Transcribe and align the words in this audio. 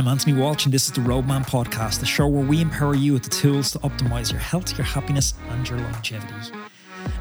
I'm 0.00 0.08
Anthony 0.08 0.32
Walsh, 0.32 0.64
and 0.64 0.72
this 0.72 0.86
is 0.86 0.92
the 0.92 1.02
Roadman 1.02 1.44
Podcast, 1.44 2.00
the 2.00 2.06
show 2.06 2.26
where 2.26 2.42
we 2.42 2.62
empower 2.62 2.94
you 2.94 3.12
with 3.12 3.22
the 3.22 3.28
tools 3.28 3.70
to 3.72 3.78
optimize 3.80 4.32
your 4.32 4.40
health, 4.40 4.78
your 4.78 4.86
happiness, 4.86 5.34
and 5.50 5.68
your 5.68 5.78
longevity. 5.78 6.52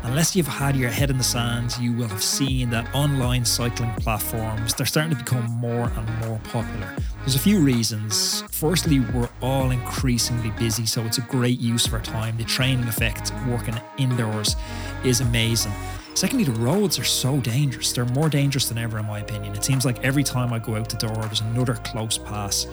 Unless 0.03 0.33
you've 0.33 0.47
had 0.47 0.77
your 0.77 0.89
head 0.89 1.09
in 1.09 1.17
the 1.17 1.23
sand, 1.25 1.75
you 1.81 1.91
will 1.91 2.07
have 2.07 2.23
seen 2.23 2.69
that 2.69 2.87
online 2.95 3.43
cycling 3.43 3.93
platforms 3.95 4.73
they're 4.73 4.85
starting 4.85 5.11
to 5.11 5.21
become 5.21 5.43
more 5.51 5.91
and 5.93 6.25
more 6.25 6.39
popular. 6.45 6.95
There's 7.19 7.35
a 7.35 7.39
few 7.39 7.59
reasons. 7.59 8.45
Firstly, 8.49 9.01
we're 9.01 9.27
all 9.41 9.71
increasingly 9.71 10.51
busy, 10.51 10.85
so 10.85 11.03
it's 11.03 11.17
a 11.17 11.23
great 11.23 11.59
use 11.59 11.85
of 11.85 11.93
our 11.93 12.01
time. 12.01 12.37
The 12.37 12.45
training 12.45 12.87
effect 12.87 13.33
working 13.45 13.75
indoors 13.97 14.55
is 15.03 15.19
amazing. 15.19 15.73
Secondly, 16.19 16.43
the 16.43 16.51
roads 16.59 16.99
are 16.99 17.05
so 17.05 17.39
dangerous. 17.39 17.93
They're 17.93 18.03
more 18.03 18.27
dangerous 18.27 18.67
than 18.67 18.77
ever, 18.77 18.99
in 18.99 19.05
my 19.05 19.19
opinion. 19.19 19.55
It 19.55 19.63
seems 19.63 19.85
like 19.85 20.03
every 20.03 20.21
time 20.21 20.51
I 20.51 20.59
go 20.59 20.75
out 20.75 20.89
the 20.89 20.97
door, 20.97 21.15
there's 21.15 21.39
another 21.39 21.75
close 21.75 22.17
pass. 22.17 22.67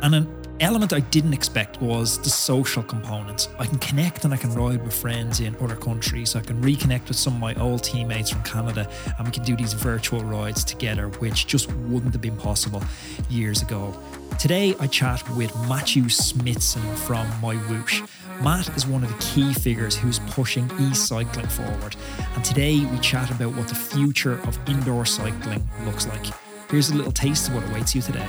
And 0.00 0.14
an 0.14 0.28
element 0.60 0.92
I 0.92 1.00
didn't 1.00 1.34
expect 1.34 1.82
was 1.82 2.20
the 2.20 2.30
social 2.30 2.84
component. 2.84 3.48
I 3.58 3.66
can 3.66 3.80
connect 3.80 4.24
and 4.24 4.32
I 4.32 4.36
can 4.36 4.54
ride 4.54 4.80
with 4.84 4.94
friends 4.94 5.40
in 5.40 5.56
other 5.56 5.74
countries. 5.74 6.36
I 6.36 6.40
can 6.40 6.62
reconnect 6.62 7.08
with 7.08 7.16
some 7.16 7.34
of 7.34 7.40
my 7.40 7.52
old 7.56 7.82
teammates 7.82 8.30
from 8.30 8.44
Canada 8.44 8.88
and 9.18 9.26
we 9.26 9.32
can 9.32 9.42
do 9.42 9.56
these 9.56 9.72
virtual 9.72 10.22
rides 10.22 10.62
together, 10.62 11.08
which 11.08 11.48
just 11.48 11.72
wouldn't 11.72 12.12
have 12.12 12.22
been 12.22 12.36
possible 12.36 12.80
years 13.28 13.60
ago. 13.60 13.92
Today, 14.38 14.76
I 14.78 14.86
chat 14.86 15.28
with 15.30 15.52
Matthew 15.68 16.08
Smithson 16.08 16.94
from 16.94 17.26
MyWhoosh. 17.42 18.08
Matt 18.42 18.68
is 18.76 18.86
one 18.86 19.02
of 19.02 19.10
the 19.10 19.18
key 19.22 19.52
figures 19.52 19.96
who's 19.96 20.20
pushing 20.20 20.70
e 20.80 20.94
cycling 20.94 21.48
forward. 21.48 21.96
And 22.36 22.44
today 22.44 22.84
we 22.84 22.98
chat 22.98 23.30
about 23.30 23.54
what 23.54 23.66
the 23.66 23.74
future 23.74 24.40
of 24.42 24.58
indoor 24.68 25.04
cycling 25.04 25.68
looks 25.84 26.06
like. 26.06 26.26
Here's 26.70 26.90
a 26.90 26.94
little 26.94 27.10
taste 27.12 27.48
of 27.48 27.56
what 27.56 27.68
awaits 27.68 27.94
you 27.94 28.02
today. 28.02 28.28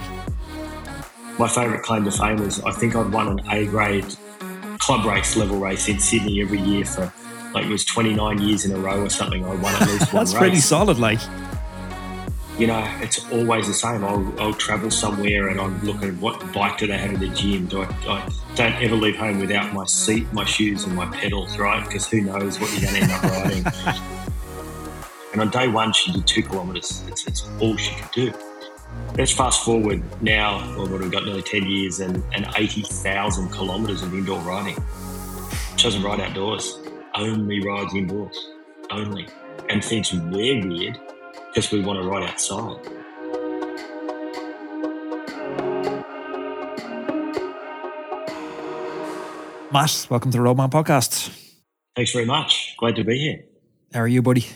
My 1.37 1.47
favourite 1.47 1.83
claim 1.83 2.05
to 2.05 2.11
fame 2.11 2.39
is 2.39 2.59
I 2.61 2.71
think 2.71 2.95
I'd 2.95 3.11
won 3.11 3.39
an 3.39 3.51
A 3.51 3.65
grade 3.67 4.05
club 4.79 5.05
race 5.05 5.35
level 5.35 5.59
race 5.59 5.87
in 5.87 5.99
Sydney 5.99 6.41
every 6.41 6.59
year 6.59 6.85
for 6.85 7.13
like 7.53 7.65
it 7.65 7.69
was 7.69 7.85
29 7.85 8.41
years 8.41 8.65
in 8.65 8.71
a 8.71 8.79
row 8.79 9.03
or 9.03 9.09
something. 9.09 9.45
I 9.45 9.55
won 9.55 9.73
at 9.75 9.87
least 9.87 10.13
one 10.13 10.25
That's 10.25 10.33
pretty 10.33 10.59
solid, 10.59 10.97
like. 10.97 11.19
You 12.59 12.67
know, 12.67 12.83
it's 12.99 13.25
always 13.31 13.67
the 13.67 13.73
same. 13.73 14.03
I'll, 14.03 14.37
I'll 14.37 14.53
travel 14.53 14.91
somewhere 14.91 15.47
and 15.47 15.61
I'm 15.61 15.81
looking 15.81 16.09
at 16.09 16.15
what 16.15 16.51
bike 16.51 16.77
do 16.77 16.87
they 16.87 16.97
have 16.97 17.13
in 17.13 17.19
the 17.21 17.29
gym. 17.29 17.67
Do 17.67 17.83
I, 17.83 17.85
I 17.85 18.29
don't 18.55 18.75
ever 18.83 18.97
leave 18.97 19.15
home 19.15 19.39
without 19.39 19.73
my 19.73 19.85
seat, 19.85 20.27
my 20.33 20.43
shoes, 20.43 20.83
and 20.83 20.93
my 20.93 21.05
pedals, 21.05 21.57
right? 21.57 21.81
Because 21.87 22.05
who 22.09 22.19
knows 22.19 22.59
what 22.59 22.69
you're 22.73 22.91
going 22.91 22.95
to 22.95 23.01
end 23.01 23.11
up 23.13 23.23
riding. 23.23 23.65
and 25.31 25.41
on 25.41 25.49
day 25.51 25.69
one, 25.69 25.93
she 25.93 26.11
did 26.11 26.27
two 26.27 26.43
kilometres. 26.43 27.05
It's, 27.07 27.25
it's 27.27 27.49
all 27.61 27.77
she 27.77 27.95
could 27.95 28.11
do. 28.11 28.33
Let's 29.17 29.31
fast 29.31 29.63
forward 29.63 30.03
now, 30.21 30.57
well, 30.75 30.89
what 30.89 30.99
have 30.99 31.13
got 31.13 31.23
nearly 31.23 31.43
10 31.43 31.65
years 31.65 32.01
and, 32.01 32.21
and 32.33 32.45
80,000 32.57 33.53
kilometres 33.53 34.03
of 34.03 34.13
indoor 34.13 34.39
riding. 34.41 34.75
She 35.77 35.85
doesn't 35.85 36.03
ride 36.03 36.19
outdoors, 36.19 36.77
only 37.15 37.65
rides 37.65 37.95
indoors, 37.95 38.49
only. 38.91 39.29
And 39.69 39.81
thinks 39.81 40.11
we're 40.11 40.29
weird 40.29 40.99
because 41.49 41.71
we 41.71 41.81
want 41.81 42.01
to 42.01 42.07
ride 42.07 42.29
outside. 42.29 42.77
Matt, 49.71 50.07
welcome 50.09 50.31
to 50.31 50.37
the 50.37 50.43
Roadman 50.43 50.69
Podcast. 50.71 51.29
Thanks 51.95 52.11
very 52.11 52.25
much. 52.25 52.75
Glad 52.79 52.95
to 52.95 53.03
be 53.03 53.19
here. 53.19 53.43
How 53.93 54.01
are 54.01 54.07
you, 54.07 54.21
buddy? 54.21 54.47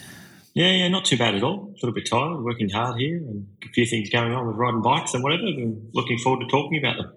Yeah, 0.55 0.71
yeah, 0.71 0.87
not 0.87 1.05
too 1.05 1.17
bad 1.17 1.35
at 1.35 1.43
all. 1.43 1.69
A 1.69 1.73
little 1.85 1.93
bit 1.93 2.07
tired, 2.07 2.43
working 2.43 2.69
hard 2.69 2.99
here, 2.99 3.17
and 3.17 3.47
a 3.63 3.67
few 3.69 3.85
things 3.85 4.09
going 4.09 4.31
on 4.33 4.47
with 4.47 4.55
riding 4.55 4.81
bikes 4.81 5.13
and 5.13 5.23
whatever. 5.23 5.43
I'm 5.43 5.89
looking 5.93 6.17
forward 6.19 6.41
to 6.41 6.47
talking 6.47 6.77
about 6.79 6.97
them. 6.97 7.13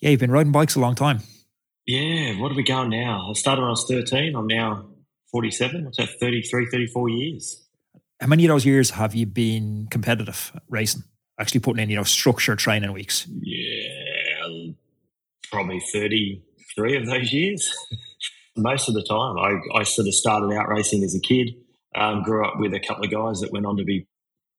Yeah, 0.00 0.10
you've 0.10 0.20
been 0.20 0.30
riding 0.30 0.52
bikes 0.52 0.76
a 0.76 0.80
long 0.80 0.94
time. 0.94 1.20
Yeah, 1.86 2.38
what 2.40 2.52
are 2.52 2.54
we 2.54 2.62
going 2.62 2.90
now? 2.90 3.28
I 3.30 3.32
started 3.34 3.62
when 3.62 3.68
I 3.68 3.72
was 3.72 3.86
13. 3.86 4.34
I'm 4.34 4.46
now 4.46 4.88
47. 5.30 5.84
What's 5.84 5.98
that, 5.98 6.08
33, 6.20 6.68
34 6.70 7.08
years? 7.10 7.66
How 8.20 8.26
many 8.26 8.44
of 8.44 8.50
those 8.50 8.66
years 8.66 8.90
have 8.90 9.14
you 9.14 9.24
been 9.24 9.88
competitive 9.90 10.52
racing? 10.68 11.04
Actually 11.38 11.60
putting 11.60 11.82
in, 11.82 11.88
you 11.88 11.96
know, 11.96 12.02
structured 12.02 12.58
training 12.58 12.92
weeks? 12.92 13.26
Yeah, 13.40 14.68
probably 15.50 15.80
33 15.80 16.96
of 16.98 17.06
those 17.06 17.32
years. 17.32 17.74
Most 18.56 18.88
of 18.88 18.94
the 18.94 19.02
time. 19.02 19.38
I, 19.38 19.78
I 19.78 19.84
sort 19.84 20.06
of 20.06 20.14
started 20.14 20.54
out 20.54 20.68
racing 20.68 21.02
as 21.02 21.14
a 21.14 21.20
kid, 21.20 21.54
um, 21.94 22.22
grew 22.22 22.46
up 22.46 22.58
with 22.58 22.74
a 22.74 22.80
couple 22.80 23.04
of 23.04 23.10
guys 23.10 23.40
that 23.40 23.52
went 23.52 23.64
on 23.64 23.78
to 23.78 23.84
be 23.84 24.06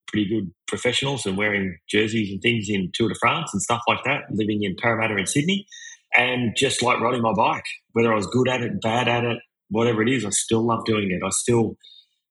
pretty 0.08 0.28
good 0.28 0.52
professionals 0.68 1.28
and 1.28 1.38
wearing 1.38 1.78
jerseys 1.88 2.32
and 2.32 2.42
things 2.42 2.68
in 2.68 2.90
Tour 2.96 3.10
de 3.10 3.16
France 3.16 3.52
and 3.54 3.62
stuff 3.62 3.82
like 3.88 4.04
that, 4.06 4.24
living 4.32 4.64
in 4.64 4.76
Parramatta 4.76 5.16
in 5.18 5.28
Sydney. 5.28 5.68
And 6.16 6.56
just 6.58 6.82
like 6.82 7.00
riding 7.00 7.22
my 7.22 7.34
bike, 7.34 7.66
whether 7.92 8.12
I 8.12 8.16
was 8.16 8.26
good 8.26 8.50
at 8.50 8.62
it, 8.62 8.82
bad 8.82 9.08
at 9.08 9.24
it, 9.24 9.38
whatever 9.70 10.02
it 10.02 10.10
is, 10.10 10.26
I 10.26 10.32
still 10.32 10.66
love 10.66 10.84
doing 10.86 11.12
it. 11.12 11.24
I 11.24 11.30
still 11.30 11.78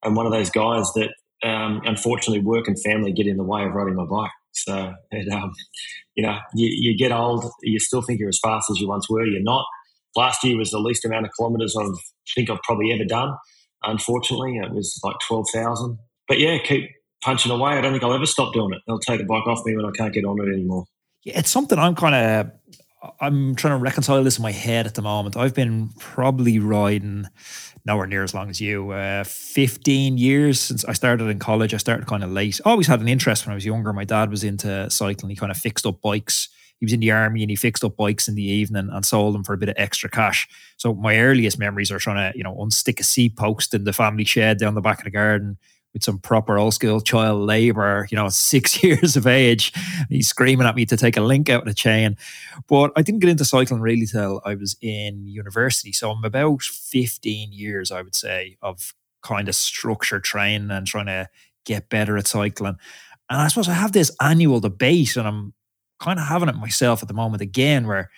am 0.04 0.16
one 0.16 0.26
of 0.26 0.32
those 0.32 0.50
guys 0.50 0.90
that 0.94 1.14
um, 1.42 1.80
unfortunately 1.84 2.44
work 2.44 2.68
and 2.68 2.80
family 2.82 3.12
get 3.12 3.26
in 3.26 3.36
the 3.36 3.44
way 3.44 3.64
of 3.64 3.72
riding 3.72 3.94
my 3.94 4.04
bike. 4.04 4.30
So, 4.52 4.94
it, 5.10 5.32
um, 5.32 5.52
you 6.14 6.22
know, 6.22 6.38
you, 6.54 6.68
you 6.68 6.98
get 6.98 7.12
old, 7.12 7.44
you 7.62 7.78
still 7.78 8.02
think 8.02 8.20
you're 8.20 8.28
as 8.28 8.40
fast 8.42 8.70
as 8.70 8.80
you 8.80 8.88
once 8.88 9.08
were. 9.08 9.24
You're 9.24 9.42
not. 9.42 9.64
Last 10.16 10.42
year 10.42 10.56
was 10.56 10.70
the 10.70 10.78
least 10.78 11.04
amount 11.04 11.26
of 11.26 11.32
kilometres 11.36 11.76
I 11.78 11.86
think 12.34 12.50
I've 12.50 12.62
probably 12.62 12.92
ever 12.92 13.04
done. 13.04 13.34
Unfortunately, 13.82 14.56
it 14.56 14.72
was 14.72 15.00
like 15.04 15.16
12,000. 15.26 15.98
But 16.26 16.38
yeah, 16.38 16.58
keep 16.58 16.90
punching 17.22 17.52
away. 17.52 17.72
I 17.72 17.80
don't 17.80 17.92
think 17.92 18.02
I'll 18.02 18.12
ever 18.12 18.26
stop 18.26 18.52
doing 18.52 18.72
it. 18.72 18.80
They'll 18.86 18.98
take 18.98 19.20
the 19.20 19.26
bike 19.26 19.46
off 19.46 19.64
me 19.64 19.76
when 19.76 19.84
I 19.84 19.90
can't 19.92 20.12
get 20.12 20.24
on 20.24 20.40
it 20.40 20.52
anymore. 20.52 20.84
Yeah, 21.24 21.38
it's 21.38 21.50
something 21.50 21.78
I'm 21.78 21.94
kind 21.94 22.14
of 22.14 22.52
I'm 23.20 23.54
trying 23.54 23.78
to 23.78 23.82
reconcile 23.82 24.22
this 24.22 24.38
in 24.38 24.42
my 24.42 24.52
head 24.52 24.86
at 24.86 24.94
the 24.94 25.02
moment. 25.02 25.36
I've 25.36 25.54
been 25.54 25.90
probably 25.98 26.58
riding 26.58 27.26
nowhere 27.86 28.06
near 28.06 28.22
as 28.22 28.34
long 28.34 28.50
as 28.50 28.60
you. 28.60 28.90
Uh, 28.90 29.24
15 29.24 30.18
years 30.18 30.60
since 30.60 30.84
I 30.84 30.92
started 30.92 31.24
in 31.24 31.38
college. 31.38 31.72
I 31.72 31.78
started 31.78 32.06
kind 32.06 32.22
of 32.22 32.30
late. 32.30 32.60
Always 32.64 32.86
had 32.86 33.00
an 33.00 33.08
interest 33.08 33.46
when 33.46 33.52
I 33.52 33.54
was 33.54 33.64
younger. 33.64 33.92
My 33.92 34.04
dad 34.04 34.30
was 34.30 34.44
into 34.44 34.90
cycling. 34.90 35.30
He 35.30 35.36
kind 35.36 35.50
of 35.50 35.56
fixed 35.56 35.86
up 35.86 36.02
bikes. 36.02 36.50
He 36.78 36.84
was 36.84 36.92
in 36.92 37.00
the 37.00 37.10
army 37.10 37.42
and 37.42 37.50
he 37.50 37.56
fixed 37.56 37.84
up 37.84 37.96
bikes 37.96 38.28
in 38.28 38.34
the 38.34 38.44
evening 38.44 38.88
and 38.90 39.04
sold 39.04 39.34
them 39.34 39.44
for 39.44 39.54
a 39.54 39.58
bit 39.58 39.68
of 39.70 39.74
extra 39.78 40.10
cash. 40.10 40.48
So 40.76 40.94
my 40.94 41.18
earliest 41.18 41.58
memories 41.58 41.90
are 41.90 41.98
trying 41.98 42.32
to, 42.32 42.36
you 42.36 42.44
know, 42.44 42.54
unstick 42.56 43.00
a 43.00 43.04
seat 43.04 43.36
post 43.36 43.72
in 43.72 43.84
the 43.84 43.92
family 43.92 44.24
shed 44.24 44.58
down 44.58 44.74
the 44.74 44.80
back 44.80 44.98
of 44.98 45.04
the 45.04 45.10
garden 45.10 45.58
with 45.92 46.04
some 46.04 46.18
proper 46.18 46.58
old 46.58 46.74
school 46.74 47.00
child 47.00 47.40
labor, 47.40 48.06
you 48.10 48.16
know, 48.16 48.28
six 48.30 48.82
years 48.82 49.16
of 49.16 49.26
age. 49.26 49.72
He's 50.08 50.28
screaming 50.28 50.66
at 50.66 50.76
me 50.76 50.86
to 50.86 50.96
take 50.96 51.16
a 51.16 51.22
link 51.22 51.48
out 51.48 51.62
of 51.62 51.68
the 51.68 51.74
chain. 51.74 52.16
But 52.68 52.92
I 52.96 53.02
didn't 53.02 53.20
get 53.20 53.30
into 53.30 53.44
cycling 53.44 53.80
really 53.80 54.06
till 54.06 54.40
I 54.44 54.54
was 54.54 54.76
in 54.80 55.26
university. 55.26 55.92
So 55.92 56.10
I'm 56.10 56.24
about 56.24 56.62
15 56.62 57.52
years, 57.52 57.90
I 57.90 58.02
would 58.02 58.14
say, 58.14 58.56
of 58.62 58.94
kind 59.22 59.48
of 59.48 59.54
structured 59.54 60.24
training 60.24 60.70
and 60.70 60.86
trying 60.86 61.06
to 61.06 61.28
get 61.64 61.88
better 61.88 62.16
at 62.16 62.26
cycling. 62.26 62.76
And 63.28 63.40
I 63.40 63.48
suppose 63.48 63.68
I 63.68 63.74
have 63.74 63.92
this 63.92 64.14
annual 64.20 64.60
debate, 64.60 65.16
and 65.16 65.26
I'm 65.26 65.54
kind 66.00 66.18
of 66.18 66.26
having 66.26 66.48
it 66.48 66.56
myself 66.56 67.02
at 67.02 67.08
the 67.08 67.14
moment 67.14 67.42
again, 67.42 67.86
where 67.86 68.10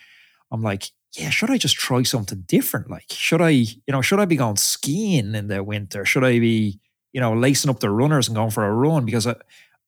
I'm 0.50 0.62
like, 0.62 0.84
yeah, 1.16 1.28
should 1.28 1.50
I 1.50 1.58
just 1.58 1.76
try 1.76 2.02
something 2.02 2.44
different? 2.46 2.90
Like, 2.90 3.04
should 3.10 3.42
I, 3.42 3.50
you 3.50 3.76
know, 3.88 4.00
should 4.00 4.20
I 4.20 4.24
be 4.24 4.36
going 4.36 4.56
skiing 4.56 5.34
in 5.34 5.48
the 5.48 5.62
winter? 5.62 6.06
Should 6.06 6.24
I 6.24 6.38
be, 6.38 6.80
you 7.12 7.20
know, 7.20 7.34
lacing 7.34 7.70
up 7.70 7.80
the 7.80 7.90
runners 7.90 8.28
and 8.28 8.34
going 8.34 8.50
for 8.50 8.64
a 8.64 8.72
run 8.72 9.04
because 9.04 9.26
I, 9.26 9.34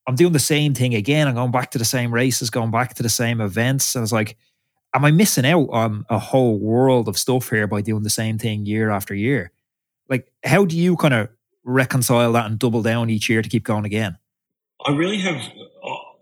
I'm 0.07 0.15
doing 0.15 0.33
the 0.33 0.39
same 0.39 0.73
thing 0.73 0.93
again. 0.93 1.27
I'm 1.27 1.35
going 1.35 1.51
back 1.51 1.71
to 1.71 1.77
the 1.77 1.85
same 1.85 2.13
races, 2.13 2.49
going 2.49 2.71
back 2.71 2.93
to 2.95 3.03
the 3.03 3.09
same 3.09 3.41
events. 3.41 3.95
And 3.95 4.03
it's 4.03 4.11
like, 4.11 4.37
am 4.93 5.03
I 5.03 5.11
missing 5.11 5.45
out 5.45 5.67
on 5.71 6.05
a 6.09 6.19
whole 6.19 6.57
world 6.57 7.07
of 7.07 7.17
stuff 7.17 7.49
here 7.49 7.67
by 7.67 7.81
doing 7.81 8.03
the 8.03 8.09
same 8.09 8.37
thing 8.37 8.65
year 8.65 8.89
after 8.89 9.15
year? 9.15 9.51
Like, 10.07 10.31
how 10.43 10.65
do 10.65 10.77
you 10.77 10.95
kind 10.95 11.13
of 11.13 11.29
reconcile 11.63 12.31
that 12.33 12.45
and 12.45 12.59
double 12.59 12.83
down 12.83 13.09
each 13.09 13.29
year 13.29 13.41
to 13.41 13.49
keep 13.49 13.63
going 13.63 13.85
again? 13.85 14.17
I 14.85 14.91
really 14.91 15.17
have. 15.17 15.41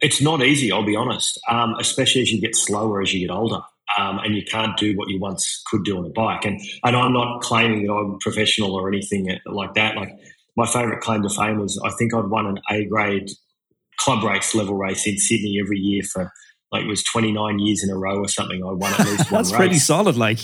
It's 0.02 0.22
not 0.22 0.42
easy, 0.42 0.72
I'll 0.72 0.86
be 0.86 0.96
honest, 0.96 1.40
um, 1.50 1.76
especially 1.80 2.22
as 2.22 2.32
you 2.32 2.40
get 2.40 2.56
slower 2.56 3.02
as 3.02 3.14
you 3.14 3.28
get 3.28 3.34
older. 3.34 3.62
Um, 3.98 4.20
and 4.20 4.34
you 4.34 4.44
can't 4.44 4.76
do 4.78 4.96
what 4.98 5.10
you 5.10 5.20
once 5.20 5.62
could 5.70 5.84
do 5.84 5.98
on 5.98 6.06
a 6.06 6.10
bike. 6.10 6.46
And, 6.46 6.60
and 6.84 6.96
I'm 6.96 7.14
not 7.14 7.42
claiming 7.42 7.86
that 7.86 7.94
I'm 7.94 8.18
professional 8.20 8.74
or 8.74 8.88
anything 8.88 9.38
like 9.46 9.76
that. 9.76 9.98
Like, 9.98 10.18
my 10.56 10.66
favourite 10.66 11.02
claim 11.02 11.24
to 11.24 11.30
fame 11.30 11.60
was 11.60 11.82
I 11.84 11.92
think 11.92 12.14
I'd 12.14 12.28
won 12.28 12.46
an 12.46 12.60
A 12.72 12.86
grade 12.86 13.30
club 14.00 14.24
race 14.24 14.54
level 14.56 14.76
race 14.76 15.08
in 15.08 15.18
Sydney 15.18 15.60
every 15.62 15.80
year 15.80 16.04
for 16.04 16.32
like 16.72 16.84
it 16.84 16.88
was 16.88 17.04
29 17.04 17.60
years 17.60 17.84
in 17.84 17.92
a 17.92 17.98
row 17.98 18.18
or 18.18 18.28
something. 18.28 18.64
I 18.64 18.72
won 18.72 18.92
at 18.94 19.06
least 19.06 19.20
one 19.32 19.40
That's 19.40 19.52
race. 19.52 19.58
pretty 19.58 19.78
solid. 19.78 20.18
Like, 20.18 20.40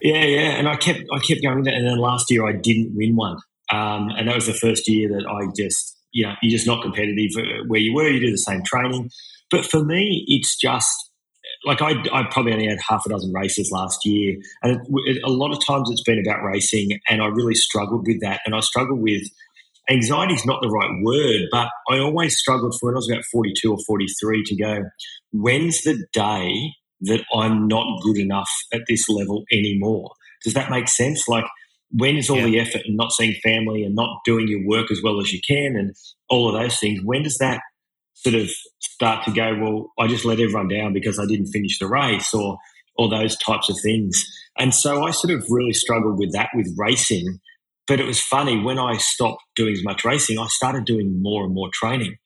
yeah, 0.00 0.24
yeah. 0.24 0.50
And 0.52 0.68
I 0.68 0.76
kept 0.76 1.00
I 1.12 1.18
kept 1.18 1.42
going 1.42 1.64
there. 1.64 1.74
And 1.74 1.86
then 1.86 1.98
last 1.98 2.30
year 2.30 2.46
I 2.46 2.52
didn't 2.52 2.94
win 2.94 3.16
one. 3.16 3.38
Um, 3.70 4.10
and 4.16 4.28
that 4.28 4.34
was 4.34 4.46
the 4.46 4.54
first 4.54 4.88
year 4.88 5.08
that 5.08 5.26
I 5.26 5.50
just 5.56 5.98
you 6.12 6.24
know 6.24 6.34
you're 6.42 6.56
just 6.56 6.66
not 6.66 6.82
competitive 6.82 7.30
where 7.66 7.80
you 7.80 7.94
were. 7.94 8.08
You 8.08 8.20
do 8.20 8.30
the 8.30 8.38
same 8.38 8.62
training, 8.64 9.10
but 9.50 9.64
for 9.64 9.84
me 9.84 10.24
it's 10.28 10.56
just 10.56 11.10
like 11.64 11.80
I, 11.80 11.94
I 12.12 12.24
probably 12.30 12.52
only 12.52 12.68
had 12.68 12.78
half 12.88 13.04
a 13.06 13.08
dozen 13.08 13.32
races 13.32 13.70
last 13.70 14.04
year, 14.04 14.36
and 14.62 14.72
it, 14.72 14.80
it, 15.06 15.22
a 15.24 15.30
lot 15.30 15.52
of 15.52 15.64
times 15.64 15.90
it's 15.90 16.02
been 16.02 16.22
about 16.24 16.42
racing, 16.42 17.00
and 17.08 17.22
I 17.22 17.26
really 17.26 17.54
struggled 17.54 18.06
with 18.06 18.20
that. 18.20 18.40
And 18.44 18.54
I 18.54 18.60
struggled 18.60 19.00
with 19.00 19.22
anxiety 19.88 20.34
is 20.34 20.46
not 20.46 20.62
the 20.62 20.68
right 20.68 20.90
word, 21.02 21.48
but 21.50 21.68
I 21.88 21.98
always 21.98 22.36
struggled 22.36 22.74
for 22.78 22.86
when 22.86 22.94
I 22.94 22.98
was 22.98 23.10
about 23.10 23.24
42 23.24 23.72
or 23.72 23.78
43 23.86 24.44
to 24.44 24.56
go, 24.56 24.84
when's 25.32 25.82
the 25.82 26.04
day 26.12 26.74
that 27.02 27.24
I'm 27.34 27.66
not 27.66 28.00
good 28.02 28.18
enough 28.18 28.50
at 28.72 28.82
this 28.88 29.08
level 29.08 29.44
anymore? 29.52 30.12
Does 30.44 30.54
that 30.54 30.70
make 30.70 30.88
sense? 30.88 31.28
Like, 31.28 31.44
when 31.90 32.16
is 32.16 32.30
all 32.30 32.38
yeah. 32.38 32.46
the 32.46 32.60
effort 32.60 32.82
and 32.86 32.96
not 32.96 33.12
seeing 33.12 33.34
family 33.42 33.84
and 33.84 33.94
not 33.94 34.20
doing 34.24 34.48
your 34.48 34.66
work 34.66 34.90
as 34.90 35.00
well 35.02 35.20
as 35.20 35.32
you 35.32 35.40
can 35.46 35.76
and 35.76 35.94
all 36.28 36.48
of 36.48 36.60
those 36.60 36.78
things? 36.78 37.00
When 37.04 37.22
does 37.22 37.38
that 37.38 37.60
sort 38.14 38.36
of 38.36 38.48
start 38.80 39.24
to 39.24 39.32
go, 39.32 39.58
well, 39.60 39.92
I 39.98 40.06
just 40.06 40.24
let 40.24 40.40
everyone 40.40 40.68
down 40.68 40.92
because 40.92 41.18
I 41.18 41.26
didn't 41.26 41.52
finish 41.52 41.78
the 41.78 41.88
race 41.88 42.32
or, 42.32 42.56
or 42.96 43.10
those 43.10 43.36
types 43.36 43.68
of 43.68 43.76
things? 43.82 44.24
And 44.58 44.74
so 44.74 45.02
I 45.02 45.10
sort 45.10 45.34
of 45.34 45.44
really 45.50 45.72
struggled 45.72 46.18
with 46.18 46.32
that 46.32 46.50
with 46.54 46.74
racing 46.78 47.40
but 47.86 48.00
it 48.00 48.06
was 48.06 48.20
funny 48.20 48.60
when 48.60 48.78
I 48.78 48.96
stopped 48.96 49.42
doing 49.56 49.72
as 49.72 49.84
much 49.84 50.04
racing, 50.04 50.38
I 50.38 50.46
started 50.48 50.84
doing 50.84 51.20
more 51.22 51.44
and 51.44 51.54
more 51.54 51.68
training. 51.72 52.16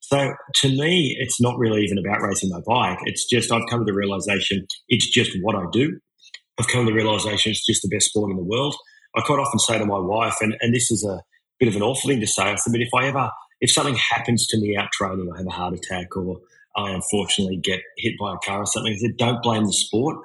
So 0.00 0.34
to 0.56 0.68
me, 0.68 1.16
it's 1.20 1.40
not 1.40 1.58
really 1.58 1.82
even 1.82 1.98
about 1.98 2.20
racing 2.20 2.50
my 2.50 2.60
bike. 2.66 2.98
It's 3.04 3.28
just 3.28 3.52
I've 3.52 3.68
come 3.68 3.80
to 3.80 3.84
the 3.84 3.96
realization 3.96 4.66
it's 4.88 5.08
just 5.08 5.30
what 5.42 5.54
I 5.54 5.64
do. 5.72 5.98
I've 6.58 6.68
come 6.68 6.84
to 6.84 6.90
the 6.90 6.96
realization 6.96 7.52
it's 7.52 7.64
just 7.64 7.82
the 7.82 7.88
best 7.88 8.08
sport 8.08 8.30
in 8.30 8.36
the 8.36 8.44
world. 8.44 8.74
I 9.16 9.20
quite 9.22 9.38
often 9.38 9.58
say 9.58 9.78
to 9.78 9.86
my 9.86 9.98
wife, 9.98 10.36
and, 10.40 10.56
and 10.60 10.74
this 10.74 10.90
is 10.90 11.04
a 11.04 11.20
bit 11.58 11.68
of 11.68 11.76
an 11.76 11.82
awful 11.82 12.08
thing 12.08 12.20
to 12.20 12.26
say, 12.26 12.44
I 12.44 12.54
said, 12.56 12.72
but 12.72 12.80
if 12.80 12.90
I 12.94 13.06
ever, 13.06 13.30
if 13.60 13.70
something 13.70 13.96
happens 13.96 14.46
to 14.48 14.58
me 14.58 14.76
out 14.76 14.90
training, 14.92 15.30
I 15.32 15.38
have 15.38 15.46
a 15.46 15.50
heart 15.50 15.74
attack 15.74 16.16
or 16.16 16.38
I 16.76 16.90
unfortunately 16.90 17.58
get 17.58 17.80
hit 17.98 18.14
by 18.20 18.34
a 18.34 18.38
car 18.38 18.60
or 18.60 18.66
something, 18.66 18.92
I 18.92 18.96
said, 18.96 19.16
don't 19.16 19.42
blame 19.42 19.64
the 19.64 19.72
sport 19.72 20.18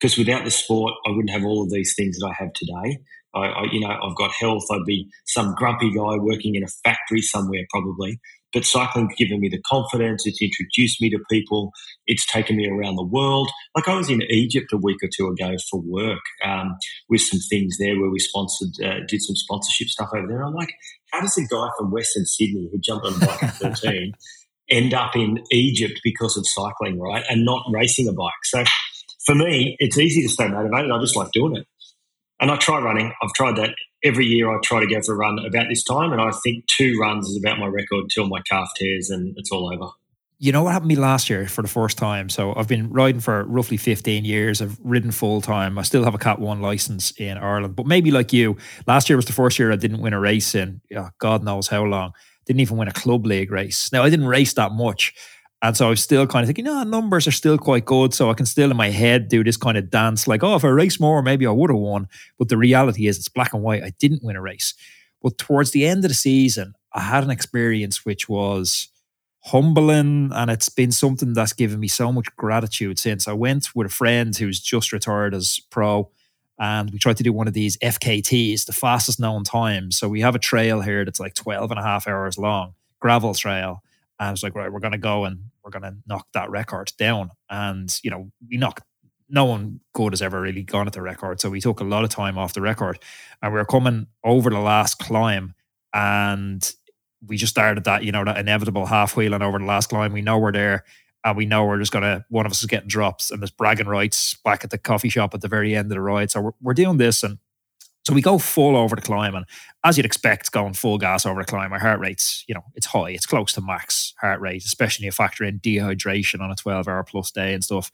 because 0.00 0.18
without 0.18 0.44
the 0.44 0.50
sport, 0.50 0.92
I 1.06 1.10
wouldn't 1.10 1.30
have 1.30 1.44
all 1.44 1.62
of 1.62 1.70
these 1.70 1.94
things 1.96 2.18
that 2.18 2.26
I 2.26 2.34
have 2.42 2.52
today. 2.52 2.98
I, 3.34 3.46
I, 3.46 3.64
you 3.72 3.80
know, 3.80 3.88
I've 3.88 4.16
got 4.16 4.32
health. 4.32 4.64
I'd 4.70 4.84
be 4.86 5.08
some 5.26 5.54
grumpy 5.54 5.90
guy 5.90 6.16
working 6.16 6.54
in 6.54 6.62
a 6.62 6.68
factory 6.84 7.20
somewhere 7.20 7.64
probably. 7.70 8.18
But 8.52 8.64
cycling's 8.64 9.14
given 9.16 9.40
me 9.40 9.48
the 9.48 9.60
confidence. 9.66 10.24
It's 10.26 10.40
introduced 10.40 11.02
me 11.02 11.10
to 11.10 11.18
people. 11.28 11.72
It's 12.06 12.24
taken 12.24 12.56
me 12.56 12.68
around 12.68 12.94
the 12.94 13.04
world. 13.04 13.50
Like 13.74 13.88
I 13.88 13.96
was 13.96 14.08
in 14.08 14.22
Egypt 14.30 14.72
a 14.72 14.76
week 14.76 14.98
or 15.02 15.08
two 15.14 15.26
ago 15.26 15.56
for 15.68 15.80
work 15.80 16.20
um, 16.44 16.76
with 17.08 17.20
some 17.20 17.40
things 17.50 17.76
there 17.78 17.98
where 17.98 18.10
we 18.10 18.20
sponsored, 18.20 18.68
uh, 18.84 19.00
did 19.08 19.22
some 19.22 19.34
sponsorship 19.34 19.88
stuff 19.88 20.10
over 20.16 20.28
there. 20.28 20.36
And 20.36 20.46
I'm 20.46 20.54
like, 20.54 20.72
how 21.10 21.20
does 21.20 21.36
a 21.36 21.42
guy 21.42 21.68
from 21.76 21.90
Western 21.90 22.24
Sydney 22.26 22.68
who 22.70 22.78
jumped 22.78 23.06
on 23.06 23.14
a 23.14 23.26
bike 23.26 23.42
at 23.42 23.56
13 23.56 24.12
end 24.70 24.94
up 24.94 25.14
in 25.16 25.42
Egypt 25.50 26.00
because 26.04 26.36
of 26.36 26.44
cycling, 26.46 26.98
right? 26.98 27.24
And 27.28 27.44
not 27.44 27.64
racing 27.72 28.08
a 28.08 28.12
bike. 28.12 28.32
So 28.44 28.64
for 29.26 29.34
me, 29.34 29.76
it's 29.78 29.98
easy 29.98 30.22
to 30.22 30.28
stay 30.28 30.48
motivated. 30.48 30.90
I 30.90 30.98
just 31.00 31.16
like 31.16 31.32
doing 31.32 31.56
it. 31.56 31.66
And 32.44 32.50
I 32.50 32.56
try 32.56 32.78
running. 32.78 33.10
I've 33.22 33.32
tried 33.32 33.56
that 33.56 33.74
every 34.02 34.26
year. 34.26 34.54
I 34.54 34.58
try 34.62 34.78
to 34.78 34.86
go 34.86 35.00
for 35.00 35.14
a 35.14 35.16
run 35.16 35.38
about 35.38 35.70
this 35.70 35.82
time, 35.82 36.12
and 36.12 36.20
I 36.20 36.30
think 36.30 36.66
two 36.66 36.98
runs 37.00 37.26
is 37.26 37.42
about 37.42 37.58
my 37.58 37.64
record 37.64 38.10
till 38.14 38.26
my 38.28 38.42
calf 38.42 38.68
tears 38.76 39.08
and 39.08 39.34
it's 39.38 39.50
all 39.50 39.72
over. 39.72 39.90
You 40.40 40.52
know 40.52 40.64
what 40.64 40.74
happened 40.74 40.90
to 40.90 40.96
me 40.96 41.00
last 41.00 41.30
year 41.30 41.48
for 41.48 41.62
the 41.62 41.68
first 41.68 41.96
time? 41.96 42.28
So 42.28 42.54
I've 42.54 42.68
been 42.68 42.90
riding 42.90 43.22
for 43.22 43.44
roughly 43.44 43.78
15 43.78 44.26
years. 44.26 44.60
I've 44.60 44.78
ridden 44.84 45.10
full 45.10 45.40
time. 45.40 45.78
I 45.78 45.82
still 45.84 46.04
have 46.04 46.14
a 46.14 46.18
Cat 46.18 46.38
1 46.38 46.60
license 46.60 47.12
in 47.12 47.38
Ireland. 47.38 47.76
But 47.76 47.86
maybe 47.86 48.10
like 48.10 48.30
you, 48.34 48.58
last 48.86 49.08
year 49.08 49.16
was 49.16 49.24
the 49.24 49.32
first 49.32 49.58
year 49.58 49.72
I 49.72 49.76
didn't 49.76 50.02
win 50.02 50.12
a 50.12 50.20
race 50.20 50.54
in 50.54 50.82
oh, 50.94 51.08
God 51.18 51.44
knows 51.44 51.68
how 51.68 51.84
long. 51.84 52.12
Didn't 52.44 52.60
even 52.60 52.76
win 52.76 52.88
a 52.88 52.92
club 52.92 53.24
league 53.24 53.50
race. 53.50 53.90
Now, 53.90 54.02
I 54.02 54.10
didn't 54.10 54.26
race 54.26 54.52
that 54.52 54.72
much. 54.72 55.14
And 55.64 55.74
so 55.74 55.86
I 55.86 55.90
was 55.90 56.02
still 56.02 56.26
kind 56.26 56.42
of 56.42 56.48
thinking, 56.48 56.66
no, 56.66 56.82
numbers 56.82 57.26
are 57.26 57.32
still 57.32 57.56
quite 57.56 57.86
good. 57.86 58.12
So 58.12 58.28
I 58.30 58.34
can 58.34 58.44
still 58.44 58.70
in 58.70 58.76
my 58.76 58.90
head 58.90 59.28
do 59.28 59.42
this 59.42 59.56
kind 59.56 59.78
of 59.78 59.88
dance 59.88 60.28
like, 60.28 60.42
oh, 60.42 60.56
if 60.56 60.64
I 60.64 60.68
race 60.68 61.00
more, 61.00 61.22
maybe 61.22 61.46
I 61.46 61.52
would 61.52 61.70
have 61.70 61.78
won. 61.78 62.06
But 62.38 62.50
the 62.50 62.58
reality 62.58 63.06
is 63.06 63.16
it's 63.16 63.30
black 63.30 63.54
and 63.54 63.62
white. 63.62 63.82
I 63.82 63.94
didn't 63.98 64.22
win 64.22 64.36
a 64.36 64.42
race. 64.42 64.74
But 65.22 65.38
towards 65.38 65.70
the 65.70 65.86
end 65.86 66.04
of 66.04 66.10
the 66.10 66.14
season, 66.14 66.74
I 66.92 67.00
had 67.00 67.24
an 67.24 67.30
experience 67.30 68.04
which 68.04 68.28
was 68.28 68.88
humbling 69.44 70.32
and 70.34 70.50
it's 70.50 70.68
been 70.68 70.92
something 70.92 71.32
that's 71.32 71.54
given 71.54 71.80
me 71.80 71.88
so 71.88 72.12
much 72.12 72.26
gratitude 72.36 72.98
since. 72.98 73.26
I 73.26 73.32
went 73.32 73.74
with 73.74 73.86
a 73.86 73.90
friend 73.90 74.36
who's 74.36 74.60
just 74.60 74.92
retired 74.92 75.34
as 75.34 75.62
pro 75.70 76.10
and 76.58 76.90
we 76.90 76.98
tried 76.98 77.16
to 77.16 77.22
do 77.22 77.32
one 77.32 77.48
of 77.48 77.54
these 77.54 77.78
FKTs, 77.78 78.66
the 78.66 78.74
fastest 78.74 79.18
known 79.18 79.44
time. 79.44 79.92
So 79.92 80.10
we 80.10 80.20
have 80.20 80.34
a 80.34 80.38
trail 80.38 80.82
here 80.82 81.06
that's 81.06 81.20
like 81.20 81.32
12 81.32 81.70
and 81.70 81.80
a 81.80 81.82
half 81.82 82.06
hours 82.06 82.36
long, 82.36 82.74
gravel 83.00 83.32
trail. 83.32 83.82
And 84.20 84.28
I 84.28 84.30
was 84.30 84.42
like, 84.42 84.54
right, 84.54 84.70
we're 84.70 84.80
going 84.80 84.92
to 84.92 84.98
go 84.98 85.24
and 85.24 85.50
we're 85.64 85.70
going 85.70 85.82
to 85.82 85.96
knock 86.06 86.26
that 86.34 86.50
record 86.50 86.92
down. 86.98 87.30
And, 87.48 87.88
you 88.02 88.10
know, 88.10 88.30
we 88.48 88.58
knocked, 88.58 88.82
no 89.28 89.46
one 89.46 89.80
good 89.94 90.12
has 90.12 90.22
ever 90.22 90.40
really 90.40 90.62
gone 90.62 90.86
at 90.86 90.92
the 90.92 91.02
record. 91.02 91.40
So 91.40 91.48
we 91.48 91.60
took 91.60 91.80
a 91.80 91.84
lot 91.84 92.04
of 92.04 92.10
time 92.10 92.36
off 92.36 92.52
the 92.52 92.60
record 92.60 92.98
and 93.42 93.52
we 93.52 93.58
were 93.58 93.64
coming 93.64 94.06
over 94.22 94.50
the 94.50 94.58
last 94.58 94.98
climb 94.98 95.54
and 95.94 96.70
we 97.26 97.36
just 97.38 97.52
started 97.52 97.84
that, 97.84 98.04
you 98.04 98.12
know, 98.12 98.24
that 98.24 98.38
inevitable 98.38 98.86
half 98.86 99.16
wheeling 99.16 99.42
over 99.42 99.58
the 99.58 99.64
last 99.64 99.88
climb. 99.88 100.12
We 100.12 100.20
know 100.20 100.38
we're 100.38 100.52
there 100.52 100.84
and 101.24 101.36
we 101.36 101.46
know 101.46 101.64
we're 101.64 101.78
just 101.78 101.92
going 101.92 102.02
to, 102.02 102.24
one 102.28 102.44
of 102.44 102.52
us 102.52 102.60
is 102.60 102.66
getting 102.66 102.88
drops 102.88 103.30
and 103.30 103.40
there's 103.40 103.50
bragging 103.50 103.86
rights 103.86 104.36
back 104.44 104.62
at 104.62 104.70
the 104.70 104.76
coffee 104.76 105.08
shop 105.08 105.32
at 105.32 105.40
the 105.40 105.48
very 105.48 105.74
end 105.74 105.86
of 105.86 105.94
the 105.94 106.00
ride. 106.02 106.30
So 106.30 106.42
we're, 106.42 106.52
we're 106.60 106.74
doing 106.74 106.98
this 106.98 107.22
and 107.22 107.38
so 108.06 108.12
we 108.12 108.20
go 108.20 108.38
full 108.38 108.76
over 108.76 108.94
the 108.94 109.02
climb, 109.02 109.34
and 109.34 109.46
as 109.82 109.96
you'd 109.96 110.06
expect, 110.06 110.52
going 110.52 110.74
full 110.74 110.98
gas 110.98 111.24
over 111.24 111.40
the 111.40 111.46
climb, 111.46 111.72
our 111.72 111.78
heart 111.78 112.00
rate's 112.00 112.44
you 112.46 112.54
know 112.54 112.64
it's 112.74 112.86
high, 112.86 113.10
it's 113.10 113.26
close 113.26 113.52
to 113.54 113.60
max 113.60 114.14
heart 114.20 114.40
rate, 114.40 114.64
especially 114.64 115.06
if 115.06 115.08
you 115.08 115.12
factor 115.12 115.44
in 115.44 115.60
dehydration 115.60 116.40
on 116.40 116.50
a 116.50 116.56
twelve 116.56 116.86
hour 116.86 117.02
plus 117.02 117.30
day 117.30 117.54
and 117.54 117.64
stuff. 117.64 117.90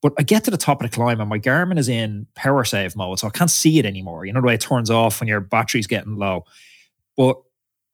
But 0.00 0.12
I 0.18 0.22
get 0.22 0.44
to 0.44 0.50
the 0.50 0.56
top 0.56 0.82
of 0.82 0.90
the 0.90 0.94
climb, 0.94 1.20
and 1.20 1.28
my 1.28 1.38
Garmin 1.38 1.78
is 1.78 1.88
in 1.88 2.26
power 2.34 2.64
save 2.64 2.96
mode, 2.96 3.18
so 3.18 3.26
I 3.26 3.30
can't 3.30 3.50
see 3.50 3.78
it 3.78 3.86
anymore. 3.86 4.26
You 4.26 4.32
know 4.32 4.40
the 4.40 4.46
way 4.46 4.54
it 4.54 4.60
turns 4.60 4.90
off 4.90 5.20
when 5.20 5.28
your 5.28 5.40
battery's 5.40 5.86
getting 5.86 6.16
low. 6.16 6.44
But 7.16 7.36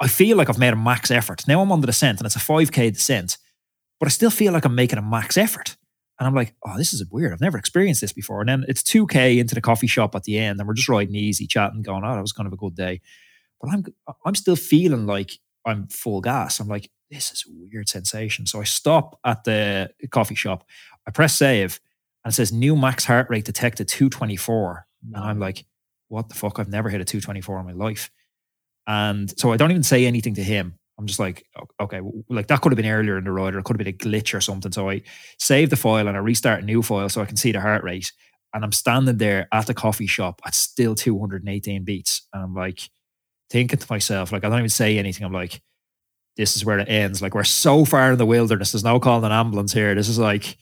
I 0.01 0.09
feel 0.09 0.37
like 0.37 0.49
I've 0.49 0.59
made 0.59 0.73
a 0.73 0.77
max 0.77 1.11
effort. 1.11 1.47
Now 1.47 1.61
I'm 1.61 1.73
on 1.73 1.81
the 1.81 1.87
descent, 1.87 2.19
and 2.21 2.27
it's 2.27 2.37
a 2.37 2.41
five 2.41 2.73
k 2.73 2.91
descent, 2.91 3.37
but 4.01 4.07
I 4.07 4.11
still 4.11 4.31
feel 4.31 4.53
like 4.53 4.65
I'm 4.65 4.75
making 4.75 4.99
a 4.99 5.03
max 5.03 5.37
effort. 5.37 5.77
And 6.19 6.27
I'm 6.29 6.35
like, 6.35 6.55
oh, 6.65 6.77
this 6.77 6.93
is 6.93 7.05
weird. 7.11 7.33
I've 7.33 7.41
never 7.41 7.59
experienced 7.59 8.01
this 8.01 8.13
before. 8.13 8.41
And 8.41 8.49
then 8.49 8.65
it's 8.69 8.83
2K 8.83 9.39
into 9.39 9.55
the 9.55 9.61
coffee 9.61 9.89
shop 9.89 10.15
at 10.15 10.23
the 10.25 10.39
end, 10.39 10.61
and 10.61 10.69
we're 10.69 10.75
just 10.75 10.89
riding 10.89 11.15
easy, 11.15 11.47
chatting, 11.47 11.83
going, 11.83 12.05
oh, 12.05 12.15
that 12.15 12.21
was 12.21 12.33
kind 12.33 12.47
of 12.47 12.53
a 12.53 12.57
good 12.57 12.75
day. 12.75 13.01
But 13.61 13.71
I'm 13.73 13.85
I'm 14.25 14.35
still 14.35 14.57
feeling 14.57 15.07
like 15.07 15.33
I'm 15.67 15.89
full 15.89 16.21
gas. 16.21 16.61
I'm 16.61 16.69
like, 16.69 16.91
this 17.11 17.33
is 17.33 17.45
a 17.47 17.53
weird 17.53 17.89
sensation. 17.89 18.47
So 18.47 18.61
I 18.61 18.65
stop 18.65 19.19
at 19.25 19.45
the 19.45 19.91
coffee 20.11 20.35
shop, 20.35 20.65
I 21.07 21.11
press 21.11 21.35
save, 21.35 21.81
and 22.25 22.33
it 22.33 22.35
says 22.35 22.53
new 22.53 22.77
max 22.77 23.05
heart 23.05 23.29
rate 23.31 23.45
detected 23.45 23.89
224. 23.89 24.87
And 25.07 25.17
I'm 25.17 25.39
like, 25.39 25.65
what 26.09 26.29
the 26.29 26.35
fuck? 26.35 26.59
I've 26.59 26.69
never 26.69 26.89
hit 26.89 27.01
a 27.01 27.05
224 27.05 27.61
in 27.61 27.67
my 27.67 27.73
life. 27.73 28.11
And 28.87 29.33
so 29.39 29.53
I 29.53 29.57
don't 29.57 29.71
even 29.71 29.83
say 29.83 30.07
anything 30.07 30.35
to 30.35 30.43
him. 30.43 30.79
I'm 30.99 31.07
just 31.07 31.19
like, 31.19 31.45
okay, 31.81 32.01
like 32.29 32.47
that 32.47 32.61
could 32.61 32.73
have 32.73 32.77
been 32.77 32.87
earlier 32.87 33.19
in 33.19 33.25
the 33.25 33.33
ride, 33.33 33.55
or 33.55 33.59
it 33.59 33.65
could 33.65 33.75
have 33.75 33.85
been 33.85 33.95
a 33.95 33.97
glitch 33.97 34.33
or 34.33 34.41
something. 34.41 34.71
So 34.73 34.91
I 34.91 35.03
save 35.39 35.71
the 35.71 35.77
file 35.77 36.07
and 36.07 36.17
I 36.17 36.21
restart 36.21 36.63
a 36.63 36.67
new 36.67 36.83
file 36.83 37.09
so 37.09 37.21
I 37.21 37.25
can 37.27 37.37
see 37.37 37.53
the 37.53 37.61
heart 37.61 37.83
rate. 37.83 38.13
And 38.53 38.65
I'm 38.65 38.73
standing 38.73 39.19
there 39.19 39.49
at 39.51 39.67
the 39.67 39.75
coffee 39.75 40.07
shop 40.07 40.41
at 40.47 40.55
still 40.55 40.95
218 40.95 41.83
beats. 41.83 42.29
And 42.33 42.45
I'm 42.45 42.55
like 42.55 42.89
thinking 43.51 43.81
to 43.81 43.87
myself, 43.91 44.31
like, 44.31 44.45
I 44.45 44.49
don't 44.49 44.59
even 44.59 44.69
say 44.69 44.97
anything. 44.97 45.27
I'm 45.27 45.33
like, 45.33 45.61
this 46.37 46.55
is 46.55 46.65
where 46.65 46.79
it 46.79 46.89
ends. 46.89 47.21
Like, 47.21 47.35
we're 47.35 47.43
so 47.43 47.85
far 47.85 48.13
in 48.13 48.19
the 48.19 48.27
wilderness. 48.27 48.71
There's 48.71 48.85
no 48.85 49.01
calling 49.01 49.25
an 49.25 49.33
ambulance 49.33 49.73
here. 49.73 49.97
This 49.97 50.09
is 50.09 50.19
like, 50.19 50.57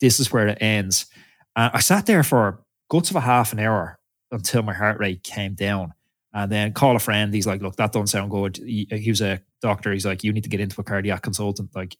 this 0.00 0.18
is 0.18 0.32
where 0.32 0.48
it 0.48 0.58
ends. 0.60 1.06
And 1.54 1.70
I 1.72 1.78
sat 1.78 2.06
there 2.06 2.24
for 2.24 2.64
guts 2.90 3.10
of 3.10 3.16
a 3.16 3.20
half 3.20 3.52
an 3.52 3.60
hour 3.60 4.00
until 4.32 4.62
my 4.62 4.72
heart 4.72 4.98
rate 4.98 5.22
came 5.22 5.54
down. 5.54 5.92
And 6.32 6.50
then 6.50 6.72
call 6.72 6.94
a 6.94 7.00
friend. 7.00 7.34
He's 7.34 7.46
like, 7.46 7.60
look, 7.60 7.76
that 7.76 7.92
don't 7.92 8.06
sound 8.06 8.30
good. 8.30 8.58
He, 8.58 8.86
he, 8.90 9.10
was 9.10 9.20
a 9.20 9.42
doctor. 9.60 9.92
He's 9.92 10.06
like, 10.06 10.22
you 10.22 10.32
need 10.32 10.44
to 10.44 10.48
get 10.48 10.60
into 10.60 10.80
a 10.80 10.84
cardiac 10.84 11.22
consultant 11.22 11.74
like 11.74 11.96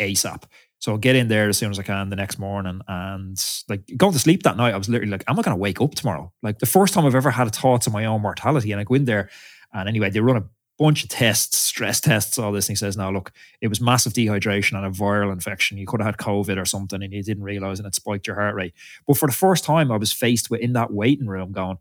ASAP. 0.00 0.44
So 0.78 0.92
I'll 0.92 0.98
get 0.98 1.16
in 1.16 1.28
there 1.28 1.48
as 1.48 1.58
soon 1.58 1.70
as 1.70 1.78
I 1.78 1.82
can 1.82 2.10
the 2.10 2.16
next 2.16 2.38
morning. 2.38 2.82
And 2.86 3.42
like 3.68 3.82
going 3.96 4.12
to 4.12 4.18
sleep 4.18 4.42
that 4.42 4.56
night, 4.56 4.74
I 4.74 4.76
was 4.76 4.88
literally 4.88 5.10
like, 5.10 5.24
I'm 5.26 5.34
not 5.34 5.44
going 5.44 5.56
to 5.56 5.60
wake 5.60 5.80
up 5.80 5.94
tomorrow. 5.94 6.32
Like 6.42 6.58
the 6.58 6.66
first 6.66 6.94
time 6.94 7.06
I've 7.06 7.14
ever 7.14 7.30
had 7.30 7.52
thoughts 7.54 7.86
of 7.86 7.92
my 7.92 8.04
own 8.04 8.22
mortality. 8.22 8.70
And 8.70 8.80
I 8.80 8.84
go 8.84 8.94
in 8.94 9.06
there 9.06 9.30
and 9.72 9.88
anyway, 9.88 10.10
they 10.10 10.20
run 10.20 10.36
a 10.36 10.44
bunch 10.78 11.04
of 11.04 11.08
tests, 11.08 11.56
stress 11.56 12.00
tests, 12.00 12.38
all 12.38 12.52
this. 12.52 12.68
And 12.68 12.74
he 12.74 12.78
says, 12.78 12.96
now 12.96 13.10
look, 13.10 13.32
it 13.60 13.68
was 13.68 13.80
massive 13.80 14.12
dehydration 14.12 14.76
and 14.76 14.86
a 14.86 14.90
viral 14.90 15.32
infection. 15.32 15.78
You 15.78 15.86
could 15.86 16.00
have 16.00 16.06
had 16.06 16.16
COVID 16.18 16.60
or 16.60 16.64
something 16.64 17.02
and 17.02 17.12
you 17.12 17.22
didn't 17.22 17.44
realize 17.44 17.78
and 17.78 17.86
it 17.86 17.94
spiked 17.94 18.26
your 18.26 18.36
heart 18.36 18.54
rate. 18.54 18.74
But 19.06 19.16
for 19.16 19.26
the 19.26 19.34
first 19.34 19.64
time, 19.64 19.90
I 19.90 19.96
was 19.96 20.12
faced 20.12 20.50
with 20.50 20.60
in 20.60 20.74
that 20.74 20.92
waiting 20.92 21.26
room 21.26 21.52
going, 21.52 21.78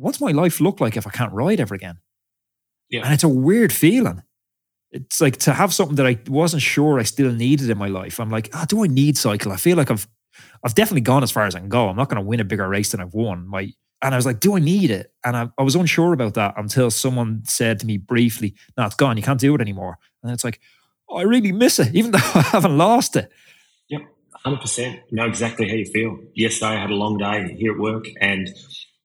what's 0.00 0.20
my 0.20 0.32
life 0.32 0.60
look 0.60 0.80
like 0.80 0.96
if 0.96 1.06
I 1.06 1.10
can't 1.10 1.32
ride 1.32 1.60
ever 1.60 1.74
again? 1.74 1.98
Yeah. 2.88 3.02
And 3.04 3.12
it's 3.12 3.24
a 3.24 3.28
weird 3.28 3.72
feeling. 3.72 4.22
It's 4.90 5.20
like 5.20 5.36
to 5.38 5.52
have 5.52 5.72
something 5.72 5.96
that 5.96 6.06
I 6.06 6.18
wasn't 6.28 6.62
sure 6.62 6.98
I 6.98 7.04
still 7.04 7.32
needed 7.32 7.70
in 7.70 7.78
my 7.78 7.86
life. 7.88 8.18
I'm 8.18 8.30
like, 8.30 8.50
oh, 8.52 8.64
do 8.66 8.82
I 8.82 8.88
need 8.88 9.16
cycle? 9.16 9.52
I 9.52 9.56
feel 9.56 9.76
like 9.76 9.90
I've 9.90 10.08
I've 10.64 10.74
definitely 10.74 11.02
gone 11.02 11.22
as 11.22 11.30
far 11.30 11.46
as 11.46 11.54
I 11.54 11.60
can 11.60 11.68
go. 11.68 11.88
I'm 11.88 11.96
not 11.96 12.08
going 12.08 12.22
to 12.22 12.26
win 12.26 12.40
a 12.40 12.44
bigger 12.44 12.68
race 12.68 12.90
than 12.90 13.00
I've 13.00 13.14
won. 13.14 13.46
My 13.46 13.72
and 14.02 14.14
I 14.14 14.16
was 14.16 14.26
like, 14.26 14.40
do 14.40 14.56
I 14.56 14.60
need 14.60 14.90
it? 14.90 15.12
And 15.24 15.36
I, 15.36 15.48
I 15.58 15.62
was 15.62 15.76
unsure 15.76 16.12
about 16.12 16.34
that 16.34 16.54
until 16.56 16.90
someone 16.90 17.42
said 17.44 17.78
to 17.80 17.86
me 17.86 17.98
briefly, 17.98 18.54
no, 18.76 18.86
it's 18.86 18.94
gone. 18.94 19.16
You 19.16 19.22
can't 19.22 19.38
do 19.38 19.54
it 19.54 19.60
anymore. 19.60 19.98
And 20.22 20.32
it's 20.32 20.42
like, 20.42 20.58
oh, 21.08 21.18
I 21.18 21.22
really 21.22 21.52
miss 21.52 21.78
it, 21.78 21.94
even 21.94 22.10
though 22.12 22.18
I 22.18 22.40
haven't 22.40 22.78
lost 22.78 23.16
it. 23.16 23.30
Yep, 23.88 24.00
100%. 24.46 25.00
Know 25.10 25.26
exactly 25.26 25.68
how 25.68 25.74
you 25.74 25.84
feel. 25.84 26.18
Yesterday 26.34 26.76
I 26.76 26.80
had 26.80 26.90
a 26.90 26.94
long 26.94 27.18
day 27.18 27.54
here 27.58 27.72
at 27.72 27.78
work 27.78 28.06
and 28.20 28.48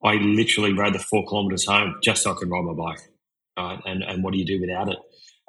I 0.05 0.15
literally 0.15 0.73
rode 0.73 0.95
the 0.95 0.99
four 0.99 1.25
kilometers 1.27 1.67
home 1.67 1.97
just 2.03 2.23
so 2.23 2.33
I 2.33 2.35
could 2.35 2.51
ride 2.51 2.65
my 2.65 2.73
bike. 2.75 2.99
right? 3.57 3.79
And 3.85 4.03
and 4.03 4.23
what 4.23 4.33
do 4.33 4.39
you 4.39 4.45
do 4.45 4.61
without 4.61 4.89
it? 4.89 4.99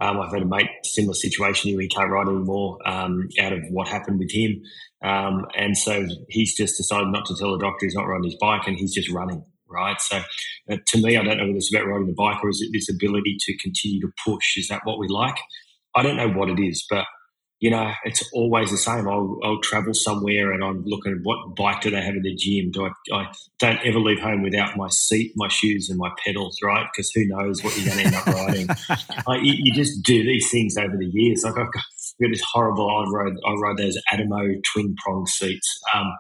Um, 0.00 0.20
I've 0.20 0.32
had 0.32 0.42
a 0.42 0.46
mate 0.46 0.70
similar 0.84 1.14
situation. 1.14 1.78
He 1.80 1.88
can't 1.88 2.10
ride 2.10 2.28
anymore 2.28 2.78
um, 2.86 3.28
out 3.40 3.52
of 3.54 3.62
what 3.70 3.88
happened 3.88 4.18
with 4.20 4.32
him, 4.32 4.62
um, 5.04 5.46
and 5.56 5.78
so 5.78 6.06
he's 6.28 6.56
just 6.56 6.76
decided 6.78 7.08
not 7.08 7.26
to 7.26 7.36
tell 7.38 7.52
the 7.52 7.58
doctor 7.58 7.86
he's 7.86 7.94
not 7.96 8.06
riding 8.08 8.24
his 8.24 8.36
bike, 8.40 8.66
and 8.68 8.78
he's 8.78 8.94
just 8.94 9.10
running. 9.10 9.44
Right. 9.68 10.00
So, 10.00 10.22
uh, 10.70 10.76
to 10.86 11.02
me, 11.02 11.16
I 11.16 11.24
don't 11.24 11.38
know 11.38 11.44
whether 11.46 11.56
it's 11.56 11.74
about 11.74 11.88
riding 11.88 12.06
the 12.06 12.14
bike 12.14 12.44
or 12.44 12.50
is 12.50 12.62
it 12.62 12.70
this 12.72 12.88
ability 12.90 13.36
to 13.40 13.58
continue 13.58 14.00
to 14.02 14.12
push? 14.24 14.56
Is 14.58 14.68
that 14.68 14.82
what 14.84 14.98
we 14.98 15.08
like? 15.08 15.36
I 15.96 16.02
don't 16.02 16.16
know 16.16 16.30
what 16.30 16.50
it 16.50 16.60
is, 16.60 16.86
but 16.90 17.06
you 17.58 17.70
know, 17.70 17.90
it's 18.04 18.22
always 18.34 18.70
the 18.70 18.76
same. 18.76 19.08
I'll, 19.08 19.38
I'll 19.42 19.60
travel 19.60 19.94
somewhere 19.94 20.52
and 20.52 20.62
I'm 20.62 20.84
looking 20.84 21.12
at 21.12 21.18
what 21.22 21.56
bike 21.56 21.80
do 21.80 21.90
they 21.90 22.02
have 22.02 22.14
in 22.14 22.22
the 22.22 22.34
gym. 22.34 22.70
Do 22.70 22.86
I, 22.86 22.90
I 23.16 23.32
don't 23.58 23.80
ever 23.82 23.98
leave 23.98 24.20
home 24.20 24.42
without 24.42 24.76
my 24.76 24.88
seat, 24.88 25.32
my 25.36 25.48
shoes, 25.48 25.88
and 25.88 25.98
my 25.98 26.10
pedals, 26.22 26.58
right? 26.62 26.86
Because 26.92 27.10
who 27.12 27.24
knows 27.26 27.64
what 27.64 27.74
you're 27.76 27.86
going 27.86 27.98
to 27.98 28.04
end 28.04 28.14
up 28.14 28.26
riding. 28.26 28.68
I, 29.26 29.36
you, 29.36 29.54
you, 29.56 29.72
just 29.72 30.02
do 30.02 30.22
these 30.22 30.50
things 30.50 30.76
over 30.76 30.98
the 30.98 31.06
years. 31.06 31.44
Like 31.44 31.56
I've 31.56 31.72
got, 31.72 31.82
I've 31.82 32.26
got 32.26 32.30
this 32.30 32.44
horrible. 32.52 32.90
I 32.90 33.10
rode, 33.10 33.36
I 33.46 33.52
ride 33.54 33.78
those 33.78 33.98
Adamo 34.12 34.42
twin 34.72 34.94
prong 35.02 35.24
seats. 35.26 35.80
Um, 35.94 36.12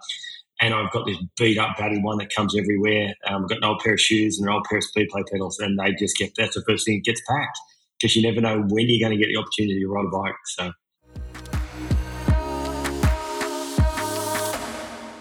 and 0.62 0.72
I've 0.72 0.90
got 0.90 1.04
this 1.06 1.18
beat 1.38 1.58
up, 1.58 1.76
battered 1.76 2.02
one 2.02 2.16
that 2.16 2.34
comes 2.34 2.56
everywhere. 2.56 3.12
Um, 3.26 3.42
I've 3.42 3.48
got 3.50 3.58
an 3.58 3.64
old 3.64 3.80
pair 3.80 3.92
of 3.92 4.00
shoes 4.00 4.38
and 4.38 4.48
an 4.48 4.54
old 4.54 4.64
pair 4.70 4.78
of 4.78 4.84
Speedplay 4.84 5.24
pedals, 5.30 5.58
and 5.58 5.78
they 5.78 5.92
just 5.98 6.16
get 6.16 6.32
that's 6.34 6.54
the 6.54 6.64
first 6.66 6.86
thing 6.86 7.02
that 7.04 7.10
gets 7.10 7.20
packed 7.28 7.58
because 8.00 8.16
you 8.16 8.22
never 8.22 8.40
know 8.40 8.64
when 8.68 8.88
you're 8.88 9.06
going 9.06 9.18
to 9.18 9.22
get 9.22 9.30
the 9.30 9.38
opportunity 9.38 9.80
to 9.80 9.86
ride 9.86 10.06
a 10.06 10.10
bike. 10.10 10.34
So. 10.46 10.72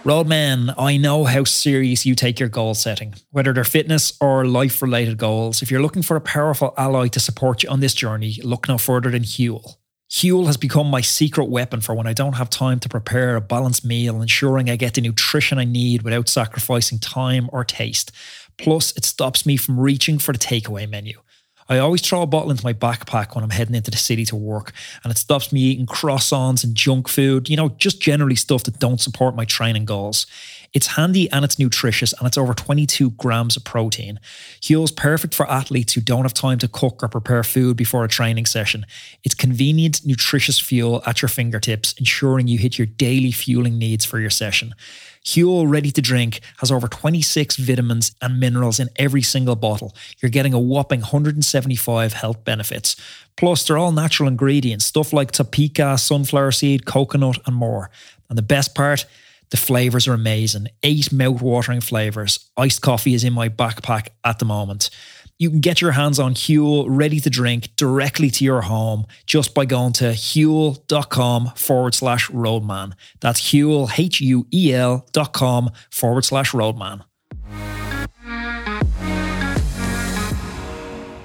Roadman, 0.05 0.71
I 0.77 0.97
know 0.97 1.23
how 1.23 1.45
serious 1.45 2.05
you 2.05 2.13
take 2.13 2.39
your 2.39 2.47
goal 2.47 2.75
setting, 2.75 3.15
whether 3.31 3.51
they're 3.51 3.63
fitness 3.63 4.15
or 4.21 4.45
life 4.45 4.83
related 4.83 5.17
goals. 5.17 5.63
If 5.63 5.71
you're 5.71 5.81
looking 5.81 6.03
for 6.03 6.15
a 6.15 6.21
powerful 6.21 6.75
ally 6.77 7.07
to 7.07 7.19
support 7.19 7.63
you 7.63 7.69
on 7.69 7.79
this 7.79 7.95
journey, 7.95 8.37
look 8.43 8.67
no 8.67 8.77
further 8.77 9.09
than 9.09 9.23
Huel. 9.23 9.77
Huel 10.11 10.45
has 10.45 10.57
become 10.57 10.91
my 10.91 11.01
secret 11.01 11.45
weapon 11.45 11.81
for 11.81 11.95
when 11.95 12.05
I 12.05 12.13
don't 12.13 12.33
have 12.33 12.51
time 12.51 12.79
to 12.81 12.87
prepare 12.87 13.35
a 13.35 13.41
balanced 13.41 13.83
meal, 13.83 14.21
ensuring 14.21 14.69
I 14.69 14.75
get 14.75 14.93
the 14.93 15.01
nutrition 15.01 15.57
I 15.57 15.65
need 15.65 16.03
without 16.03 16.29
sacrificing 16.29 16.99
time 16.99 17.49
or 17.51 17.63
taste. 17.63 18.11
Plus, 18.59 18.95
it 18.95 19.05
stops 19.05 19.43
me 19.43 19.57
from 19.57 19.79
reaching 19.79 20.19
for 20.19 20.33
the 20.33 20.37
takeaway 20.37 20.87
menu. 20.87 21.19
I 21.67 21.79
always 21.79 22.01
throw 22.01 22.21
a 22.21 22.27
bottle 22.27 22.51
into 22.51 22.63
my 22.63 22.73
backpack 22.73 23.33
when 23.33 23.43
I'm 23.43 23.49
heading 23.49 23.73
into 23.73 23.89
the 23.89 23.97
city 23.97 24.23
to 24.25 24.35
work, 24.35 24.71
and 25.03 25.11
it 25.11 25.17
stops 25.17 25.51
me 25.51 25.61
eating 25.61 25.87
croissants 25.87 26.63
and 26.63 26.75
junk 26.75 27.07
food, 27.07 27.49
you 27.49 27.57
know, 27.57 27.69
just 27.69 27.99
generally 27.99 28.35
stuff 28.35 28.63
that 28.65 28.79
don't 28.79 29.01
support 29.01 29.35
my 29.35 29.45
training 29.45 29.85
goals. 29.85 30.27
It's 30.73 30.87
handy 30.87 31.31
and 31.31 31.43
it's 31.43 31.57
nutritious, 31.57 32.13
and 32.13 32.27
it's 32.27 32.37
over 32.37 32.53
22 32.53 33.11
grams 33.11 33.57
of 33.57 33.63
protein. 33.63 34.19
Huel's 34.61 34.91
perfect 34.91 35.33
for 35.33 35.49
athletes 35.49 35.93
who 35.93 36.01
don't 36.01 36.23
have 36.23 36.33
time 36.33 36.59
to 36.59 36.67
cook 36.67 37.01
or 37.01 37.07
prepare 37.07 37.43
food 37.43 37.77
before 37.77 38.03
a 38.03 38.09
training 38.09 38.45
session. 38.45 38.85
It's 39.23 39.33
convenient, 39.33 40.05
nutritious 40.05 40.59
fuel 40.59 41.01
at 41.07 41.21
your 41.21 41.29
fingertips, 41.29 41.93
ensuring 41.93 42.47
you 42.47 42.59
hit 42.59 42.77
your 42.77 42.87
daily 42.87 43.31
fueling 43.31 43.79
needs 43.79 44.05
for 44.05 44.19
your 44.19 44.29
session. 44.29 44.75
Huel 45.25 45.69
Ready 45.69 45.91
to 45.91 46.01
Drink 46.01 46.39
has 46.59 46.71
over 46.71 46.87
26 46.87 47.57
vitamins 47.57 48.15
and 48.21 48.39
minerals 48.39 48.79
in 48.79 48.89
every 48.95 49.23
single 49.23 49.55
bottle. 49.55 49.95
You're 50.19 50.29
getting 50.29 50.53
a 50.53 50.59
whopping 50.59 51.01
175 51.01 52.13
health 52.13 52.43
benefits. 52.43 52.95
Plus, 53.35 53.65
they're 53.65 53.77
all 53.77 53.91
natural 53.91 54.29
ingredients, 54.29 54.85
stuff 54.85 55.11
like 55.11 55.31
tapioca, 55.31 55.97
sunflower 55.97 56.51
seed, 56.51 56.85
coconut, 56.85 57.39
and 57.47 57.55
more. 57.55 57.89
And 58.29 58.37
the 58.37 58.43
best 58.43 58.75
part, 58.75 59.05
the 59.49 59.57
flavors 59.57 60.07
are 60.07 60.13
amazing. 60.13 60.67
Eight 60.83 61.11
mouth-watering 61.11 61.81
flavors. 61.81 62.49
Iced 62.55 62.81
coffee 62.81 63.13
is 63.13 63.23
in 63.23 63.33
my 63.33 63.49
backpack 63.49 64.09
at 64.23 64.39
the 64.39 64.45
moment. 64.45 64.89
You 65.37 65.49
can 65.49 65.59
get 65.59 65.81
your 65.81 65.91
hands 65.91 66.17
on 66.17 66.33
Huel 66.33 66.85
ready 66.87 67.19
to 67.19 67.29
drink 67.29 67.75
directly 67.75 68.29
to 68.29 68.45
your 68.45 68.61
home 68.61 69.05
just 69.25 69.53
by 69.53 69.65
going 69.65 69.91
to 69.93 70.05
huel.com 70.05 71.51
forward 71.57 71.93
slash 71.93 72.29
roadman. 72.29 72.95
That's 73.19 73.41
Huel, 73.51 73.89
H 73.99 74.21
U 74.21 74.47
E 74.53 74.73
L 74.73 75.05
dot 75.11 75.33
com 75.33 75.71
forward 75.91 76.23
slash 76.23 76.53
roadman. 76.53 77.03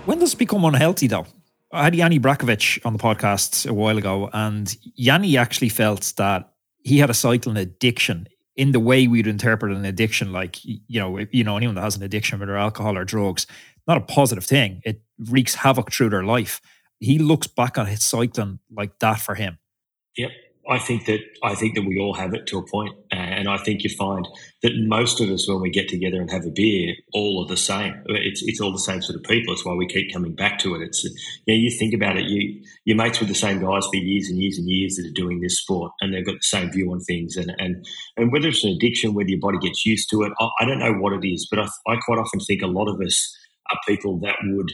When 0.07 0.19
does 0.19 0.35
it 0.35 0.39
become 0.39 0.65
unhealthy 0.65 1.07
though? 1.07 1.27
I 1.71 1.85
had 1.85 1.95
Yanni 1.95 2.19
Brajkovic 2.19 2.85
on 2.85 2.95
the 2.95 2.99
podcast 2.99 3.69
a 3.69 3.73
while 3.73 3.97
ago, 3.97 4.29
and 4.33 4.77
Yanni 4.97 5.37
actually 5.37 5.69
felt 5.69 6.15
that 6.17 6.53
he 6.83 6.99
had 6.99 7.11
a 7.11 7.15
cycling 7.15 7.59
addiction 7.59 8.27
in 8.57 8.73
the 8.73 8.81
way 8.81 9.07
we'd 9.07 9.29
interpret 9.29 9.71
an 9.73 9.85
addiction, 9.85 10.33
like 10.33 10.59
you 10.65 10.99
know, 10.99 11.21
you 11.31 11.45
know, 11.45 11.57
anyone 11.57 11.77
that 11.77 11.83
has 11.83 11.97
an 11.97 12.03
addiction, 12.03 12.41
whether 12.41 12.57
alcohol 12.57 12.99
or 12.99 13.05
drugs, 13.05 13.47
not 13.91 13.99
a 13.99 14.13
positive 14.13 14.45
thing. 14.45 14.81
It 14.85 15.03
wreaks 15.19 15.57
havoc 15.57 15.93
through 15.93 16.11
their 16.11 16.23
life. 16.23 16.61
He 17.01 17.19
looks 17.19 17.47
back 17.47 17.77
on 17.77 17.87
his 17.87 18.03
cycling 18.05 18.61
like 18.71 18.99
that 19.01 19.19
for 19.19 19.35
him. 19.35 19.59
Yep. 20.17 20.31
I 20.69 20.79
think 20.79 21.07
that 21.07 21.21
I 21.43 21.57
think 21.57 21.75
that 21.75 21.83
we 21.83 21.99
all 21.99 22.15
have 22.15 22.33
it 22.33 22.47
to 22.49 22.59
a 22.59 22.67
point, 22.67 22.95
and 23.11 23.49
I 23.49 23.57
think 23.57 23.83
you 23.83 23.91
find 23.91 24.29
that 24.63 24.73
most 24.77 25.21
of 25.21 25.29
us, 25.31 25.49
when 25.49 25.61
we 25.61 25.71
get 25.71 25.89
together 25.89 26.21
and 26.21 26.31
have 26.31 26.45
a 26.45 26.51
beer, 26.51 26.95
all 27.13 27.43
are 27.43 27.49
the 27.49 27.57
same. 27.57 27.95
It's 28.07 28.43
it's 28.45 28.61
all 28.61 28.71
the 28.71 28.79
same 28.79 29.03
sort 29.03 29.17
of 29.17 29.25
people. 29.25 29.53
It's 29.53 29.65
why 29.65 29.75
we 29.75 29.89
keep 29.89 30.13
coming 30.13 30.35
back 30.35 30.61
to 30.61 30.77
it. 30.77 30.83
It's 30.83 31.05
yeah, 31.47 31.57
you 31.57 31.71
think 31.77 31.93
about 31.93 32.19
it. 32.19 32.27
You 32.27 32.63
you're 32.85 32.97
mates 32.97 33.19
with 33.19 33.31
the 33.31 33.35
same 33.35 33.61
guys 33.61 33.87
for 33.87 33.97
years 33.97 34.29
and 34.29 34.39
years 34.39 34.59
and 34.59 34.69
years 34.69 34.95
that 34.95 35.07
are 35.07 35.23
doing 35.23 35.41
this 35.41 35.59
sport, 35.59 35.93
and 36.01 36.15
they've 36.15 36.27
got 36.27 36.37
the 36.37 36.43
same 36.43 36.71
view 36.71 36.93
on 36.93 37.01
things. 37.01 37.37
And 37.37 37.53
and 37.59 37.85
and 38.17 38.31
whether 38.31 38.49
it's 38.49 38.63
an 38.63 38.71
addiction, 38.71 39.15
whether 39.15 39.31
your 39.31 39.41
body 39.41 39.59
gets 39.59 39.85
used 39.85 40.09
to 40.11 40.23
it, 40.23 40.33
I, 40.39 40.51
I 40.61 40.67
don't 40.67 40.79
know 40.79 40.93
what 40.93 41.15
it 41.15 41.27
is, 41.27 41.49
but 41.51 41.59
I, 41.59 41.69
I 41.89 41.97
quite 42.05 42.19
often 42.19 42.39
think 42.39 42.63
a 42.63 42.69
lot 42.69 42.89
of 42.89 43.01
us 43.01 43.35
are 43.71 43.79
people 43.87 44.19
that 44.21 44.37
would 44.43 44.73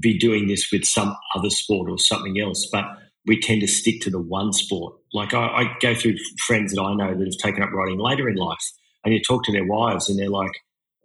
be 0.00 0.18
doing 0.18 0.46
this 0.48 0.70
with 0.72 0.84
some 0.84 1.16
other 1.34 1.50
sport 1.50 1.90
or 1.90 1.98
something 1.98 2.40
else, 2.40 2.68
but 2.70 2.84
we 3.26 3.40
tend 3.40 3.60
to 3.60 3.68
stick 3.68 4.00
to 4.02 4.10
the 4.10 4.20
one 4.20 4.52
sport. 4.52 4.94
Like 5.12 5.34
I, 5.34 5.46
I, 5.46 5.76
go 5.80 5.94
through 5.94 6.16
friends 6.46 6.74
that 6.74 6.82
I 6.82 6.94
know 6.94 7.16
that 7.16 7.24
have 7.24 7.36
taken 7.38 7.62
up 7.62 7.70
riding 7.72 7.98
later 7.98 8.28
in 8.28 8.36
life, 8.36 8.64
and 9.04 9.14
you 9.14 9.20
talk 9.20 9.44
to 9.44 9.52
their 9.52 9.66
wives, 9.66 10.08
and 10.08 10.18
they're 10.18 10.28
like, 10.28 10.52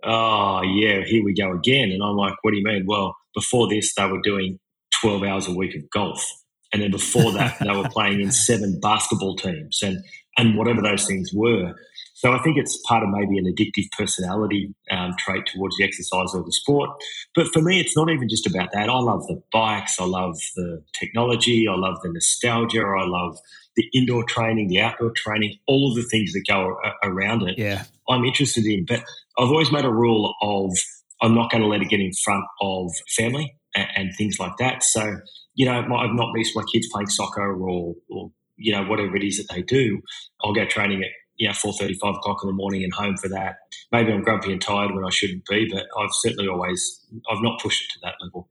"Oh 0.04 0.62
yeah, 0.64 1.04
here 1.04 1.24
we 1.24 1.34
go 1.34 1.52
again." 1.54 1.92
And 1.92 2.02
I'm 2.02 2.16
like, 2.16 2.36
"What 2.42 2.52
do 2.52 2.58
you 2.58 2.64
mean?" 2.64 2.86
Well, 2.88 3.16
before 3.36 3.68
this, 3.68 3.94
they 3.96 4.08
were 4.08 4.22
doing 4.22 4.60
12 5.02 5.24
hours 5.24 5.48
a 5.48 5.54
week 5.54 5.76
of 5.76 5.90
golf, 5.92 6.26
and 6.74 6.82
then 6.82 6.92
before 6.92 7.32
that, 7.34 7.58
they 7.60 7.76
were 7.76 7.90
playing 7.90 8.22
in 8.22 8.32
seven 8.48 8.80
basketball 8.80 9.36
teams, 9.36 9.80
and 9.84 10.04
and 10.38 10.58
whatever 10.58 10.82
those 10.82 11.06
things 11.06 11.32
were. 11.34 11.76
So 12.18 12.34
I 12.34 12.40
think 12.42 12.58
it's 12.58 12.76
part 12.88 13.04
of 13.04 13.10
maybe 13.10 13.38
an 13.38 13.46
addictive 13.46 13.86
personality 13.96 14.74
um, 14.90 15.14
trait 15.20 15.46
towards 15.46 15.78
the 15.78 15.84
exercise 15.84 16.34
or 16.34 16.44
the 16.44 16.52
sport. 16.52 16.90
But 17.36 17.46
for 17.54 17.62
me, 17.62 17.80
it's 17.80 17.96
not 17.96 18.10
even 18.10 18.28
just 18.28 18.48
about 18.48 18.72
that. 18.74 18.90
I 18.90 19.00
love 19.00 19.28
the 19.28 19.40
bikes. 19.54 20.00
I 20.00 20.06
love 20.06 20.36
the 20.56 20.84
technology. 21.00 21.68
I 21.70 21.76
love 21.76 22.02
the 22.02 22.12
nostalgia. 22.12 22.82
I 22.82 23.06
love 23.06 23.38
the 23.76 23.88
indoor 23.94 24.24
training, 24.24 24.70
the 24.70 24.82
outdoor 24.82 25.12
training, 25.16 25.60
all 25.68 25.92
of 25.92 25.96
the 25.96 26.10
things 26.10 26.34
that 26.34 26.44
go 26.50 26.76
around 27.04 27.48
it. 27.48 27.60
Yeah. 27.60 27.84
I'm 28.10 28.26
interested 28.26 28.66
in. 28.66 28.86
But 28.86 29.02
I've 29.38 29.50
always 29.50 29.72
made 29.72 29.86
a 29.86 29.94
rule 29.94 30.34
of 30.42 30.76
I'm 31.22 31.36
not 31.36 31.52
going 31.52 31.62
to 31.62 31.68
let 31.68 31.84
it 31.84 31.90
get 31.90 32.00
in 32.00 32.14
front 32.26 32.46
of 32.62 32.90
family 33.16 33.56
and, 33.76 33.88
and 33.96 34.16
things 34.18 34.40
like 34.40 34.58
that. 34.58 34.82
So, 34.82 35.18
you 35.54 35.68
know, 35.68 35.80
I've 35.80 36.16
not 36.16 36.34
missed 36.34 36.56
my 36.56 36.64
kids 36.74 36.88
playing 36.92 37.10
soccer 37.10 37.54
or, 37.56 37.94
or 38.10 38.32
you 38.56 38.72
know, 38.72 38.86
whatever 38.86 39.16
it 39.16 39.24
is 39.24 39.38
that 39.38 39.54
they 39.54 39.62
do. 39.62 40.02
I'll 40.44 40.54
go 40.54 40.66
training 40.66 41.04
at 41.04 41.12
you 41.38 41.48
know, 41.48 41.54
four 41.54 41.74
thirty, 41.74 41.94
five 41.96 42.16
o'clock 42.16 42.40
in 42.44 42.48
the 42.48 42.54
morning 42.54 42.84
and 42.84 42.94
home 42.94 43.18
for 43.18 43.30
that. 43.30 43.58
Maybe 43.92 44.12
I'm 44.12 44.24
grumpy 44.24 44.52
and 44.52 44.62
tired 44.62 44.94
when 44.94 45.06
I 45.06 45.10
shouldn't 45.10 45.46
be, 45.46 45.70
but 45.72 45.86
I've 46.00 46.10
certainly 46.12 46.48
always, 46.48 47.06
I've 47.30 47.42
not 47.42 47.62
pushed 47.62 47.84
it 47.84 47.94
to 47.94 48.00
that 48.04 48.16
level. 48.22 48.50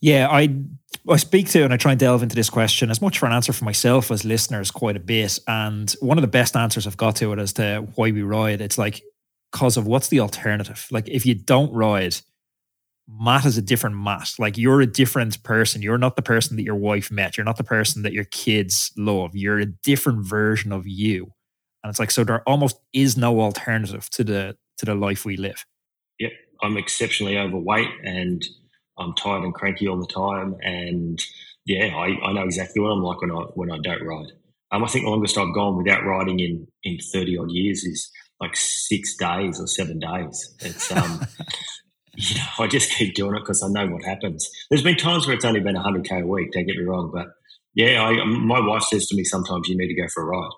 Yeah, 0.00 0.28
I 0.30 0.54
I 1.08 1.16
speak 1.16 1.48
to 1.50 1.64
and 1.64 1.72
I 1.72 1.76
try 1.76 1.92
and 1.92 2.00
delve 2.00 2.22
into 2.22 2.36
this 2.36 2.50
question 2.50 2.90
as 2.90 3.00
much 3.00 3.18
for 3.18 3.26
an 3.26 3.32
answer 3.32 3.52
for 3.52 3.64
myself 3.64 4.10
as 4.10 4.24
listeners 4.24 4.70
quite 4.70 4.96
a 4.96 5.00
bit. 5.00 5.38
And 5.46 5.90
one 6.00 6.18
of 6.18 6.22
the 6.22 6.28
best 6.28 6.56
answers 6.56 6.86
I've 6.86 6.96
got 6.96 7.16
to 7.16 7.32
it 7.32 7.38
as 7.38 7.52
to 7.54 7.86
why 7.94 8.10
we 8.10 8.22
ride, 8.22 8.60
it's 8.60 8.78
like 8.78 9.02
because 9.52 9.76
of 9.76 9.86
what's 9.86 10.08
the 10.08 10.20
alternative? 10.20 10.86
Like 10.90 11.08
if 11.08 11.24
you 11.26 11.34
don't 11.34 11.72
ride, 11.72 12.16
Matt 13.08 13.44
is 13.44 13.58
a 13.58 13.62
different 13.62 13.96
Matt. 13.96 14.34
Like 14.38 14.58
you're 14.58 14.80
a 14.80 14.86
different 14.86 15.42
person. 15.42 15.82
You're 15.82 15.98
not 15.98 16.16
the 16.16 16.22
person 16.22 16.56
that 16.56 16.64
your 16.64 16.76
wife 16.76 17.10
met. 17.10 17.36
You're 17.36 17.44
not 17.44 17.56
the 17.56 17.64
person 17.64 18.02
that 18.02 18.12
your 18.12 18.24
kids 18.24 18.92
love. 18.96 19.34
You're 19.34 19.58
a 19.58 19.66
different 19.66 20.26
version 20.26 20.72
of 20.72 20.86
you. 20.86 21.32
And 21.82 21.90
it's 21.90 21.98
like 21.98 22.10
so 22.10 22.24
there 22.24 22.42
almost 22.48 22.78
is 22.92 23.16
no 23.16 23.40
alternative 23.40 24.08
to 24.10 24.24
the 24.24 24.56
to 24.78 24.86
the 24.86 24.94
life 24.94 25.24
we 25.24 25.36
live. 25.36 25.64
Yep. 26.18 26.32
I'm 26.62 26.76
exceptionally 26.76 27.38
overweight 27.38 27.88
and 28.04 28.44
I'm 28.98 29.14
tired 29.14 29.44
and 29.44 29.54
cranky 29.54 29.88
all 29.88 29.98
the 29.98 30.12
time. 30.12 30.56
And 30.62 31.18
yeah, 31.64 31.96
I, 31.96 32.08
I 32.22 32.32
know 32.32 32.42
exactly 32.42 32.82
what 32.82 32.90
I'm 32.90 33.02
like 33.02 33.20
when 33.20 33.30
I 33.30 33.42
when 33.54 33.70
I 33.70 33.78
don't 33.82 34.06
ride. 34.06 34.32
Um, 34.72 34.84
I 34.84 34.88
think 34.88 35.04
the 35.04 35.10
longest 35.10 35.36
I've 35.36 35.54
gone 35.54 35.76
without 35.76 36.04
riding 36.04 36.38
in 36.38 36.66
in 36.84 36.98
30 37.12 37.38
odd 37.38 37.50
years 37.50 37.82
is 37.84 38.10
like 38.40 38.56
six 38.56 39.16
days 39.16 39.60
or 39.60 39.66
seven 39.66 39.98
days. 39.98 40.54
It's 40.60 40.92
um 40.92 41.20
you 42.16 42.36
know, 42.36 42.44
I 42.58 42.66
just 42.66 42.92
keep 42.92 43.14
doing 43.14 43.36
it 43.36 43.40
because 43.40 43.62
I 43.62 43.68
know 43.68 43.86
what 43.92 44.04
happens. 44.04 44.48
There's 44.68 44.82
been 44.82 44.96
times 44.96 45.26
where 45.26 45.36
it's 45.36 45.44
only 45.44 45.60
been 45.60 45.76
100k 45.76 46.22
a 46.22 46.26
week. 46.26 46.52
Don't 46.52 46.66
get 46.66 46.76
me 46.76 46.84
wrong, 46.84 47.10
but 47.12 47.28
yeah, 47.74 48.02
I, 48.02 48.24
my 48.24 48.60
wife 48.60 48.82
says 48.82 49.06
to 49.06 49.16
me 49.16 49.24
sometimes 49.24 49.68
you 49.68 49.76
need 49.76 49.88
to 49.88 50.00
go 50.00 50.08
for 50.12 50.24
a 50.24 50.26
ride. 50.26 50.50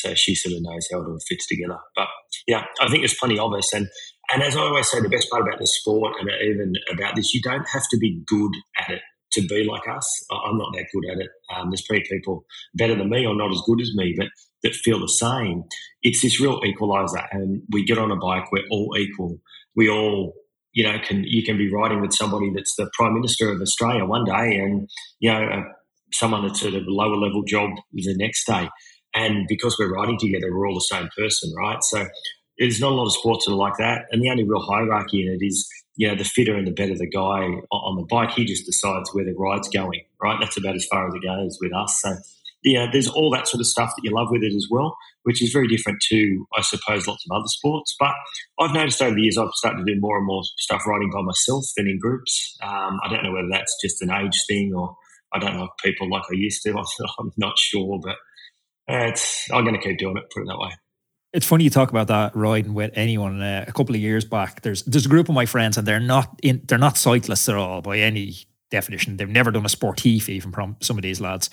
So 0.00 0.14
she 0.14 0.34
sort 0.34 0.54
of 0.54 0.62
knows 0.62 0.88
how 0.92 1.00
it 1.00 1.06
all 1.08 1.18
fits 1.28 1.46
together. 1.46 1.78
But 1.94 2.08
yeah, 2.46 2.64
I 2.80 2.88
think 2.88 3.02
there's 3.02 3.18
plenty 3.18 3.38
of 3.38 3.52
us. 3.54 3.72
And 3.72 3.88
and 4.30 4.42
as 4.42 4.56
I 4.56 4.60
always 4.60 4.90
say, 4.90 5.00
the 5.00 5.08
best 5.08 5.30
part 5.30 5.42
about 5.42 5.58
the 5.58 5.66
sport 5.66 6.14
and 6.20 6.30
even 6.42 6.74
about 6.92 7.16
this, 7.16 7.32
you 7.32 7.40
don't 7.40 7.66
have 7.72 7.84
to 7.90 7.98
be 7.98 8.22
good 8.26 8.52
at 8.78 8.90
it 8.90 9.02
to 9.32 9.46
be 9.46 9.64
like 9.64 9.86
us. 9.88 10.24
I'm 10.30 10.58
not 10.58 10.72
that 10.74 10.86
good 10.92 11.10
at 11.10 11.18
it. 11.18 11.30
Um, 11.54 11.70
there's 11.70 11.84
plenty 11.86 12.02
of 12.02 12.08
people 12.10 12.44
better 12.74 12.94
than 12.94 13.10
me 13.10 13.26
or 13.26 13.34
not 13.34 13.50
as 13.50 13.62
good 13.66 13.80
as 13.80 13.94
me, 13.94 14.14
but 14.16 14.28
that 14.62 14.74
feel 14.74 15.00
the 15.00 15.08
same. 15.08 15.64
It's 16.02 16.22
this 16.22 16.40
real 16.40 16.60
equalizer, 16.64 17.22
and 17.32 17.62
we 17.70 17.84
get 17.84 17.98
on 17.98 18.10
a 18.10 18.16
bike. 18.16 18.50
We're 18.50 18.66
all 18.70 18.96
equal. 18.98 19.38
We 19.76 19.88
all, 19.88 20.34
you 20.72 20.84
know, 20.84 20.98
can 20.98 21.24
you 21.24 21.42
can 21.44 21.56
be 21.56 21.72
riding 21.72 22.00
with 22.00 22.12
somebody 22.12 22.50
that's 22.54 22.74
the 22.76 22.90
prime 22.94 23.14
minister 23.14 23.50
of 23.50 23.60
Australia 23.60 24.04
one 24.04 24.24
day, 24.24 24.58
and 24.58 24.88
you 25.20 25.32
know, 25.32 25.44
uh, 25.44 25.62
someone 26.12 26.46
that's 26.46 26.64
at 26.64 26.72
a 26.74 26.82
lower 26.86 27.16
level 27.16 27.42
job 27.46 27.70
the 27.92 28.16
next 28.16 28.46
day. 28.46 28.68
And 29.18 29.46
because 29.48 29.76
we're 29.78 29.92
riding 29.92 30.16
together, 30.16 30.54
we're 30.54 30.68
all 30.68 30.74
the 30.74 30.80
same 30.80 31.08
person, 31.16 31.52
right? 31.56 31.82
So 31.82 32.06
there's 32.56 32.80
not 32.80 32.92
a 32.92 32.94
lot 32.94 33.06
of 33.06 33.12
sports 33.12 33.46
that 33.46 33.52
are 33.52 33.56
like 33.56 33.76
that. 33.78 34.06
And 34.12 34.22
the 34.22 34.30
only 34.30 34.44
real 34.44 34.62
hierarchy 34.62 35.26
in 35.26 35.32
it 35.32 35.44
is, 35.44 35.68
you 35.96 36.06
know, 36.06 36.14
the 36.14 36.24
fitter 36.24 36.54
and 36.54 36.66
the 36.66 36.72
better 36.72 36.96
the 36.96 37.08
guy 37.08 37.48
on 37.72 37.96
the 37.96 38.06
bike, 38.08 38.30
he 38.30 38.44
just 38.44 38.64
decides 38.64 39.12
where 39.12 39.24
the 39.24 39.34
ride's 39.36 39.68
going, 39.68 40.02
right? 40.22 40.38
That's 40.40 40.56
about 40.56 40.76
as 40.76 40.86
far 40.86 41.08
as 41.08 41.14
it 41.14 41.22
goes 41.24 41.58
with 41.60 41.74
us. 41.74 42.00
So, 42.00 42.14
yeah, 42.62 42.86
there's 42.92 43.08
all 43.08 43.30
that 43.30 43.48
sort 43.48 43.60
of 43.60 43.66
stuff 43.66 43.90
that 43.96 44.02
you 44.04 44.14
love 44.14 44.28
with 44.30 44.44
it 44.44 44.54
as 44.54 44.68
well, 44.70 44.96
which 45.24 45.42
is 45.42 45.50
very 45.52 45.66
different 45.66 46.00
to, 46.10 46.46
I 46.56 46.62
suppose, 46.62 47.08
lots 47.08 47.24
of 47.28 47.36
other 47.36 47.48
sports. 47.48 47.96
But 47.98 48.14
I've 48.60 48.74
noticed 48.74 49.02
over 49.02 49.16
the 49.16 49.22
years 49.22 49.36
I've 49.36 49.50
started 49.54 49.84
to 49.84 49.94
do 49.94 50.00
more 50.00 50.16
and 50.16 50.26
more 50.26 50.42
stuff 50.58 50.86
riding 50.86 51.10
by 51.10 51.22
myself 51.22 51.64
than 51.76 51.88
in 51.88 51.98
groups. 51.98 52.56
Um, 52.62 53.00
I 53.04 53.08
don't 53.10 53.24
know 53.24 53.32
whether 53.32 53.48
that's 53.50 53.76
just 53.82 54.00
an 54.00 54.12
age 54.12 54.44
thing 54.48 54.72
or 54.74 54.96
I 55.32 55.40
don't 55.40 55.56
know 55.56 55.68
people 55.82 56.08
like 56.08 56.24
I 56.30 56.34
used 56.34 56.62
to. 56.62 56.70
I'm 57.18 57.32
not 57.36 57.58
sure, 57.58 57.98
but 58.02 58.16
uh, 58.88 59.12
I'm 59.52 59.64
going 59.64 59.74
to 59.74 59.80
keep 59.80 59.98
doing 59.98 60.16
it, 60.16 60.24
put 60.32 60.42
it 60.42 60.46
that 60.46 60.58
way. 60.58 60.70
It's 61.34 61.46
funny 61.46 61.64
you 61.64 61.70
talk 61.70 61.90
about 61.90 62.06
that 62.06 62.34
riding 62.34 62.72
with 62.72 62.90
anyone. 62.94 63.42
Uh, 63.42 63.64
a 63.68 63.72
couple 63.72 63.94
of 63.94 64.00
years 64.00 64.24
back, 64.24 64.62
there's 64.62 64.82
there's 64.84 65.04
a 65.04 65.10
group 65.10 65.28
of 65.28 65.34
my 65.34 65.44
friends, 65.44 65.76
and 65.76 65.86
they're 65.86 66.00
not 66.00 66.40
in 66.42 66.62
they're 66.64 66.78
not 66.78 66.96
cyclists 66.96 67.48
at 67.50 67.54
all 67.54 67.82
by 67.82 67.98
any 67.98 68.34
definition. 68.70 69.16
They've 69.16 69.28
never 69.28 69.50
done 69.50 69.64
a 69.64 69.68
sportif 69.68 70.28
even 70.28 70.52
from 70.52 70.76
some 70.80 70.96
of 70.96 71.02
these 71.02 71.20
lads. 71.20 71.50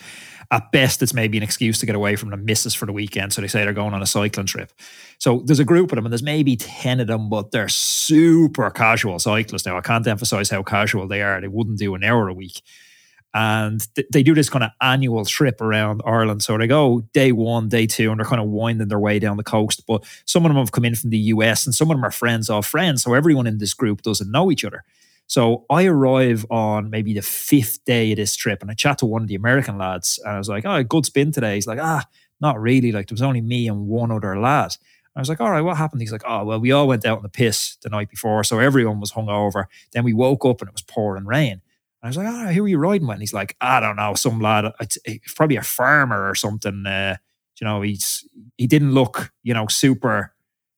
At 0.50 0.70
best, 0.70 1.02
it's 1.02 1.14
maybe 1.14 1.36
an 1.36 1.42
excuse 1.42 1.78
to 1.80 1.86
get 1.86 1.94
away 1.94 2.16
from 2.16 2.30
the 2.30 2.36
misses 2.36 2.74
for 2.74 2.86
the 2.86 2.92
weekend. 2.92 3.32
So 3.32 3.40
they 3.40 3.48
say 3.48 3.64
they're 3.64 3.72
going 3.72 3.94
on 3.94 4.02
a 4.02 4.06
cycling 4.06 4.46
trip. 4.46 4.72
So 5.18 5.42
there's 5.44 5.58
a 5.58 5.64
group 5.64 5.92
of 5.92 5.96
them, 5.96 6.06
and 6.06 6.12
there's 6.12 6.22
maybe 6.22 6.56
10 6.56 7.00
of 7.00 7.06
them, 7.06 7.28
but 7.28 7.50
they're 7.50 7.68
super 7.68 8.70
casual 8.70 9.18
cyclists. 9.18 9.66
Now, 9.66 9.76
I 9.76 9.80
can't 9.80 10.06
emphasize 10.06 10.50
how 10.50 10.62
casual 10.62 11.08
they 11.08 11.22
are. 11.22 11.40
They 11.40 11.48
wouldn't 11.48 11.78
do 11.78 11.94
an 11.94 12.04
hour 12.04 12.28
a 12.28 12.34
week 12.34 12.62
and 13.34 13.82
th- 13.94 14.06
they 14.12 14.22
do 14.22 14.34
this 14.34 14.48
kind 14.48 14.64
of 14.64 14.70
annual 14.80 15.24
trip 15.24 15.60
around 15.60 16.00
Ireland. 16.04 16.42
So 16.42 16.56
they 16.56 16.66
go 16.66 17.02
day 17.12 17.32
one, 17.32 17.68
day 17.68 17.86
two, 17.86 18.10
and 18.10 18.18
they're 18.18 18.26
kind 18.26 18.40
of 18.40 18.48
winding 18.48 18.88
their 18.88 18.98
way 18.98 19.18
down 19.18 19.36
the 19.36 19.42
coast. 19.42 19.82
But 19.86 20.04
some 20.24 20.44
of 20.44 20.50
them 20.50 20.56
have 20.56 20.72
come 20.72 20.84
in 20.84 20.94
from 20.94 21.10
the 21.10 21.18
US, 21.18 21.66
and 21.66 21.74
some 21.74 21.90
of 21.90 21.96
them 21.96 22.04
are 22.04 22.10
friends 22.10 22.48
of 22.48 22.64
friends. 22.64 23.02
So 23.02 23.14
everyone 23.14 23.46
in 23.46 23.58
this 23.58 23.74
group 23.74 24.02
doesn't 24.02 24.30
know 24.30 24.50
each 24.50 24.64
other. 24.64 24.84
So 25.26 25.64
I 25.68 25.86
arrive 25.86 26.46
on 26.50 26.88
maybe 26.88 27.12
the 27.12 27.22
fifth 27.22 27.84
day 27.84 28.12
of 28.12 28.16
this 28.16 28.36
trip, 28.36 28.62
and 28.62 28.70
I 28.70 28.74
chat 28.74 28.98
to 28.98 29.06
one 29.06 29.22
of 29.22 29.28
the 29.28 29.34
American 29.34 29.76
lads, 29.76 30.20
and 30.24 30.34
I 30.34 30.38
was 30.38 30.48
like, 30.48 30.64
"Oh, 30.64 30.82
good 30.82 31.04
spin 31.04 31.32
today." 31.32 31.56
He's 31.56 31.66
like, 31.66 31.80
"Ah, 31.80 32.04
not 32.40 32.60
really. 32.60 32.92
Like 32.92 33.08
there 33.08 33.14
was 33.14 33.22
only 33.22 33.40
me 33.40 33.68
and 33.68 33.88
one 33.88 34.10
other 34.12 34.38
lad." 34.38 34.76
I 35.16 35.18
was 35.18 35.30
like, 35.30 35.40
all 35.40 35.50
right, 35.50 35.62
what 35.62 35.78
happened? 35.78 36.02
He's 36.02 36.12
like, 36.12 36.24
oh, 36.26 36.44
well, 36.44 36.60
we 36.60 36.72
all 36.72 36.86
went 36.86 37.06
out 37.06 37.16
on 37.16 37.22
the 37.22 37.30
piss 37.30 37.76
the 37.76 37.88
night 37.88 38.10
before. 38.10 38.44
So 38.44 38.58
everyone 38.58 39.00
was 39.00 39.12
hungover. 39.12 39.64
Then 39.92 40.04
we 40.04 40.12
woke 40.12 40.44
up 40.44 40.60
and 40.60 40.68
it 40.68 40.74
was 40.74 40.82
pouring 40.82 41.24
rain. 41.24 41.62
I 42.06 42.08
was 42.08 42.16
like, 42.16 42.26
oh, 42.28 42.52
who 42.52 42.64
are 42.64 42.68
you 42.68 42.78
riding 42.78 43.06
with? 43.06 43.14
And 43.14 43.22
he's 43.22 43.34
like, 43.34 43.56
I 43.60 43.80
don't 43.80 43.96
know, 43.96 44.14
some 44.14 44.40
lad, 44.40 44.72
it's, 44.80 44.98
probably 45.34 45.56
a 45.56 45.62
farmer 45.62 46.28
or 46.28 46.34
something. 46.34 46.84
Uh, 46.86 47.16
you 47.60 47.66
know, 47.66 47.82
he's 47.82 48.26
he 48.56 48.66
didn't 48.66 48.92
look, 48.92 49.32
you 49.42 49.54
know, 49.54 49.66
super 49.66 50.34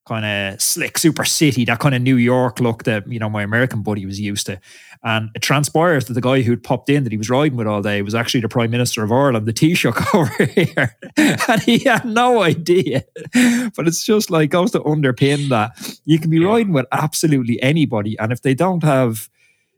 kind 0.09 0.25
of 0.25 0.59
slick, 0.59 0.97
super 0.97 1.23
city, 1.23 1.63
that 1.65 1.79
kind 1.79 1.93
of 1.93 2.01
New 2.01 2.15
York 2.15 2.59
look 2.59 2.83
that, 2.83 3.07
you 3.07 3.19
know, 3.19 3.29
my 3.29 3.43
American 3.43 3.83
buddy 3.83 4.05
was 4.07 4.19
used 4.19 4.47
to. 4.47 4.59
And 5.03 5.29
it 5.35 5.41
transpires 5.43 6.05
that 6.05 6.13
the 6.13 6.21
guy 6.21 6.41
who'd 6.41 6.63
popped 6.63 6.89
in 6.89 7.03
that 7.03 7.11
he 7.11 7.17
was 7.17 7.29
riding 7.29 7.55
with 7.55 7.67
all 7.67 7.83
day 7.83 8.01
was 8.01 8.15
actually 8.15 8.41
the 8.41 8.49
Prime 8.49 8.71
Minister 8.71 9.03
of 9.03 9.11
Ireland, 9.11 9.45
the 9.45 9.53
Taoiseach 9.53 10.13
over 10.15 10.45
here. 10.45 10.97
and 11.15 11.61
he 11.61 11.79
had 11.79 12.05
no 12.05 12.41
idea. 12.41 13.03
But 13.75 13.87
it's 13.87 14.03
just 14.03 14.31
like, 14.31 14.49
goes 14.49 14.71
to 14.71 14.79
underpin 14.79 15.49
that 15.49 15.99
you 16.05 16.17
can 16.17 16.31
be 16.31 16.43
riding 16.43 16.73
with 16.73 16.87
absolutely 16.91 17.61
anybody. 17.61 18.17
And 18.17 18.31
if 18.31 18.41
they 18.41 18.55
don't 18.55 18.83
have, 18.83 19.29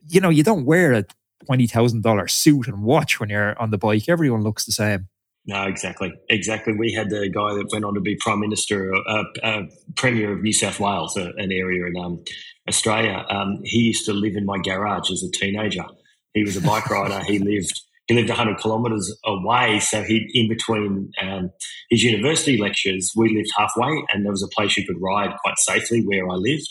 you 0.08 0.20
know, 0.20 0.30
you 0.30 0.42
don't 0.42 0.64
wear 0.64 0.94
it 0.94 1.12
$20,000 1.46 2.30
suit 2.30 2.68
and 2.68 2.82
watch 2.82 3.20
when 3.20 3.28
you're 3.28 3.58
on 3.60 3.70
the 3.70 3.78
bike. 3.78 4.08
Everyone 4.08 4.42
looks 4.42 4.64
the 4.64 4.72
same. 4.72 5.08
No, 5.44 5.64
exactly, 5.64 6.12
exactly. 6.28 6.72
We 6.72 6.92
had 6.92 7.10
the 7.10 7.28
guy 7.28 7.54
that 7.54 7.68
went 7.72 7.84
on 7.84 7.94
to 7.94 8.00
be 8.00 8.16
prime 8.16 8.38
minister, 8.38 8.94
uh, 8.94 9.24
uh, 9.42 9.62
premier 9.96 10.32
of 10.32 10.42
New 10.42 10.52
South 10.52 10.78
Wales, 10.78 11.16
uh, 11.16 11.32
an 11.36 11.50
area 11.50 11.86
in 11.86 11.96
um, 11.96 12.22
Australia. 12.68 13.26
Um, 13.28 13.60
he 13.64 13.80
used 13.80 14.06
to 14.06 14.12
live 14.12 14.36
in 14.36 14.46
my 14.46 14.58
garage 14.58 15.10
as 15.10 15.24
a 15.24 15.30
teenager. 15.32 15.84
He 16.32 16.44
was 16.44 16.56
a 16.56 16.60
bike 16.60 16.88
rider. 16.90 17.24
He 17.24 17.38
lived 17.38 17.72
he 18.08 18.16
lived 18.16 18.28
100 18.28 18.58
kilometres 18.58 19.16
away, 19.24 19.80
so 19.80 20.02
he 20.02 20.28
in 20.34 20.48
between 20.48 21.10
um, 21.20 21.50
his 21.88 22.02
university 22.02 22.56
lectures, 22.56 23.12
we 23.16 23.34
lived 23.34 23.50
halfway, 23.56 24.04
and 24.12 24.24
there 24.24 24.32
was 24.32 24.42
a 24.42 24.54
place 24.54 24.76
you 24.76 24.86
could 24.86 25.00
ride 25.00 25.30
quite 25.42 25.58
safely 25.58 26.02
where 26.02 26.28
I 26.28 26.34
lived. 26.34 26.68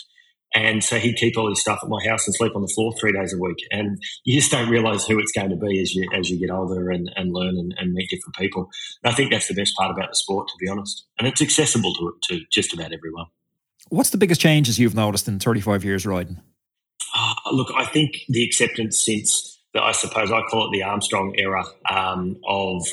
And 0.53 0.83
so 0.83 0.97
he'd 0.97 1.15
keep 1.15 1.37
all 1.37 1.49
his 1.49 1.61
stuff 1.61 1.79
at 1.81 1.89
my 1.89 2.03
house 2.05 2.27
and 2.27 2.35
sleep 2.35 2.55
on 2.55 2.61
the 2.61 2.71
floor 2.75 2.93
three 2.99 3.13
days 3.13 3.33
a 3.33 3.37
week. 3.37 3.57
And 3.71 4.01
you 4.25 4.39
just 4.39 4.51
don't 4.51 4.69
realize 4.69 5.05
who 5.05 5.17
it's 5.19 5.31
going 5.31 5.49
to 5.49 5.55
be 5.55 5.81
as 5.81 5.95
you 5.95 6.09
as 6.13 6.29
you 6.29 6.39
get 6.39 6.51
older 6.51 6.89
and, 6.89 7.09
and 7.15 7.33
learn 7.33 7.57
and, 7.57 7.73
and 7.77 7.93
meet 7.93 8.09
different 8.09 8.35
people. 8.35 8.69
And 9.03 9.13
I 9.13 9.15
think 9.15 9.31
that's 9.31 9.47
the 9.47 9.53
best 9.53 9.75
part 9.75 9.91
about 9.91 10.09
the 10.09 10.15
sport, 10.15 10.47
to 10.49 10.53
be 10.59 10.69
honest. 10.69 11.05
And 11.17 11.27
it's 11.27 11.41
accessible 11.41 11.93
to, 11.93 12.15
to 12.29 12.41
just 12.51 12.73
about 12.73 12.91
everyone. 12.91 13.27
What's 13.89 14.09
the 14.09 14.17
biggest 14.17 14.41
changes 14.41 14.79
you've 14.79 14.95
noticed 14.95 15.27
in 15.27 15.39
35 15.39 15.83
years 15.83 16.05
riding? 16.05 16.41
Uh, 17.15 17.33
look, 17.51 17.71
I 17.75 17.85
think 17.85 18.19
the 18.29 18.43
acceptance 18.43 19.03
since 19.03 19.59
the, 19.73 19.81
I 19.81 19.91
suppose 19.91 20.31
I 20.31 20.41
call 20.43 20.67
it 20.67 20.71
the 20.71 20.83
Armstrong 20.83 21.35
era 21.37 21.63
um, 21.89 22.37
of 22.45 22.85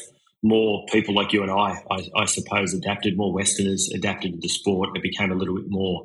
more 0.42 0.87
people 0.92 1.14
like 1.14 1.33
you 1.33 1.42
and 1.42 1.51
I, 1.51 1.83
I, 1.90 2.09
I, 2.16 2.25
suppose, 2.27 2.73
adapted, 2.73 3.16
more 3.16 3.33
Westerners 3.33 3.90
adapted 3.92 4.33
to 4.33 4.38
the 4.40 4.49
sport. 4.49 4.90
It 4.97 5.03
became 5.03 5.33
a 5.33 5.35
little 5.35 5.57
bit 5.57 5.68
more 5.68 6.05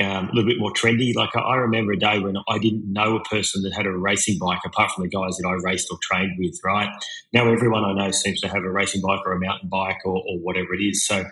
um, 0.00 0.28
a 0.28 0.32
little 0.32 0.48
bit 0.48 0.58
more 0.58 0.72
trendy. 0.72 1.14
Like 1.14 1.36
I, 1.36 1.56
remember 1.56 1.92
a 1.92 1.98
day 1.98 2.18
when 2.18 2.36
I 2.48 2.58
didn't 2.58 2.90
know 2.90 3.16
a 3.16 3.24
person 3.24 3.62
that 3.62 3.74
had 3.74 3.86
a 3.86 3.92
racing 3.92 4.38
bike 4.38 4.60
apart 4.64 4.92
from 4.92 5.04
the 5.04 5.10
guys 5.10 5.36
that 5.36 5.46
I 5.46 5.52
raced 5.62 5.88
or 5.90 5.98
trained 6.00 6.36
with, 6.38 6.58
right? 6.64 6.88
Now 7.32 7.50
everyone 7.52 7.84
I 7.84 7.92
know 7.92 8.10
seems 8.10 8.40
to 8.40 8.48
have 8.48 8.64
a 8.64 8.70
racing 8.70 9.02
bike 9.02 9.20
or 9.26 9.32
a 9.32 9.38
mountain 9.38 9.68
bike 9.68 9.98
or, 10.04 10.16
or 10.16 10.38
whatever 10.38 10.74
it 10.74 10.82
is. 10.82 11.06
So 11.06 11.24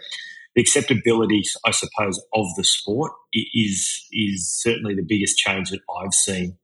the 0.55 0.61
acceptability, 0.61 1.43
I 1.65 1.71
suppose, 1.71 2.23
of 2.35 2.47
the 2.57 2.65
sport 2.65 3.13
is 3.33 4.07
is 4.13 4.51
certainly 4.51 4.95
the 4.95 5.07
biggest 5.07 5.39
change 5.39 5.71
that 5.71 5.81
I've 5.99 6.15
seen. 6.15 6.59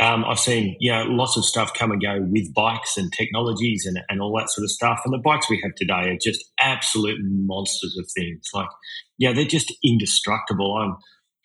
Um, 0.00 0.24
I've 0.24 0.38
seen, 0.38 0.76
you 0.78 0.92
know, 0.92 1.04
lots 1.04 1.36
of 1.36 1.44
stuff 1.44 1.74
come 1.74 1.90
and 1.90 2.00
go 2.00 2.20
with 2.20 2.54
bikes 2.54 2.96
and 2.96 3.12
technologies 3.12 3.84
and, 3.84 3.98
and 4.08 4.20
all 4.20 4.36
that 4.38 4.48
sort 4.48 4.64
of 4.64 4.70
stuff. 4.70 5.00
And 5.04 5.12
the 5.12 5.18
bikes 5.18 5.50
we 5.50 5.60
have 5.64 5.74
today 5.74 6.10
are 6.10 6.16
just 6.16 6.44
absolute 6.60 7.18
monsters 7.20 7.96
of 7.98 8.08
things. 8.16 8.48
Like, 8.54 8.68
yeah, 9.18 9.32
they're 9.32 9.44
just 9.44 9.74
indestructible. 9.82 10.76
I'm 10.76 10.96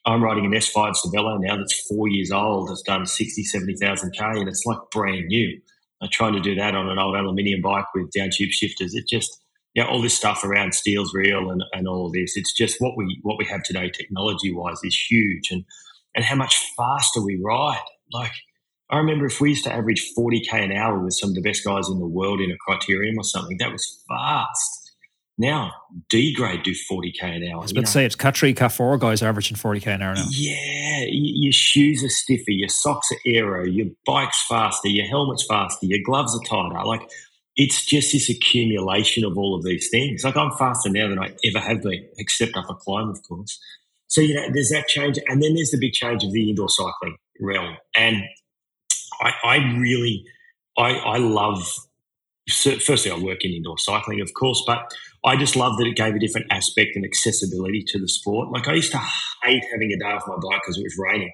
I'm 0.05 0.23
riding 0.23 0.45
an 0.45 0.51
S5 0.53 0.95
Cervelo 0.95 1.39
now 1.41 1.57
that's 1.57 1.87
four 1.87 2.09
years 2.09 2.31
old. 2.31 2.69
It's 2.71 2.83
done 2.83 3.05
60, 3.05 3.43
70,000 3.43 4.11
K 4.13 4.25
and 4.41 4.49
it's 4.49 4.65
like 4.65 4.79
brand 4.91 5.27
new. 5.27 5.59
I'm 6.01 6.09
trying 6.11 6.33
to 6.33 6.41
do 6.41 6.55
that 6.55 6.75
on 6.75 6.89
an 6.89 6.99
old 6.99 7.15
aluminium 7.15 7.61
bike 7.61 7.85
with 7.95 8.11
down 8.11 8.29
tube 8.33 8.51
shifters. 8.51 8.95
It 8.95 9.07
just, 9.07 9.41
yeah, 9.75 9.87
all 9.87 10.01
this 10.01 10.15
stuff 10.15 10.43
around 10.43 10.75
steel's 10.75 11.13
real 11.13 11.51
and, 11.51 11.63
and 11.73 11.87
all 11.87 12.11
this. 12.11 12.37
It's 12.37 12.53
just 12.53 12.81
what 12.81 12.97
we 12.97 13.19
what 13.23 13.37
we 13.39 13.45
have 13.45 13.63
today 13.63 13.89
technology 13.89 14.53
wise 14.53 14.79
is 14.83 14.99
huge 15.09 15.51
and 15.51 15.65
and 16.15 16.25
how 16.25 16.35
much 16.35 16.57
faster 16.77 17.21
we 17.23 17.41
ride. 17.43 17.79
Like 18.11 18.33
I 18.89 18.97
remember 18.97 19.27
if 19.27 19.41
we 19.41 19.51
used 19.51 19.65
to 19.65 19.73
average 19.73 20.11
40k 20.17 20.53
an 20.65 20.73
hour 20.73 20.99
with 20.99 21.15
some 21.15 21.29
of 21.31 21.35
the 21.35 21.41
best 21.41 21.65
guys 21.65 21.89
in 21.89 21.99
the 21.99 22.07
world 22.07 22.41
in 22.41 22.51
a 22.51 22.57
criterium 22.69 23.17
or 23.17 23.23
something, 23.23 23.57
that 23.59 23.71
was 23.71 24.03
fast. 24.09 24.82
Now, 25.37 25.71
D 26.09 26.33
grade 26.33 26.61
do 26.63 26.71
40k 26.71 27.23
an 27.23 27.49
hour. 27.51 27.59
I 27.59 27.61
was 27.61 27.71
about 27.71 27.85
to 27.85 27.91
say 27.91 28.05
it's 28.05 28.15
Cat 28.15 28.37
3, 28.37 28.53
Cat 28.53 28.71
4 28.71 28.97
guys 28.99 29.23
averaging 29.23 29.57
40k 29.57 29.87
an 29.87 30.01
hour 30.03 30.13
now. 30.13 30.25
Yeah, 30.29 31.05
your 31.09 31.51
shoes 31.51 32.03
are 32.03 32.09
stiffer, 32.09 32.51
your 32.51 32.69
socks 32.69 33.11
are 33.11 33.17
aero, 33.25 33.65
your 33.65 33.87
bike's 34.05 34.45
faster, 34.47 34.89
your 34.89 35.07
helmet's 35.07 35.45
faster, 35.47 35.87
your 35.87 35.99
gloves 36.05 36.35
are 36.35 36.47
tighter. 36.47 36.85
Like, 36.85 37.09
it's 37.55 37.83
just 37.83 38.13
this 38.13 38.29
accumulation 38.29 39.25
of 39.25 39.37
all 39.37 39.55
of 39.55 39.63
these 39.63 39.89
things. 39.89 40.23
Like, 40.23 40.37
I'm 40.37 40.51
faster 40.51 40.89
now 40.89 41.07
than 41.07 41.19
I 41.19 41.33
ever 41.45 41.59
have 41.59 41.81
been, 41.81 42.07
except 42.17 42.55
up 42.55 42.69
a 42.69 42.75
climb, 42.75 43.09
of 43.09 43.21
course. 43.23 43.59
So, 44.07 44.21
you 44.21 44.35
know, 44.35 44.47
there's 44.53 44.69
that 44.69 44.87
change. 44.87 45.17
And 45.27 45.41
then 45.41 45.55
there's 45.55 45.71
the 45.71 45.79
big 45.79 45.93
change 45.93 46.23
of 46.23 46.31
the 46.31 46.49
indoor 46.49 46.69
cycling 46.69 47.17
realm. 47.39 47.77
And 47.95 48.23
I, 49.19 49.33
I 49.43 49.55
really, 49.79 50.25
I, 50.77 50.91
I 50.91 51.17
love 51.17 51.63
firstly, 52.49 53.11
I 53.11 53.17
work 53.17 53.43
in 53.43 53.51
indoor 53.51 53.77
cycling, 53.77 54.21
of 54.21 54.33
course, 54.33 54.63
but 54.65 54.93
I 55.25 55.37
just 55.37 55.55
love 55.55 55.77
that 55.77 55.87
it 55.87 55.95
gave 55.95 56.15
a 56.15 56.19
different 56.19 56.47
aspect 56.51 56.91
and 56.95 57.05
accessibility 57.05 57.83
to 57.87 57.99
the 57.99 58.09
sport. 58.09 58.51
Like 58.51 58.67
I 58.67 58.73
used 58.73 58.91
to 58.91 59.01
hate 59.43 59.63
having 59.71 59.91
a 59.91 59.97
day 59.97 60.11
off 60.11 60.27
my 60.27 60.35
bike 60.35 60.61
because 60.61 60.77
it 60.77 60.83
was 60.83 60.97
raining. 60.97 61.31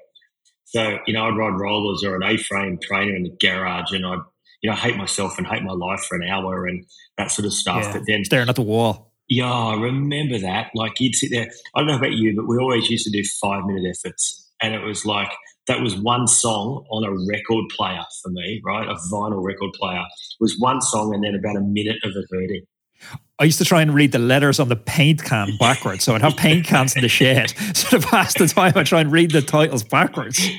So, 0.65 0.99
you 1.07 1.13
know, 1.13 1.25
I'd 1.25 1.35
ride 1.35 1.59
rollers 1.59 2.03
or 2.03 2.15
an 2.15 2.23
A-frame 2.23 2.77
trainer 2.81 3.15
in 3.15 3.23
the 3.23 3.35
garage 3.41 3.91
and 3.91 4.05
I'd, 4.05 4.19
you 4.61 4.69
know, 4.69 4.75
hate 4.75 4.97
myself 4.97 5.37
and 5.37 5.47
hate 5.47 5.63
my 5.63 5.73
life 5.73 6.01
for 6.01 6.15
an 6.15 6.27
hour 6.27 6.67
and 6.67 6.85
that 7.17 7.31
sort 7.31 7.47
of 7.47 7.53
stuff. 7.53 7.83
Yeah, 7.83 7.93
but 7.93 8.01
then 8.05 8.23
staring 8.25 8.49
at 8.49 8.55
the 8.55 8.61
wall. 8.61 9.13
Yeah, 9.27 9.51
I 9.51 9.75
remember 9.75 10.37
that. 10.39 10.71
Like 10.75 10.99
you'd 10.99 11.15
sit 11.15 11.31
there. 11.31 11.49
I 11.75 11.79
don't 11.79 11.87
know 11.87 11.97
about 11.97 12.13
you, 12.13 12.35
but 12.35 12.47
we 12.47 12.57
always 12.57 12.89
used 12.89 13.05
to 13.05 13.11
do 13.11 13.23
five 13.41 13.65
minute 13.65 13.85
efforts 13.89 14.49
and 14.61 14.73
it 14.73 14.81
was 14.81 15.05
like 15.05 15.31
that 15.67 15.81
was 15.81 15.95
one 15.95 16.27
song 16.27 16.85
on 16.91 17.03
a 17.03 17.11
record 17.31 17.65
player 17.75 18.03
for 18.21 18.29
me, 18.29 18.61
right? 18.65 18.87
A 18.87 18.95
vinyl 19.11 19.43
record 19.43 19.71
player 19.73 20.01
it 20.01 20.41
was 20.41 20.57
one 20.59 20.81
song, 20.81 21.13
and 21.13 21.23
then 21.23 21.35
about 21.35 21.57
a 21.57 21.61
minute 21.61 21.97
of 22.03 22.11
it 22.15 22.25
hurting. 22.31 22.65
I 23.39 23.45
used 23.45 23.57
to 23.59 23.65
try 23.65 23.81
and 23.81 23.93
read 23.93 24.11
the 24.11 24.19
letters 24.19 24.59
on 24.59 24.67
the 24.67 24.75
paint 24.75 25.23
can 25.23 25.55
backwards. 25.57 26.03
So 26.03 26.13
I'd 26.13 26.21
have 26.21 26.35
paint 26.35 26.65
cans 26.65 26.95
in 26.95 27.01
the 27.01 27.07
shed. 27.07 27.53
So 27.73 27.99
to 27.99 28.05
pass 28.05 28.33
the 28.33 28.47
time, 28.47 28.73
I'd 28.75 28.85
try 28.85 28.99
and 28.99 29.11
read 29.11 29.31
the 29.31 29.41
titles 29.41 29.83
backwards. 29.83 30.45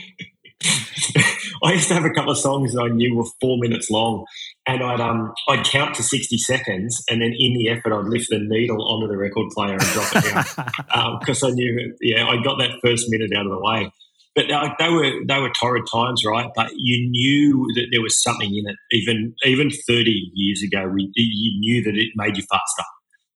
I 1.63 1.73
used 1.73 1.89
to 1.89 1.95
have 1.95 2.05
a 2.05 2.11
couple 2.11 2.33
of 2.33 2.39
songs 2.39 2.73
that 2.73 2.83
I 2.83 2.89
knew 2.89 3.15
were 3.17 3.25
four 3.41 3.59
minutes 3.59 3.91
long, 3.91 4.25
and 4.67 4.83
I'd 4.83 5.01
um 5.01 5.33
I'd 5.49 5.65
count 5.65 5.95
to 5.97 6.03
sixty 6.03 6.39
seconds, 6.39 7.03
and 7.11 7.21
then 7.21 7.35
in 7.39 7.55
the 7.55 7.69
effort, 7.69 7.93
I'd 7.93 8.07
lift 8.07 8.29
the 8.31 8.39
needle 8.39 8.83
onto 8.89 9.09
the 9.09 9.19
record 9.19 9.51
player 9.51 9.73
and 9.73 9.81
drop 9.81 10.17
it 10.17 10.25
down 10.25 11.19
because 11.19 11.43
um, 11.43 11.51
I 11.51 11.53
knew, 11.53 11.95
yeah, 12.01 12.27
I 12.27 12.43
got 12.43 12.59
that 12.59 12.79
first 12.83 13.07
minute 13.11 13.33
out 13.37 13.47
of 13.47 13.53
the 13.53 13.61
way. 13.61 13.91
But 14.35 14.51
uh, 14.51 14.75
they 14.79 14.89
were 14.89 15.13
they 15.27 15.41
were 15.41 15.51
torrid 15.61 15.85
times, 15.93 16.25
right? 16.25 16.49
But 16.55 16.71
you 16.77 17.11
knew 17.11 17.67
that 17.75 17.89
there 17.91 18.03
was 18.03 18.23
something 18.23 18.55
in 18.55 18.65
it. 18.69 18.77
Even 18.93 19.35
even 19.45 19.71
thirty 19.89 20.31
years 20.35 20.63
ago, 20.63 20.89
we, 20.89 21.11
you 21.17 21.59
knew 21.61 21.83
that 21.85 21.97
it 21.97 22.11
made 22.15 22.37
you 22.37 22.45
faster, 22.45 22.85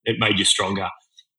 it 0.05 0.17
made 0.19 0.39
you 0.39 0.45
stronger, 0.45 0.89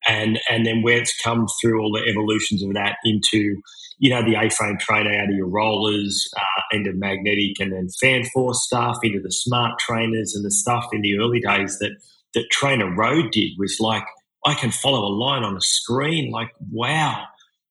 and 0.07 0.39
and 0.49 0.65
then 0.65 0.81
where 0.81 0.97
it's 0.97 1.15
come 1.21 1.47
through 1.61 1.81
all 1.81 1.91
the 1.91 2.09
evolutions 2.09 2.63
of 2.63 2.73
that 2.73 2.97
into 3.05 3.55
you 3.97 4.09
know, 4.09 4.23
the 4.23 4.35
A-frame 4.35 4.77
trainer 4.79 5.11
out 5.11 5.29
of 5.29 5.35
your 5.35 5.47
rollers, 5.47 6.27
uh, 6.37 6.77
into 6.77 6.91
magnetic 6.93 7.59
and 7.59 7.71
then 7.71 7.87
fan 8.01 8.25
force 8.33 8.63
stuff, 8.65 8.97
into 9.03 9.21
the 9.21 9.31
smart 9.31 9.79
trainers 9.79 10.35
and 10.35 10.43
the 10.43 10.51
stuff 10.51 10.85
in 10.91 11.01
the 11.01 11.17
early 11.17 11.39
days 11.39 11.77
that, 11.79 11.91
that 12.33 12.45
TrainerRoad 12.53 13.31
did 13.31 13.51
was 13.57 13.77
like, 13.79 14.03
I 14.45 14.53
can 14.53 14.71
follow 14.71 15.07
a 15.07 15.15
line 15.15 15.43
on 15.43 15.55
a 15.55 15.61
screen, 15.61 16.31
like, 16.31 16.49
wow, 16.71 17.23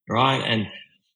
right? 0.09 0.41
And, 0.41 0.67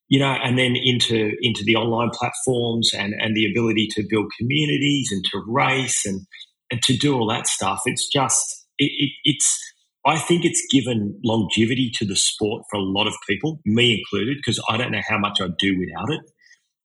you 0.10 0.19
know, 0.19 0.36
and 0.43 0.58
then 0.58 0.76
into, 0.76 1.32
into 1.41 1.63
the 1.63 1.76
online 1.76 2.10
platforms 2.10 2.91
and, 2.93 3.13
and 3.19 3.36
the 3.36 3.50
ability 3.50 3.88
to 3.91 4.04
build 4.10 4.30
communities 4.38 5.10
and 5.12 5.24
to 5.32 5.41
race 5.48 6.06
and, 6.06 6.26
and 6.72 6.82
to 6.84 6.98
do 6.98 7.15
all 7.17 7.28
that 7.28 7.48
stuff. 7.48 7.82
It's 7.86 8.08
just, 8.10 8.67
it, 8.78 8.91
it, 8.98 9.12
it's, 9.24 9.74
I 10.06 10.17
think 10.17 10.45
it's 10.45 10.65
given 10.72 11.19
longevity 11.24 11.91
to 11.95 12.06
the 12.06 12.15
sport 12.15 12.63
for 12.69 12.78
a 12.78 12.84
lot 12.84 13.08
of 13.08 13.13
people, 13.28 13.60
me 13.65 14.00
included, 14.00 14.38
because 14.38 14.60
I 14.69 14.78
don't 14.78 14.91
know 14.91 15.02
how 15.08 15.17
much 15.17 15.39
I'd 15.41 15.58
do 15.58 15.78
without 15.78 16.12
it. 16.12 16.22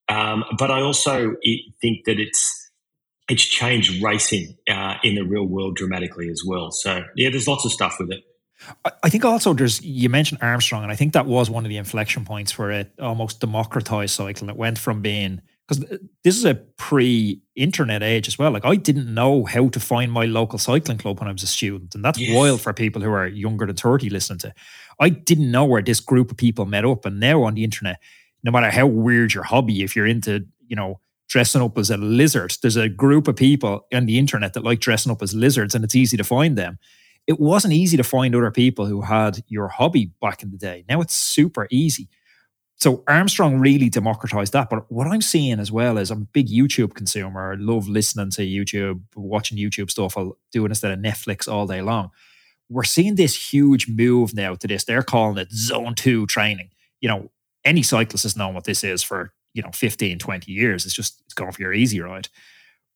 Um, 0.08 0.44
but 0.58 0.70
I 0.70 0.82
also 0.82 1.34
think 1.80 2.04
that 2.04 2.20
it's 2.20 2.60
it's 3.28 3.42
changed 3.42 4.02
racing 4.02 4.54
uh, 4.68 4.96
in 5.02 5.14
the 5.14 5.22
real 5.22 5.46
world 5.46 5.76
dramatically 5.76 6.28
as 6.28 6.42
well. 6.46 6.70
So 6.70 7.04
yeah, 7.16 7.30
there's 7.30 7.48
lots 7.48 7.64
of 7.64 7.72
stuff 7.72 7.96
with 7.98 8.10
it. 8.10 8.22
I 9.03 9.09
think 9.09 9.24
also 9.24 9.53
there's 9.53 9.83
you 9.83 10.09
mentioned 10.09 10.40
Armstrong, 10.42 10.83
and 10.83 10.92
I 10.92 10.96
think 10.96 11.12
that 11.12 11.27
was 11.27 11.50
one 11.50 11.64
of 11.64 11.68
the 11.68 11.77
inflection 11.77 12.24
points 12.24 12.59
where 12.59 12.70
it 12.70 12.92
almost 12.98 13.40
democratized 13.40 14.14
cycling. 14.14 14.50
It 14.50 14.57
went 14.57 14.79
from 14.79 15.03
being 15.03 15.42
because 15.66 15.98
this 16.22 16.37
is 16.37 16.44
a 16.44 16.55
pre-internet 16.55 18.03
age 18.03 18.29
as 18.29 18.38
well. 18.38 18.50
Like 18.50 18.64
I 18.64 18.77
didn't 18.77 19.12
know 19.12 19.44
how 19.44 19.68
to 19.68 19.81
find 19.81 20.12
my 20.12 20.27
local 20.27 20.59
cycling 20.59 20.98
club 20.98 21.20
when 21.20 21.29
I 21.29 21.33
was 21.33 21.42
a 21.42 21.46
student, 21.46 21.94
and 21.94 22.05
that's 22.05 22.18
yes. 22.18 22.37
wild 22.37 22.61
for 22.61 22.72
people 22.72 23.03
who 23.03 23.12
are 23.12 23.27
younger 23.27 23.66
than 23.66 23.77
thirty 23.77 24.11
listening 24.11 24.40
to. 24.40 24.55
I 25.00 25.09
didn't 25.09 25.50
know 25.50 25.64
where 25.64 25.83
this 25.83 26.00
group 26.00 26.31
of 26.31 26.37
people 26.37 26.66
met 26.66 26.85
up, 26.85 27.05
and 27.05 27.20
now 27.20 27.42
on 27.42 27.55
the 27.55 27.64
internet, 27.64 27.98
no 28.42 28.50
matter 28.50 28.70
how 28.70 28.87
weird 28.87 29.35
your 29.35 29.44
hobby, 29.44 29.83
if 29.83 29.96
you're 29.96 30.07
into 30.07 30.46
you 30.66 30.77
know 30.77 31.00
dressing 31.29 31.62
up 31.62 31.79
as 31.79 31.90
a 31.90 31.96
lizard, 31.96 32.55
there's 32.62 32.77
a 32.77 32.88
group 32.88 33.29
of 33.29 33.37
people 33.37 33.87
on 33.92 34.07
the 34.07 34.18
internet 34.18 34.53
that 34.53 34.64
like 34.64 34.81
dressing 34.81 35.11
up 35.11 35.22
as 35.22 35.35
lizards, 35.35 35.74
and 35.74 35.85
it's 35.85 35.96
easy 35.96 36.16
to 36.16 36.24
find 36.24 36.57
them. 36.57 36.79
It 37.26 37.40
wasn't 37.40 37.74
easy 37.74 37.96
to 37.96 38.04
find 38.04 38.34
other 38.34 38.50
people 38.50 38.87
who 38.87 39.00
had 39.02 39.42
your 39.48 39.68
hobby 39.68 40.12
back 40.20 40.42
in 40.42 40.50
the 40.50 40.58
day. 40.58 40.84
Now 40.88 41.00
it's 41.00 41.16
super 41.16 41.66
easy 41.70 42.08
so 42.76 43.04
Armstrong 43.06 43.60
really 43.60 43.88
democratized 43.88 44.52
that. 44.52 44.68
But 44.68 44.90
what 44.90 45.06
I'm 45.06 45.22
seeing 45.22 45.60
as 45.60 45.70
well 45.70 45.96
is 45.96 46.10
I'm 46.10 46.22
a 46.22 46.26
big 46.26 46.48
YouTube 46.48 46.94
consumer. 46.94 47.52
I 47.52 47.56
love 47.56 47.88
listening 47.88 48.30
to 48.32 48.42
YouTube, 48.42 49.00
watching 49.14 49.58
YouTube 49.58 49.90
stuff. 49.90 50.16
I'll 50.16 50.37
do 50.52 50.64
it 50.64 50.70
instead 50.70 50.92
of 50.92 50.98
Netflix 50.98 51.48
all 51.48 51.66
day 51.66 51.82
long. 51.82 52.10
We're 52.68 52.84
seeing 52.84 53.14
this 53.14 53.52
huge 53.52 53.88
move 53.88 54.34
now 54.34 54.54
to 54.56 54.66
this. 54.66 54.84
They're 54.84 55.02
calling 55.02 55.38
it 55.38 55.52
zone 55.52 55.94
two 55.94 56.26
training. 56.26 56.70
You 57.00 57.08
know, 57.08 57.30
any 57.64 57.82
cyclist 57.82 58.24
has 58.24 58.37
known 58.37 58.54
what 58.54 58.64
this 58.64 58.82
is 58.82 59.02
for, 59.02 59.32
you 59.52 59.62
know, 59.62 59.70
15, 59.72 60.18
20 60.18 60.52
years. 60.52 60.84
It's 60.84 60.94
just, 60.94 61.22
it's 61.24 61.34
going 61.34 61.52
for 61.52 61.62
your 61.62 61.72
easy 61.72 62.00
ride. 62.00 62.28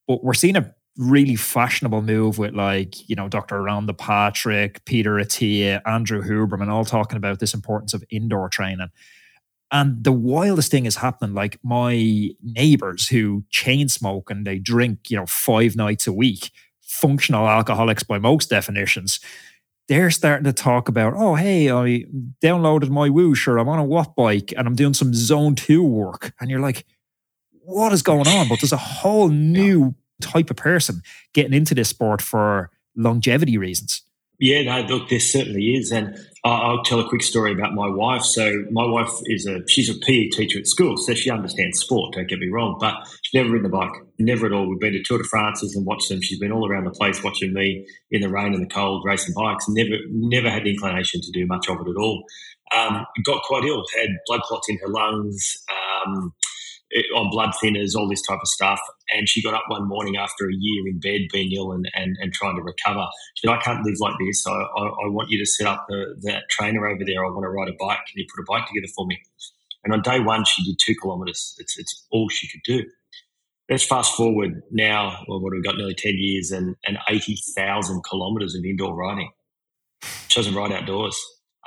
But 0.07 0.25
we're 0.25 0.35
seeing 0.35 0.57
a 0.57 0.75
really 0.99 1.37
fashionable 1.37 2.03
move 2.03 2.39
with 2.39 2.55
like, 2.55 3.09
you 3.09 3.17
know, 3.17 3.29
Dr. 3.29 3.61
Rhonda 3.61 3.97
Patrick, 3.97 4.85
Peter 4.85 5.13
Attia, 5.15 5.81
Andrew 5.87 6.23
Huberman, 6.23 6.69
all 6.69 6.85
talking 6.85 7.17
about 7.17 7.39
this 7.39 7.55
importance 7.55 7.95
of 7.95 8.05
indoor 8.11 8.49
training 8.49 8.89
and 9.71 10.03
the 10.03 10.13
wildest 10.13 10.71
thing 10.71 10.87
is 10.87 10.97
happening. 10.97 11.35
Like 11.35 11.59
my 11.63 12.31
neighbors 12.43 13.09
who 13.09 13.45
chain 13.51 13.89
smoke 13.89 14.31
and 14.31 14.47
they 14.47 14.59
drink, 14.59 15.11
you 15.11 15.17
know, 15.17 15.27
five 15.27 15.77
nights 15.77 16.07
a 16.07 16.13
week, 16.13 16.51
functional 16.81 17.47
alcoholics 17.47 18.03
by 18.03 18.19
most 18.19 18.49
definitions, 18.49 19.21
they're 19.89 20.11
starting 20.11 20.45
to 20.45 20.53
talk 20.53 20.89
about, 20.89 21.15
oh, 21.17 21.35
hey, 21.35 21.71
I 21.71 22.05
downloaded 22.43 22.89
MyWhoosh 22.89 23.47
or 23.47 23.59
I'm 23.59 23.69
on 23.69 23.79
a 23.79 23.85
Wattbike 23.85 24.55
and 24.57 24.67
I'm 24.67 24.75
doing 24.75 24.95
some 24.95 25.15
zone 25.15 25.55
two 25.55 25.83
work. 25.83 26.33
And 26.41 26.51
you're 26.51 26.61
like, 26.61 26.87
what 27.51 27.93
is 27.93 28.03
going 28.03 28.27
on? 28.27 28.49
But 28.49 28.61
there's 28.61 28.73
a 28.73 28.79
whole 28.79 29.29
new 29.29 29.81
yeah. 29.81 29.91
Type 30.21 30.51
of 30.51 30.57
person 30.57 31.03
getting 31.33 31.55
into 31.55 31.75
this 31.75 31.89
sport 31.89 32.21
for 32.23 32.71
longevity 32.97 33.57
reasons. 33.59 34.03
Yeah, 34.41 34.63
no, 34.63 34.83
look, 34.83 35.09
there 35.09 35.19
certainly 35.19 35.75
is. 35.75 35.91
And 35.91 36.17
I'll 36.45 36.85
tell 36.85 37.01
a 37.01 37.09
quick 37.09 37.23
story 37.23 37.53
about 37.53 37.75
my 37.75 37.89
wife. 37.89 38.23
So 38.23 38.65
my 38.71 38.87
wife 38.87 39.11
is 39.25 39.47
a 39.47 39.67
she's 39.67 39.91
a 39.91 39.99
PE 39.99 40.29
teacher 40.29 40.61
at 40.61 40.69
school, 40.69 40.97
so 40.97 41.13
she 41.15 41.29
understands 41.29 41.81
sport. 41.81 42.15
Don't 42.15 42.29
get 42.29 42.39
me 42.39 42.49
wrong, 42.49 42.77
but 42.79 42.95
she's 43.23 43.35
never 43.35 43.51
ridden 43.51 43.67
a 43.67 43.69
bike, 43.69 43.91
never 44.19 44.47
at 44.47 44.53
all. 44.53 44.69
We've 44.69 44.79
been 44.79 44.93
to 44.93 45.03
Tour 45.03 45.19
de 45.19 45.25
France's 45.25 45.75
and 45.75 45.85
watched 45.85 46.09
them. 46.09 46.23
She's 46.23 46.39
been 46.39 46.53
all 46.53 46.71
around 46.71 46.85
the 46.85 46.93
place 46.93 47.23
watching 47.25 47.53
me 47.53 47.85
in 48.13 48.21
the 48.21 48.29
rain 48.29 48.55
and 48.55 48.63
the 48.63 48.73
cold 48.73 49.03
racing 49.05 49.35
bikes. 49.35 49.67
Never, 49.69 49.97
never 50.11 50.51
had 50.51 50.65
the 50.65 50.71
inclination 50.71 51.21
to 51.21 51.33
do 51.33 51.45
much 51.47 51.69
of 51.69 51.79
it 51.81 51.91
at 51.91 51.97
all. 51.97 52.23
Um, 52.77 53.07
got 53.25 53.43
quite 53.43 53.65
ill, 53.65 53.85
had 53.99 54.11
blood 54.27 54.43
clots 54.43 54.69
in 54.69 54.79
her 54.79 54.89
lungs. 54.89 55.57
Um, 56.07 56.33
on 57.15 57.31
blood 57.31 57.51
thinners, 57.63 57.95
all 57.95 58.09
this 58.09 58.23
type 58.23 58.41
of 58.41 58.49
stuff. 58.49 58.81
And 59.15 59.29
she 59.29 59.43
got 59.43 59.55
up 59.55 59.65
one 59.69 59.89
morning 59.89 60.17
after 60.17 60.49
a 60.49 60.55
year 60.55 60.87
in 60.87 61.01
bed, 61.01 61.29
being 61.33 61.53
ill 61.53 61.73
and, 61.73 61.89
and, 61.95 62.17
and 62.21 62.33
trying 62.33 62.57
to 62.57 62.63
recover. 62.63 63.07
She 63.35 63.47
said, 63.47 63.55
I 63.55 63.61
can't 63.61 63.85
live 63.85 63.97
like 64.01 64.15
this. 64.21 64.47
I, 64.47 64.53
I, 64.53 64.85
I 64.87 65.09
want 65.09 65.31
you 65.31 65.39
to 65.39 65.47
set 65.47 65.67
up 65.67 65.87
the, 65.89 66.17
that 66.23 66.45
trainer 66.51 66.87
over 66.87 67.05
there. 67.05 67.25
I 67.25 67.31
want 67.31 67.45
to 67.45 67.51
ride 67.51 67.69
a 67.69 67.77
bike. 67.79 68.01
Can 68.11 68.19
you 68.19 68.27
put 68.35 68.43
a 68.43 68.47
bike 68.49 68.67
together 68.69 68.91
for 68.95 69.07
me? 69.07 69.21
And 69.85 69.93
on 69.93 70.03
day 70.03 70.21
one, 70.21 70.45
she 70.45 70.65
did 70.65 70.79
two 70.79 70.95
kilometres. 71.01 71.55
It's, 71.59 71.79
it's 71.79 72.07
all 72.11 72.29
she 72.29 72.49
could 72.49 72.63
do. 72.65 72.85
Let's 73.71 73.85
fast 73.85 74.17
forward 74.17 74.63
now, 74.71 75.25
well, 75.29 75.41
what 75.41 75.53
have 75.53 75.59
we 75.59 75.63
got, 75.63 75.77
nearly 75.77 75.95
10 75.95 76.15
years 76.17 76.51
and, 76.51 76.75
and 76.87 76.99
80,000 77.09 78.03
kilometres 78.09 78.55
of 78.55 78.65
indoor 78.65 78.95
riding. 78.95 79.31
She 80.29 80.41
doesn't 80.41 80.55
ride 80.55 80.73
outdoors, 80.73 81.19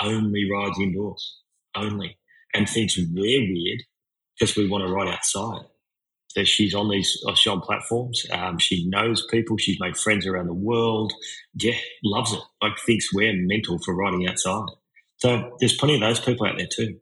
only 0.01 0.49
rides 0.51 0.79
indoors, 0.79 1.41
only. 1.75 2.17
And 2.53 2.67
thinks 2.67 2.97
we're 2.97 3.07
weird 3.13 3.83
because 4.41 4.55
we 4.55 4.67
want 4.67 4.85
to 4.85 4.91
ride 4.91 5.07
outside. 5.07 5.65
So 6.29 6.43
she's 6.43 6.73
on 6.73 6.89
these 6.89 7.17
she's 7.35 7.51
on 7.51 7.61
platforms. 7.61 8.25
Um, 8.31 8.57
she 8.57 8.87
knows 8.87 9.25
people. 9.29 9.57
She's 9.57 9.79
made 9.79 9.97
friends 9.97 10.25
around 10.25 10.47
the 10.47 10.53
world. 10.53 11.13
Yeah, 11.55 11.75
loves 12.03 12.33
it. 12.33 12.39
Like 12.61 12.73
thinks 12.85 13.13
we're 13.13 13.33
mental 13.35 13.77
for 13.79 13.95
riding 13.95 14.27
outside. 14.27 14.67
So 15.17 15.55
there's 15.59 15.77
plenty 15.77 15.95
of 15.95 16.01
those 16.01 16.19
people 16.19 16.47
out 16.47 16.57
there 16.57 16.67
too. 16.73 16.99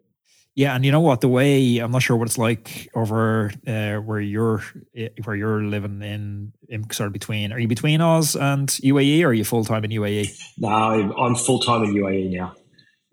Yeah, 0.55 0.75
and 0.75 0.83
you 0.83 0.91
know 0.91 0.99
what? 0.99 1.21
The 1.21 1.29
way 1.29 1.77
I'm 1.77 1.91
not 1.91 2.01
sure 2.01 2.17
what 2.17 2.27
it's 2.27 2.39
like 2.39 2.89
over 2.95 3.51
uh, 3.65 3.97
where 3.97 4.19
you're 4.19 4.63
eh, 4.95 5.09
where 5.23 5.35
you're 5.35 5.63
living 5.63 6.01
in, 6.01 6.51
in 6.67 6.89
sort 6.91 7.07
of 7.07 7.13
between. 7.13 7.53
Are 7.53 7.59
you 7.59 7.67
between 7.67 8.01
Oz 8.01 8.35
and 8.35 8.67
UAE, 8.67 9.23
or 9.23 9.27
are 9.27 9.33
you 9.33 9.45
full 9.45 9.63
time 9.63 9.85
in 9.85 9.91
UAE? 9.91 10.35
No, 10.57 10.69
I'm 10.69 11.35
full 11.35 11.59
time 11.59 11.83
in 11.83 11.93
UAE 11.93 12.31
now. 12.31 12.55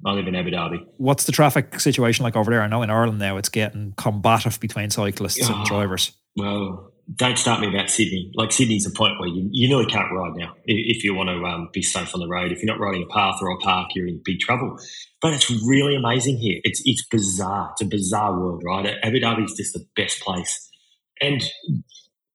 I 0.05 0.13
live 0.13 0.27
in 0.27 0.35
Abu 0.35 0.51
Dhabi. 0.51 0.85
What's 0.99 1.25
the 1.25 1.33
traffic 1.33 1.81
situation 1.81 2.23
like 2.23 2.37
over 2.37 2.51
there? 2.51 2.63
I 2.63 2.67
know 2.67 2.83
in 2.83 2.91
Ireland 2.91 3.19
now 3.19 3.39
it's 3.39 3.49
getting 3.49 3.95
combative 3.97 4.61
between 4.61 4.91
cyclists 4.91 5.49
oh, 5.49 5.55
and 5.55 5.65
drivers. 5.65 6.13
Well, 6.37 6.93
don't 7.15 7.39
start 7.39 7.61
me 7.61 7.69
about 7.69 7.89
Sydney. 7.89 8.31
Like 8.35 8.53
Sydney's 8.53 8.87
a 8.87 8.91
point 8.91 9.19
where 9.19 9.29
you, 9.29 9.49
you 9.53 9.69
nearly 9.69 9.87
can't 9.87 10.13
ride 10.13 10.35
now 10.37 10.55
if 10.67 11.03
you 11.03 11.15
want 11.15 11.29
to 11.29 11.45
um, 11.47 11.71
be 11.73 11.83
safe 11.83 12.15
on 12.15 12.21
the 12.21 12.29
road. 12.29 12.53
If 12.53 12.63
you're 12.63 12.75
not 12.75 12.81
riding 12.81 13.05
a 13.05 13.07
path 13.07 13.37
or 13.41 13.51
a 13.51 13.57
park, 13.59 13.91
you're 13.95 14.09
in 14.09 14.21
big 14.23 14.41
trouble. 14.41 14.79
But 15.23 15.33
it's 15.33 15.51
really 15.51 15.95
amazing 15.95 16.39
here. 16.39 16.61
It's 16.65 16.83
it's 16.85 17.07
bizarre. 17.07 17.71
It's 17.73 17.83
a 17.83 17.87
bizarre 17.87 18.39
world, 18.39 18.63
right? 18.67 18.97
Abu 19.03 19.21
Dhabi 19.21 19.45
is 19.45 19.55
just 19.55 19.73
the 19.73 19.87
best 19.95 20.21
place. 20.21 20.69
And 21.23 21.43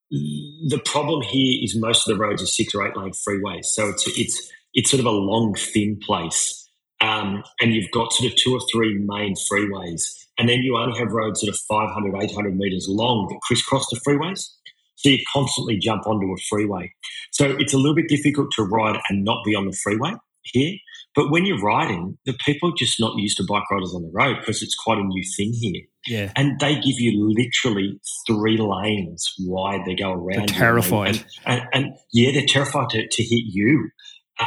the 0.09 0.81
problem 0.83 1.21
here 1.21 1.59
is 1.63 1.75
most 1.75 2.07
of 2.07 2.15
the 2.15 2.21
roads 2.21 2.41
are 2.41 2.47
six 2.47 2.73
or 2.73 2.87
eight 2.87 2.97
lane 2.97 3.11
freeways, 3.11 3.65
so 3.65 3.89
it's 3.89 4.07
it's 4.17 4.51
it's 4.73 4.89
sort 4.89 5.01
of 5.01 5.05
a 5.05 5.11
long, 5.11 5.53
thin 5.53 5.99
place 6.01 6.60
um, 7.01 7.43
and 7.59 7.73
you've 7.73 7.91
got 7.91 8.13
sort 8.13 8.31
of 8.31 8.37
two 8.37 8.53
or 8.53 8.59
three 8.71 8.97
main 8.97 9.35
freeways. 9.51 10.01
And 10.37 10.47
then 10.47 10.59
you 10.59 10.77
only 10.77 10.97
have 10.97 11.11
roads 11.11 11.41
that 11.41 11.49
are 11.49 11.53
500, 11.67 12.23
800 12.23 12.55
meters 12.55 12.87
long 12.89 13.27
that 13.29 13.39
crisscross 13.43 13.85
the 13.89 13.99
freeways. 14.07 14.47
So 14.95 15.09
you 15.09 15.19
constantly 15.33 15.77
jump 15.77 16.05
onto 16.05 16.31
a 16.31 16.37
freeway. 16.49 16.93
So 17.31 17.55
it's 17.59 17.73
a 17.73 17.77
little 17.77 17.95
bit 17.95 18.07
difficult 18.07 18.49
to 18.55 18.63
ride 18.63 18.99
and 19.09 19.23
not 19.23 19.43
be 19.43 19.55
on 19.55 19.65
the 19.65 19.75
freeway 19.83 20.13
here. 20.43 20.75
But 21.13 21.29
when 21.29 21.45
you're 21.45 21.61
riding, 21.61 22.17
the 22.25 22.33
people 22.45 22.69
are 22.69 22.75
just 22.77 22.99
not 22.99 23.17
used 23.17 23.37
to 23.37 23.43
bike 23.47 23.69
riders 23.69 23.93
on 23.93 24.03
the 24.03 24.11
road 24.13 24.37
because 24.39 24.61
it's 24.61 24.75
quite 24.75 24.97
a 24.97 25.03
new 25.03 25.23
thing 25.35 25.51
here. 25.53 25.81
Yeah. 26.07 26.31
And 26.35 26.59
they 26.59 26.75
give 26.75 26.99
you 26.99 27.33
literally 27.35 27.99
three 28.27 28.57
lanes 28.57 29.33
wide. 29.39 29.81
They 29.85 29.95
go 29.95 30.13
around. 30.13 30.49
They're 30.49 30.57
terrified. 30.57 31.23
And, 31.45 31.61
and, 31.61 31.61
and, 31.73 31.93
yeah, 32.13 32.31
they're 32.31 32.45
terrified 32.47 32.89
to, 32.91 33.07
to 33.07 33.23
hit 33.23 33.43
you, 33.45 33.89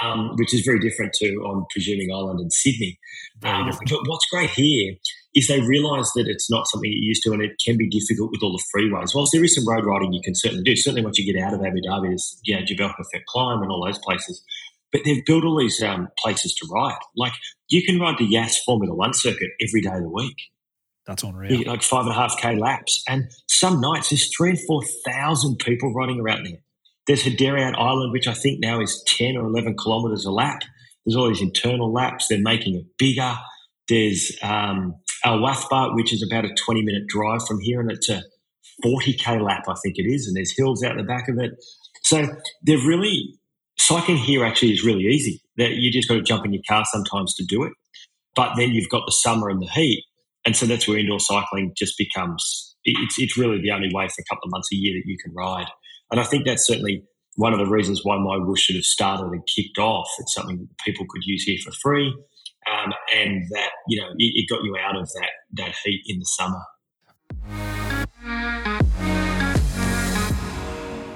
um, 0.02 0.32
which 0.36 0.54
is 0.54 0.62
very 0.64 0.80
different 0.80 1.12
to, 1.14 1.44
I'm 1.46 1.64
presuming, 1.70 2.10
Ireland 2.12 2.40
and 2.40 2.52
Sydney. 2.52 2.98
Um, 3.42 3.70
but 3.88 4.00
what's 4.06 4.26
great 4.30 4.50
here 4.50 4.94
is 5.34 5.48
they 5.48 5.60
realise 5.60 6.10
that 6.14 6.26
it's 6.28 6.50
not 6.50 6.66
something 6.68 6.90
you're 6.90 7.08
used 7.08 7.22
to 7.24 7.32
and 7.32 7.42
it 7.42 7.52
can 7.64 7.76
be 7.76 7.88
difficult 7.88 8.30
with 8.30 8.42
all 8.42 8.52
the 8.52 8.64
freeways. 8.74 9.14
Whilst 9.14 9.32
there 9.32 9.44
is 9.44 9.54
some 9.54 9.68
road 9.68 9.84
riding 9.84 10.12
you 10.12 10.22
can 10.22 10.34
certainly 10.34 10.62
do, 10.62 10.76
certainly 10.76 11.04
once 11.04 11.18
you 11.18 11.30
get 11.30 11.42
out 11.42 11.54
of 11.54 11.60
Abu 11.60 11.80
Dhabi, 11.86 12.08
there's 12.08 12.38
you 12.44 12.56
know, 12.56 12.64
Jebel 12.64 12.88
Hafeet 12.88 13.24
Climb 13.28 13.62
and 13.62 13.70
all 13.70 13.84
those 13.84 13.98
places. 13.98 14.42
But 14.92 15.02
they've 15.04 15.24
built 15.24 15.44
all 15.44 15.58
these 15.58 15.82
um, 15.82 16.08
places 16.18 16.54
to 16.54 16.68
ride. 16.72 16.98
Like 17.16 17.32
you 17.68 17.84
can 17.84 17.98
ride 17.98 18.16
the 18.18 18.24
Yas 18.24 18.62
Formula 18.64 18.94
One 18.94 19.12
circuit 19.12 19.50
every 19.60 19.80
day 19.80 19.90
of 19.90 20.02
the 20.02 20.08
week. 20.08 20.36
That's 21.06 21.22
unreal. 21.22 21.64
like 21.66 21.82
five 21.82 22.02
and 22.02 22.12
a 22.12 22.14
half 22.14 22.36
K 22.38 22.56
laps. 22.56 23.02
And 23.08 23.24
some 23.48 23.80
nights 23.80 24.10
there's 24.10 24.34
three 24.34 24.50
and 24.50 24.60
4,000 24.66 25.58
people 25.58 25.92
riding 25.92 26.20
around 26.20 26.46
there. 26.46 26.58
There's 27.06 27.24
Hudayriyat 27.24 27.78
Island, 27.78 28.12
which 28.12 28.28
I 28.28 28.34
think 28.34 28.60
now 28.60 28.80
is 28.80 29.02
10 29.06 29.36
or 29.36 29.46
11 29.46 29.76
kilometres 29.82 30.24
a 30.24 30.30
lap. 30.30 30.62
There's 31.04 31.16
all 31.16 31.28
these 31.28 31.42
internal 31.42 31.92
laps. 31.92 32.28
They're 32.28 32.40
making 32.40 32.76
it 32.76 32.86
bigger. 32.98 33.36
There's 33.88 34.36
um, 34.42 34.94
Al 35.24 35.38
Wathba, 35.38 35.94
which 35.94 36.12
is 36.12 36.22
about 36.22 36.46
a 36.46 36.54
20 36.54 36.82
minute 36.82 37.06
drive 37.08 37.46
from 37.46 37.60
here, 37.60 37.80
and 37.80 37.90
it's 37.90 38.08
a 38.08 38.22
40k 38.84 39.42
lap, 39.42 39.64
I 39.68 39.74
think 39.82 39.98
it 39.98 40.10
is. 40.10 40.26
And 40.26 40.36
there's 40.36 40.56
hills 40.56 40.82
out 40.82 40.96
the 40.96 41.02
back 41.04 41.28
of 41.28 41.38
it. 41.38 41.52
So 42.02 42.26
they're 42.62 42.78
really, 42.78 43.38
cycling 43.78 44.18
here 44.18 44.44
actually 44.44 44.72
is 44.72 44.84
really 44.84 45.04
easy. 45.04 45.42
That 45.58 45.72
You 45.72 45.92
just 45.92 46.08
got 46.08 46.14
to 46.14 46.22
jump 46.22 46.46
in 46.46 46.52
your 46.54 46.62
car 46.68 46.84
sometimes 46.86 47.34
to 47.34 47.44
do 47.44 47.64
it. 47.64 47.72
But 48.34 48.54
then 48.56 48.70
you've 48.70 48.90
got 48.90 49.04
the 49.06 49.12
summer 49.12 49.50
and 49.50 49.60
the 49.62 49.68
heat 49.68 50.04
and 50.44 50.56
so 50.56 50.66
that's 50.66 50.86
where 50.86 50.98
indoor 50.98 51.20
cycling 51.20 51.72
just 51.76 51.96
becomes 51.98 52.73
it's 52.84 53.18
it's 53.18 53.38
really 53.38 53.60
the 53.60 53.70
only 53.70 53.90
way 53.92 54.06
for 54.08 54.20
a 54.20 54.24
couple 54.28 54.46
of 54.46 54.50
months 54.50 54.68
a 54.72 54.76
year 54.76 54.94
that 54.94 55.08
you 55.08 55.16
can 55.22 55.32
ride. 55.34 55.66
And 56.10 56.20
I 56.20 56.24
think 56.24 56.44
that's 56.44 56.66
certainly 56.66 57.02
one 57.36 57.52
of 57.52 57.58
the 57.58 57.66
reasons 57.66 58.02
why 58.04 58.16
MyWhoosh 58.16 58.58
should 58.58 58.76
have 58.76 58.84
started 58.84 59.26
and 59.26 59.42
kicked 59.46 59.78
off. 59.78 60.08
It's 60.18 60.34
something 60.34 60.58
that 60.58 60.84
people 60.84 61.06
could 61.08 61.24
use 61.24 61.44
here 61.44 61.58
for 61.64 61.72
free, 61.72 62.14
um, 62.70 62.92
and 63.14 63.42
that 63.50 63.70
you 63.88 64.00
know 64.00 64.08
it, 64.18 64.32
it 64.34 64.48
got 64.48 64.62
you 64.62 64.76
out 64.76 64.96
of 64.96 65.08
that 65.14 65.30
that 65.54 65.74
heat 65.84 66.02
in 66.06 66.18
the 66.18 66.26
summer. 66.26 66.60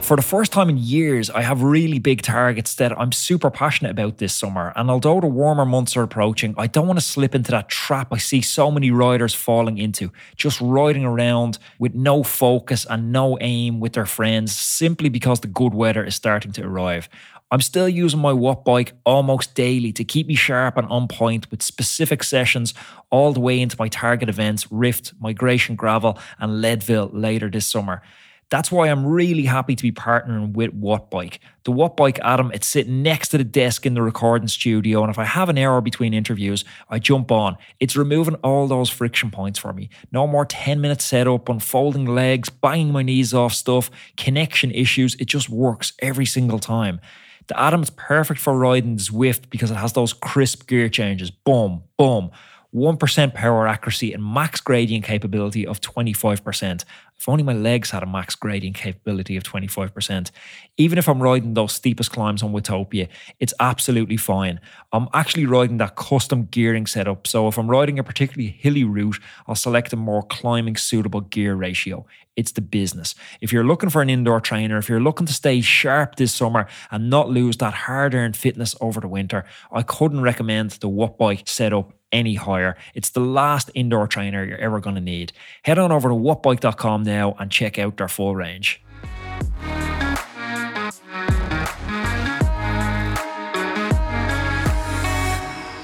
For 0.09 0.17
the 0.17 0.23
first 0.23 0.53
time 0.53 0.71
in 0.71 0.79
years, 0.79 1.29
I 1.29 1.43
have 1.43 1.63
really 1.63 1.99
big 1.99 2.23
targets 2.23 2.75
that 2.77 2.99
I'm 2.99 3.13
super 3.13 3.51
passionate 3.51 3.91
about 3.91 4.17
this 4.17 4.33
summer. 4.33 4.73
And 4.75 4.89
although 4.91 5.21
the 5.21 5.27
warmer 5.27 5.67
months 5.67 5.99
are 5.99 6.03
approaching, 6.03 6.55
I 6.57 6.67
don't 6.67 6.87
want 6.87 6.99
to 6.99 7.05
slip 7.05 7.35
into 7.35 7.51
that 7.51 7.69
trap 7.69 8.09
I 8.11 8.17
see 8.17 8.41
so 8.41 8.71
many 8.71 8.91
riders 8.91 9.35
falling 9.35 9.77
into, 9.77 10.11
just 10.35 10.63
riding 10.63 11.05
around 11.05 11.59
with 11.79 11.95
no 11.95 12.23
focus 12.23 12.87
and 12.89 13.13
no 13.13 13.37
aim 13.43 13.81
with 13.81 13.93
their 13.93 14.07
friends 14.07 14.57
simply 14.57 15.11
because 15.11 15.41
the 15.41 15.47
good 15.47 15.75
weather 15.75 16.03
is 16.07 16.15
starting 16.15 16.53
to 16.53 16.63
arrive. 16.65 17.11
I'm 17.51 17.61
still 17.61 17.87
using 17.87 18.21
my 18.21 18.33
Wattbike 18.33 18.93
almost 19.05 19.55
daily 19.55 19.93
to 19.93 20.05
keep 20.05 20.27
me 20.27 20.37
sharp 20.37 20.79
and 20.79 20.89
on 20.89 21.09
point 21.09 21.51
with 21.51 21.61
specific 21.61 22.25
sessions 22.25 22.73
all 23.11 23.35
the 23.35 23.41
way 23.41 23.61
into 23.61 23.77
my 23.79 23.89
target 23.89 24.31
events, 24.31 24.73
Rift, 24.73 25.13
Migration 25.21 25.77
Gravel, 25.77 26.19
and 26.39 26.63
Leadville 26.63 27.11
later 27.13 27.51
this 27.51 27.67
summer. 27.67 28.01
That's 28.51 28.73
why 28.73 28.89
I'm 28.89 29.05
really 29.05 29.45
happy 29.45 29.77
to 29.77 29.83
be 29.83 29.93
partnering 29.93 30.55
with 30.55 30.73
Wattbike. 30.81 31.39
The 31.65 31.73
Wattbike 31.73 32.19
Atom, 32.25 32.51
it's 32.55 32.67
sitting 32.67 33.03
next 33.03 33.29
to 33.29 33.39
the 33.39 33.45
desk 33.45 33.85
in 33.85 33.93
the 33.93 34.01
recording 34.01 34.49
studio, 34.49 35.03
and 35.03 35.11
if 35.11 35.19
I 35.19 35.25
have 35.25 35.51
an 35.51 35.59
hour 35.59 35.83
between 35.83 36.15
interviews, 36.15 36.65
I 36.89 36.99
jump 36.99 37.31
on. 37.31 37.59
It's 37.79 37.95
removing 37.95 38.37
all 38.37 38.67
those 38.67 38.89
friction 38.89 39.31
points 39.31 39.59
for 39.59 39.75
me. 39.75 39.91
No 40.13 40.27
more 40.27 40.47
10 40.47 40.81
minute 40.81 41.03
setup, 41.03 41.49
unfolding 41.51 42.07
legs, 42.07 42.49
banging 42.49 42.91
my 42.91 43.03
knees 43.03 43.35
off 43.35 43.53
stuff, 43.53 43.91
connection 44.17 44.71
issues. 44.71 45.15
It 45.17 45.27
just 45.27 45.51
works 45.51 45.93
every 46.01 46.27
single 46.27 46.59
time. 46.59 47.01
The 47.49 47.61
Atom 47.61 47.83
is 47.83 47.91
perfect 47.91 48.41
for 48.41 48.59
riding 48.59 48.97
Zwift 48.97 49.51
because 49.51 49.71
it 49.71 49.77
has 49.77 49.95
those 49.95 50.13
crisp 50.13 50.67
gear 50.69 50.89
changes. 50.89 51.31
Boom, 51.31 51.83
boom. 51.99 52.31
1% 52.75 53.35
power 53.35 53.67
accuracy 53.67 54.13
and 54.13 54.23
max 54.23 54.61
gradient 54.61 55.05
capability 55.05 55.67
of 55.67 55.81
25%. 55.81 56.85
If 57.17 57.29
only 57.29 57.43
my 57.43 57.55
legs 57.55 57.91
had 57.91 58.03
a 58.03 58.07
max 58.07 58.35
gradient 58.35 58.77
capability 58.77 59.37
of 59.37 59.43
25%. 59.43 60.31
Even 60.77 60.99
if 60.99 61.09
I'm 61.09 61.23
riding 61.23 61.55
those 61.55 61.73
steepest 61.73 62.13
climbs 62.13 62.43
on 62.43 62.53
Watopia, 62.53 63.09
it's 63.41 63.55
absolutely 63.59 64.19
fine. 64.19 64.61
I'm 64.93 65.09
actually 65.15 65.47
riding 65.47 65.79
that 65.79 65.97
custom 65.97 66.45
gearing 66.45 66.87
setup, 66.87 67.27
so 67.27 67.49
if 67.49 67.59
I'm 67.59 67.69
riding 67.69 67.99
a 67.99 68.05
particularly 68.05 68.51
hilly 68.51 68.85
route, 68.85 69.19
I'll 69.47 69.55
select 69.55 69.93
a 69.93 69.97
more 69.97 70.23
climbing 70.23 70.77
suitable 70.77 71.23
gear 71.23 71.55
ratio. 71.55 72.07
It's 72.37 72.53
the 72.53 72.61
business. 72.61 73.17
If 73.41 73.53
you're 73.53 73.65
looking 73.65 73.91
for 73.91 74.01
an 74.01 74.11
indoor 74.11 74.41
trainer, 74.41 74.79
if 74.79 74.89
you're 74.89 75.01
looking 75.01 75.27
to 75.27 75.33
stay 75.33 75.61
sharp 75.61 76.17
this 76.17 76.33
summer 76.33 76.69
and 76.91 77.11
not 77.11 77.29
lose 77.29 77.57
that 77.57 77.75
hard 77.75 78.15
earned 78.15 78.37
fitness 78.37 78.77
over 78.81 79.01
the 79.01 79.09
winter, 79.09 79.45
I 79.73 79.83
couldn't 79.83 80.21
recommend 80.21 80.71
the 80.73 80.89
Wattbike 80.89 81.49
setup 81.49 81.98
any 82.13 82.35
higher. 82.35 82.77
It's 82.95 83.11
the 83.11 83.21
last 83.21 83.71
indoor 83.75 84.07
trainer 84.07 84.45
you're 84.45 84.59
ever 84.59 84.81
going 84.81 84.95
to 84.95 85.01
need. 85.01 85.33
Head 85.63 85.79
on 85.79 85.93
over 85.93 86.09
to 86.09 86.15
wattbike.com 86.15 87.03
now 87.03 87.35
and 87.39 87.51
check 87.51 87.79
out 87.79 87.97
their 87.97 88.09
full 88.09 88.35
range. 88.35 88.83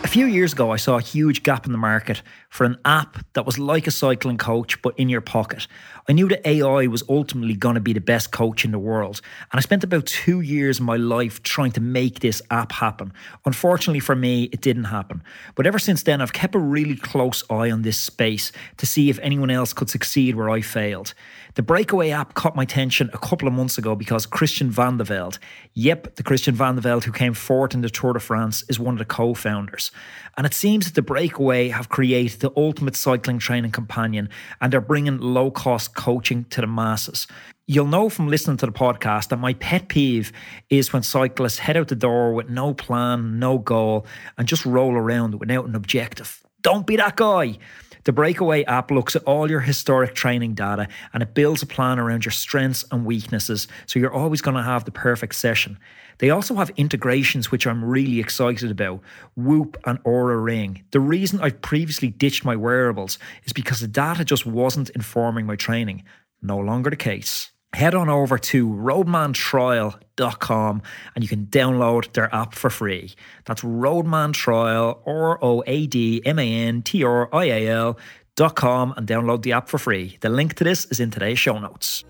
A 0.03 0.09
few 0.15 0.27
years 0.27 0.53
ago, 0.53 0.71
I 0.71 0.77
saw 0.77 0.99
a 0.99 1.03
huge 1.03 1.43
gap 1.43 1.67
in 1.67 1.73
the 1.73 1.79
market 1.79 2.23
for 2.49 2.65
an 2.65 2.79
app 2.85 3.19
that 3.33 3.45
was 3.45 3.59
like 3.59 3.89
a 3.89 3.91
cycling 3.91 4.39
coach, 4.39 4.81
but 4.81 4.97
in 4.97 5.09
your 5.09 5.21
pocket. 5.21 5.67
I 6.07 6.13
knew 6.13 6.29
that 6.29 6.47
AI 6.47 6.87
was 6.87 7.03
ultimately 7.09 7.55
going 7.55 7.77
to 7.77 7.81
be 7.81 7.93
the 7.93 8.01
best 8.01 8.31
coach 8.31 8.65
in 8.65 8.73
the 8.73 8.79
world. 8.79 9.21
And 9.51 9.59
I 9.59 9.63
spent 9.63 9.85
about 9.85 10.07
two 10.07 10.41
years 10.41 10.79
of 10.79 10.85
my 10.85 10.97
life 10.97 11.43
trying 11.43 11.73
to 11.73 11.81
make 11.81 12.21
this 12.21 12.43
app 12.51 12.73
happen. 12.73 13.13
Unfortunately 13.47 14.01
for 14.01 14.15
me, 14.15 14.45
it 14.45 14.61
didn't 14.61 14.85
happen. 14.85 15.23
But 15.55 15.67
ever 15.67 15.79
since 15.79 16.03
then, 16.03 16.21
I've 16.21 16.33
kept 16.33 16.55
a 16.55 16.59
really 16.59 16.97
close 16.97 17.43
eye 17.49 17.71
on 17.71 17.83
this 17.83 17.97
space 17.97 18.53
to 18.77 18.87
see 18.87 19.09
if 19.09 19.19
anyone 19.21 19.51
else 19.51 19.73
could 19.73 19.89
succeed 19.89 20.35
where 20.35 20.51
I 20.51 20.61
failed. 20.61 21.15
The 21.55 21.63
Breakaway 21.63 22.11
app 22.11 22.35
caught 22.35 22.57
my 22.57 22.65
attention 22.65 23.11
a 23.13 23.19
couple 23.19 23.47
of 23.47 23.55
months 23.55 23.79
ago 23.79 23.95
because 23.95 24.27
Christian 24.27 24.71
Vande 24.71 25.07
Velde, 25.07 25.39
yep, 25.73 26.17
the 26.17 26.25
Christian 26.25 26.57
Vande 26.57 26.81
Velde 26.81 27.05
who 27.05 27.13
came 27.13 27.33
fourth 27.33 27.75
in 27.75 27.81
the 27.81 27.89
Tour 27.89 28.13
de 28.13 28.19
France, 28.19 28.65
is 28.69 28.81
one 28.81 28.95
of 28.95 28.99
the 28.99 29.05
co 29.05 29.35
founders. 29.35 29.93
And 30.37 30.47
it 30.47 30.55
seems 30.55 30.87
that 30.87 30.95
the 30.95 31.03
Breakaway 31.03 31.69
have 31.69 31.89
created 31.89 32.41
the 32.41 32.53
ultimate 32.57 32.97
cycling 32.97 33.39
training 33.39 33.71
companion 33.71 34.29
and 34.61 34.73
they're 34.73 34.81
bringing 34.81 35.19
low 35.19 35.51
cost 35.51 35.95
coaching 35.95 36.45
to 36.51 36.61
the 36.61 36.67
masses. 36.67 37.27
You'll 37.67 37.87
know 37.87 38.09
from 38.09 38.29
listening 38.29 38.59
to 38.59 38.67
the 38.67 38.73
podcast 38.73 39.29
that 39.29 39.39
my 39.39 39.55
pet 39.55 39.89
peeve 39.89 40.33
is 40.69 40.93
when 40.93 41.03
cyclists 41.03 41.59
head 41.59 41.77
out 41.77 41.89
the 41.89 41.97
door 41.97 42.35
with 42.35 42.51
no 42.51 42.75
plan, 42.75 43.39
no 43.39 43.59
goal, 43.59 44.07
and 44.37 44.47
just 44.47 44.67
roll 44.67 44.93
around 44.93 45.41
without 45.41 45.67
an 45.67 45.75
objective. 45.75 46.43
Don't 46.61 46.87
be 46.87 46.97
that 46.97 47.17
guy. 47.17 47.59
The 48.05 48.13
Breakaway 48.13 48.65
app 48.65 48.91
looks 48.91 49.17
at 49.17 49.25
all 49.25 49.51
your 49.51 49.61
historic 49.61 50.15
training 50.15 50.53
data 50.53 50.89
and 51.15 51.23
it 51.23 51.33
builds 51.33 51.63
a 51.63 51.67
plan 51.67 51.99
around 51.99 52.27
your 52.27 52.33
strengths 52.33 52.85
and 52.91 53.07
weaknesses, 53.07 53.67
so 53.87 53.99
you're 53.99 54.13
always 54.13 54.43
going 54.43 54.57
to 54.57 54.63
have 54.63 54.85
the 54.85 54.91
perfect 54.91 55.35
session. 55.35 55.79
They 56.19 56.29
also 56.29 56.55
have 56.57 56.71
integrations 56.77 57.51
which 57.51 57.67
I'm 57.67 57.83
really 57.83 58.21
excited 58.21 58.71
about 58.71 59.01
Whoop 59.37 59.79
and 59.87 60.03
Oura 60.05 60.43
Ring. 60.43 60.85
The 60.91 61.01
reason 61.01 61.41
I've 61.41 61.63
previously 61.63 62.11
ditched 62.11 62.45
my 62.45 62.57
wearables 62.57 63.19
is 63.45 63.55
because 63.55 63.81
the 63.81 63.89
data 63.89 64.23
just 64.23 64.45
wasn't 64.45 64.91
informing 64.91 65.47
my 65.47 65.57
training. 65.57 66.05
No 66.43 66.59
longer 66.59 66.91
the 66.91 66.97
case 66.97 67.53
head 67.75 67.95
on 67.95 68.09
over 68.09 68.39
to 68.39 68.69
roadmantrial.com 68.69 70.83
and 71.15 71.25
you 71.25 71.29
can 71.29 71.47
download 71.47 72.13
their 72.13 72.35
app 72.35 72.55
for 72.55 72.71
free. 72.71 73.15
That's 73.45 73.63
roadmantrial, 73.63 75.03
R 75.07 75.45
O 75.45 75.63
A 75.67 75.87
D 75.87 76.23
M 76.25 76.39
A 76.39 76.67
N 76.67 76.83
T 76.83 77.05
R 77.05 77.29
I 77.35 77.45
A 77.45 77.69
L. 77.69 77.99
Dot 78.37 78.57
com 78.57 78.93
and 78.97 79.07
download 79.07 79.43
the 79.43 79.53
app 79.53 79.69
for 79.69 79.79
free. 79.79 80.19
The 80.21 80.29
link 80.29 80.55
to 80.55 80.65
this 80.65 80.87
is 80.87 80.99
in 80.99 81.13
today's 81.13 81.39
show 81.39 81.57
notes. 81.57 82.03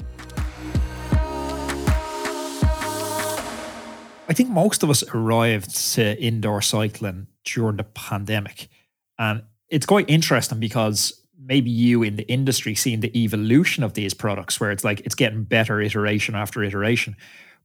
I 4.26 4.32
think 4.32 4.48
most 4.48 4.82
of 4.82 4.88
us 4.88 5.04
arrived 5.12 5.76
to 5.94 6.18
indoor 6.18 6.62
cycling 6.62 7.26
during 7.44 7.76
the 7.76 7.84
pandemic. 7.84 8.70
And 9.18 9.42
it's 9.68 9.84
quite 9.84 10.08
interesting 10.08 10.60
because 10.60 11.23
maybe 11.44 11.70
you 11.70 12.02
in 12.02 12.16
the 12.16 12.26
industry 12.28 12.74
seeing 12.74 13.00
the 13.00 13.16
evolution 13.18 13.82
of 13.82 13.94
these 13.94 14.14
products 14.14 14.58
where 14.58 14.70
it's 14.70 14.84
like 14.84 15.00
it's 15.00 15.14
getting 15.14 15.44
better 15.44 15.80
iteration 15.80 16.34
after 16.34 16.62
iteration. 16.62 17.16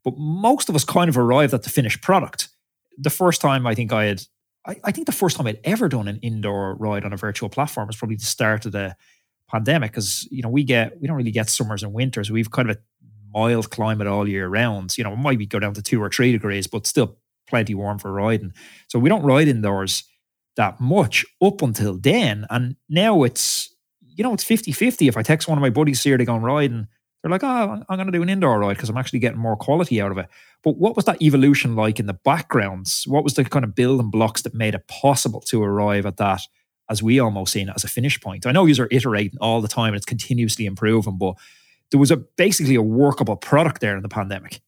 But 0.03 0.17
most 0.17 0.69
of 0.69 0.75
us 0.75 0.83
kind 0.83 1.09
of 1.09 1.17
arrived 1.17 1.53
at 1.53 1.63
the 1.63 1.69
finished 1.69 2.01
product. 2.01 2.49
The 2.97 3.09
first 3.09 3.41
time 3.41 3.65
I 3.65 3.75
think 3.75 3.91
I 3.93 4.05
had, 4.05 4.23
I, 4.65 4.75
I 4.83 4.91
think 4.91 5.05
the 5.05 5.13
first 5.13 5.37
time 5.37 5.47
I'd 5.47 5.59
ever 5.63 5.87
done 5.87 6.07
an 6.07 6.19
indoor 6.21 6.75
ride 6.75 7.05
on 7.05 7.13
a 7.13 7.17
virtual 7.17 7.49
platform 7.49 7.87
was 7.87 7.95
probably 7.95 8.17
the 8.17 8.25
start 8.25 8.65
of 8.65 8.71
the 8.71 8.95
pandemic 9.49 9.91
because 9.91 10.27
you 10.31 10.43
know 10.43 10.49
we 10.49 10.63
get 10.63 10.99
we 11.01 11.07
don't 11.07 11.17
really 11.17 11.31
get 11.31 11.49
summers 11.49 11.83
and 11.83 11.93
winters. 11.93 12.31
We've 12.31 12.51
kind 12.51 12.69
of 12.69 12.77
a 12.77 12.79
mild 13.33 13.69
climate 13.69 14.07
all 14.07 14.27
year 14.27 14.47
round. 14.47 14.97
You 14.97 15.03
know, 15.03 15.13
it 15.13 15.17
might 15.17 15.39
be 15.39 15.45
go 15.45 15.59
down 15.59 15.73
to 15.73 15.81
two 15.81 16.01
or 16.01 16.09
three 16.09 16.31
degrees, 16.31 16.67
but 16.67 16.85
still 16.85 17.17
plenty 17.47 17.73
warm 17.73 17.99
for 17.99 18.11
riding. 18.11 18.53
So 18.87 18.99
we 18.99 19.09
don't 19.09 19.23
ride 19.23 19.47
indoors 19.47 20.03
that 20.59 20.79
much 20.81 21.25
up 21.41 21.61
until 21.61 21.97
then. 21.97 22.45
And 22.49 22.75
now 22.89 23.23
it's, 23.23 23.73
you 24.01 24.25
know, 24.25 24.33
it's 24.33 24.43
50 24.43 24.73
50. 24.73 25.07
If 25.07 25.15
I 25.15 25.23
text 25.23 25.47
one 25.47 25.57
of 25.57 25.61
my 25.61 25.69
buddies 25.69 26.03
here 26.03 26.17
to 26.17 26.25
go 26.25 26.35
and 26.35 26.43
ride 26.43 26.69
and 26.69 26.85
they're 27.23 27.31
like, 27.31 27.43
oh, 27.43 27.81
I'm 27.87 27.97
going 27.97 28.07
to 28.07 28.11
do 28.11 28.21
an 28.21 28.29
indoor 28.29 28.59
ride 28.59 28.75
because 28.75 28.89
I'm 28.89 28.97
actually 28.97 29.19
getting 29.19 29.39
more 29.39 29.55
quality 29.55 30.01
out 30.01 30.11
of 30.11 30.17
it. 30.17 30.27
But 30.61 30.77
what 30.77 30.97
was 30.97 31.05
that 31.05 31.21
evolution 31.21 31.75
like 31.75 31.97
in 31.97 32.07
the 32.07 32.13
backgrounds? 32.13 33.05
What 33.07 33.23
was 33.23 33.35
the 33.35 33.45
kind 33.45 33.63
of 33.63 33.73
building 33.73 34.09
blocks 34.09 34.41
that 34.41 34.53
made 34.53 34.75
it 34.75 34.87
possible 34.89 35.39
to 35.47 35.63
arrive 35.63 36.05
at 36.05 36.17
that, 36.17 36.41
as 36.89 37.01
we 37.01 37.19
almost 37.19 37.53
seen 37.53 37.69
it 37.69 37.73
as 37.75 37.85
a 37.85 37.89
finish 37.89 38.19
point? 38.19 38.45
I 38.45 38.51
know 38.51 38.65
you 38.65 38.83
are 38.83 38.89
iterating 38.91 39.39
all 39.39 39.61
the 39.61 39.69
time 39.69 39.89
and 39.93 39.97
it's 39.97 40.05
continuously 40.05 40.65
improving, 40.65 41.17
but 41.17 41.35
there 41.91 41.99
was 42.01 42.11
a 42.11 42.17
basically 42.17 42.75
a 42.75 42.81
workable 42.81 43.37
product 43.37 43.79
there 43.79 43.95
in 43.95 44.03
the 44.03 44.09
pandemic. 44.09 44.59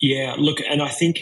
Yeah, 0.00 0.34
look, 0.36 0.58
and 0.68 0.82
I 0.82 0.88
think 0.88 1.20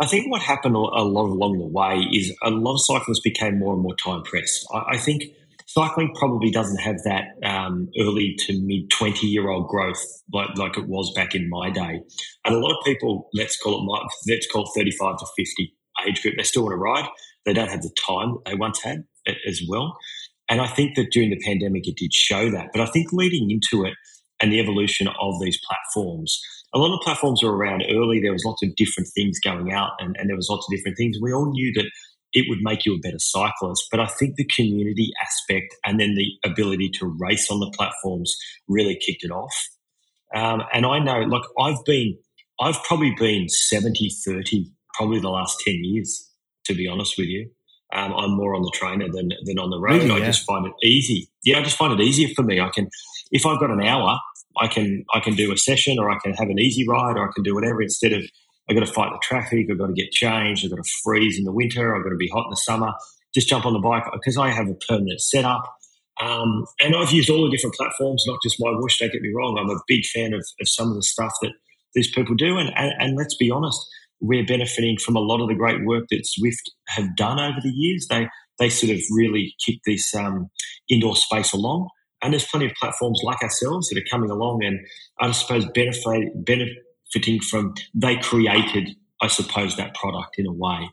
I 0.00 0.06
think 0.06 0.30
what 0.30 0.42
happened 0.42 0.74
a 0.74 0.78
lot 0.78 1.28
along 1.28 1.58
the 1.58 1.66
way 1.66 2.00
is 2.12 2.34
a 2.42 2.50
lot 2.50 2.74
of 2.74 2.80
cyclists 2.80 3.20
became 3.20 3.58
more 3.58 3.74
and 3.74 3.82
more 3.82 3.94
time 3.94 4.22
pressed. 4.22 4.66
I, 4.72 4.94
I 4.94 4.96
think 4.98 5.24
cycling 5.66 6.12
probably 6.14 6.50
doesn't 6.50 6.80
have 6.80 6.96
that 7.04 7.26
um, 7.44 7.88
early 8.00 8.34
to 8.46 8.60
mid 8.60 8.90
20 8.90 9.26
year 9.26 9.48
old 9.48 9.68
growth 9.68 10.02
like, 10.32 10.56
like 10.56 10.76
it 10.76 10.88
was 10.88 11.12
back 11.14 11.34
in 11.34 11.48
my 11.48 11.70
day. 11.70 12.00
And 12.44 12.54
a 12.54 12.58
lot 12.58 12.76
of 12.76 12.84
people, 12.84 13.28
let's 13.34 13.56
call 13.56 13.80
it, 13.80 13.84
my, 13.84 14.06
let's 14.28 14.50
call 14.50 14.64
it 14.64 14.70
35 14.74 15.18
to 15.18 15.26
50 15.36 15.74
age 16.08 16.22
group, 16.22 16.34
they 16.36 16.42
still 16.42 16.64
want 16.64 16.72
to 16.72 16.76
ride. 16.76 17.08
They 17.46 17.52
don't 17.52 17.70
have 17.70 17.82
the 17.82 17.94
time 18.06 18.36
they 18.46 18.54
once 18.54 18.82
had 18.82 19.04
as 19.46 19.62
well. 19.68 19.96
And 20.48 20.60
I 20.60 20.66
think 20.66 20.96
that 20.96 21.10
during 21.10 21.30
the 21.30 21.40
pandemic, 21.44 21.88
it 21.88 21.96
did 21.96 22.12
show 22.12 22.50
that. 22.50 22.68
But 22.72 22.82
I 22.82 22.86
think 22.86 23.12
leading 23.12 23.50
into 23.50 23.84
it 23.84 23.94
and 24.40 24.52
the 24.52 24.60
evolution 24.60 25.08
of 25.20 25.40
these 25.40 25.58
platforms, 25.66 26.40
a 26.74 26.78
lot 26.78 26.94
of 26.94 27.00
platforms 27.02 27.42
were 27.42 27.56
around 27.56 27.84
early. 27.88 28.20
There 28.20 28.32
was 28.32 28.44
lots 28.44 28.62
of 28.62 28.74
different 28.76 29.08
things 29.14 29.38
going 29.38 29.72
out 29.72 29.92
and, 30.00 30.16
and 30.18 30.28
there 30.28 30.36
was 30.36 30.48
lots 30.50 30.66
of 30.66 30.76
different 30.76 30.96
things. 30.96 31.16
We 31.20 31.32
all 31.32 31.50
knew 31.50 31.72
that 31.74 31.88
it 32.32 32.46
would 32.48 32.58
make 32.62 32.84
you 32.84 32.96
a 32.96 32.98
better 32.98 33.18
cyclist. 33.18 33.86
But 33.90 34.00
I 34.00 34.06
think 34.06 34.34
the 34.34 34.44
community 34.44 35.12
aspect 35.22 35.74
and 35.86 36.00
then 36.00 36.16
the 36.16 36.32
ability 36.44 36.90
to 36.98 37.16
race 37.18 37.48
on 37.50 37.60
the 37.60 37.70
platforms 37.76 38.36
really 38.68 38.96
kicked 38.96 39.22
it 39.24 39.30
off. 39.30 39.54
Um, 40.34 40.62
and 40.72 40.84
I 40.84 40.98
know, 40.98 41.20
look, 41.20 41.48
I've 41.60 41.82
been, 41.86 42.18
I've 42.60 42.82
probably 42.82 43.14
been 43.16 43.48
70 43.48 44.10
30 44.24 44.66
probably 44.94 45.20
the 45.20 45.30
last 45.30 45.60
10 45.64 45.74
years, 45.82 46.28
to 46.64 46.74
be 46.74 46.88
honest 46.88 47.16
with 47.16 47.28
you. 47.28 47.50
Um, 47.94 48.12
I'm 48.14 48.36
more 48.36 48.56
on 48.56 48.62
the 48.62 48.72
trainer 48.74 49.06
than, 49.08 49.30
than 49.44 49.58
on 49.60 49.70
the 49.70 49.78
road. 49.78 50.02
Really, 50.02 50.10
I 50.10 50.18
yeah. 50.18 50.26
just 50.26 50.44
find 50.44 50.66
it 50.66 50.72
easy. 50.82 51.28
Yeah, 51.44 51.58
I 51.58 51.62
just 51.62 51.76
find 51.76 51.92
it 51.92 52.02
easier 52.02 52.28
for 52.34 52.42
me. 52.42 52.60
I 52.60 52.70
can, 52.70 52.88
if 53.30 53.46
I've 53.46 53.60
got 53.60 53.70
an 53.70 53.82
hour, 53.82 54.18
I 54.60 54.68
can, 54.68 55.04
I 55.12 55.20
can 55.20 55.34
do 55.34 55.52
a 55.52 55.56
session 55.56 55.98
or 55.98 56.10
I 56.10 56.18
can 56.22 56.32
have 56.34 56.48
an 56.48 56.58
easy 56.58 56.86
ride 56.86 57.16
or 57.16 57.28
I 57.28 57.32
can 57.34 57.42
do 57.42 57.54
whatever 57.54 57.82
instead 57.82 58.12
of 58.12 58.24
I've 58.68 58.76
got 58.76 58.86
to 58.86 58.92
fight 58.92 59.10
the 59.12 59.20
traffic. 59.22 59.66
I've 59.70 59.78
got 59.78 59.88
to 59.88 59.92
get 59.92 60.10
changed. 60.10 60.64
I've 60.64 60.70
got 60.70 60.82
to 60.82 60.90
freeze 61.02 61.38
in 61.38 61.44
the 61.44 61.52
winter. 61.52 61.94
I've 61.94 62.02
got 62.02 62.10
to 62.10 62.16
be 62.16 62.28
hot 62.28 62.46
in 62.46 62.50
the 62.50 62.56
summer. 62.56 62.92
Just 63.34 63.48
jump 63.48 63.66
on 63.66 63.72
the 63.72 63.78
bike 63.78 64.04
because 64.12 64.38
I 64.38 64.50
have 64.50 64.68
a 64.68 64.74
permanent 64.74 65.20
setup. 65.20 65.64
Um, 66.20 66.64
and 66.80 66.94
I've 66.94 67.10
used 67.10 67.28
all 67.28 67.44
the 67.44 67.50
different 67.50 67.74
platforms, 67.74 68.24
not 68.26 68.38
just 68.42 68.60
MyWhoosh. 68.60 68.98
Don't 69.00 69.12
get 69.12 69.20
me 69.20 69.32
wrong. 69.34 69.58
I'm 69.58 69.70
a 69.70 69.80
big 69.88 70.04
fan 70.06 70.32
of, 70.32 70.40
of 70.60 70.68
some 70.68 70.88
of 70.88 70.94
the 70.94 71.02
stuff 71.02 71.32
that 71.42 71.52
these 71.94 72.10
people 72.12 72.36
do. 72.36 72.56
And, 72.56 72.70
and, 72.76 72.92
and, 73.00 73.16
let's 73.16 73.36
be 73.36 73.50
honest, 73.50 73.78
we're 74.20 74.46
benefiting 74.46 74.96
from 74.96 75.16
a 75.16 75.20
lot 75.20 75.40
of 75.40 75.48
the 75.48 75.54
great 75.54 75.84
work 75.84 76.04
that 76.10 76.26
Zwift 76.38 76.70
have 76.88 77.16
done 77.16 77.40
over 77.40 77.60
the 77.60 77.70
years. 77.70 78.06
They 78.08 78.28
they 78.60 78.68
sort 78.68 78.92
of 78.92 79.00
really 79.10 79.54
kicked 79.64 79.84
this 79.84 80.14
um, 80.14 80.48
indoor 80.88 81.16
space 81.16 81.52
along. 81.52 81.88
And 82.24 82.32
there's 82.32 82.46
plenty 82.46 82.66
of 82.66 82.72
platforms 82.80 83.20
like 83.22 83.42
ourselves 83.42 83.88
that 83.88 83.98
are 83.98 84.06
coming 84.10 84.30
along 84.30 84.64
and 84.64 84.80
I 85.20 85.30
suppose 85.32 85.66
benefit, 85.74 86.44
benefit 86.44 86.78
fitting 87.12 87.40
from 87.40 87.74
they 87.94 88.16
created, 88.16 88.96
I 89.20 89.28
suppose, 89.28 89.76
that 89.76 89.94
product 89.94 90.36
in 90.38 90.46
a 90.46 90.52
way. 90.52 90.90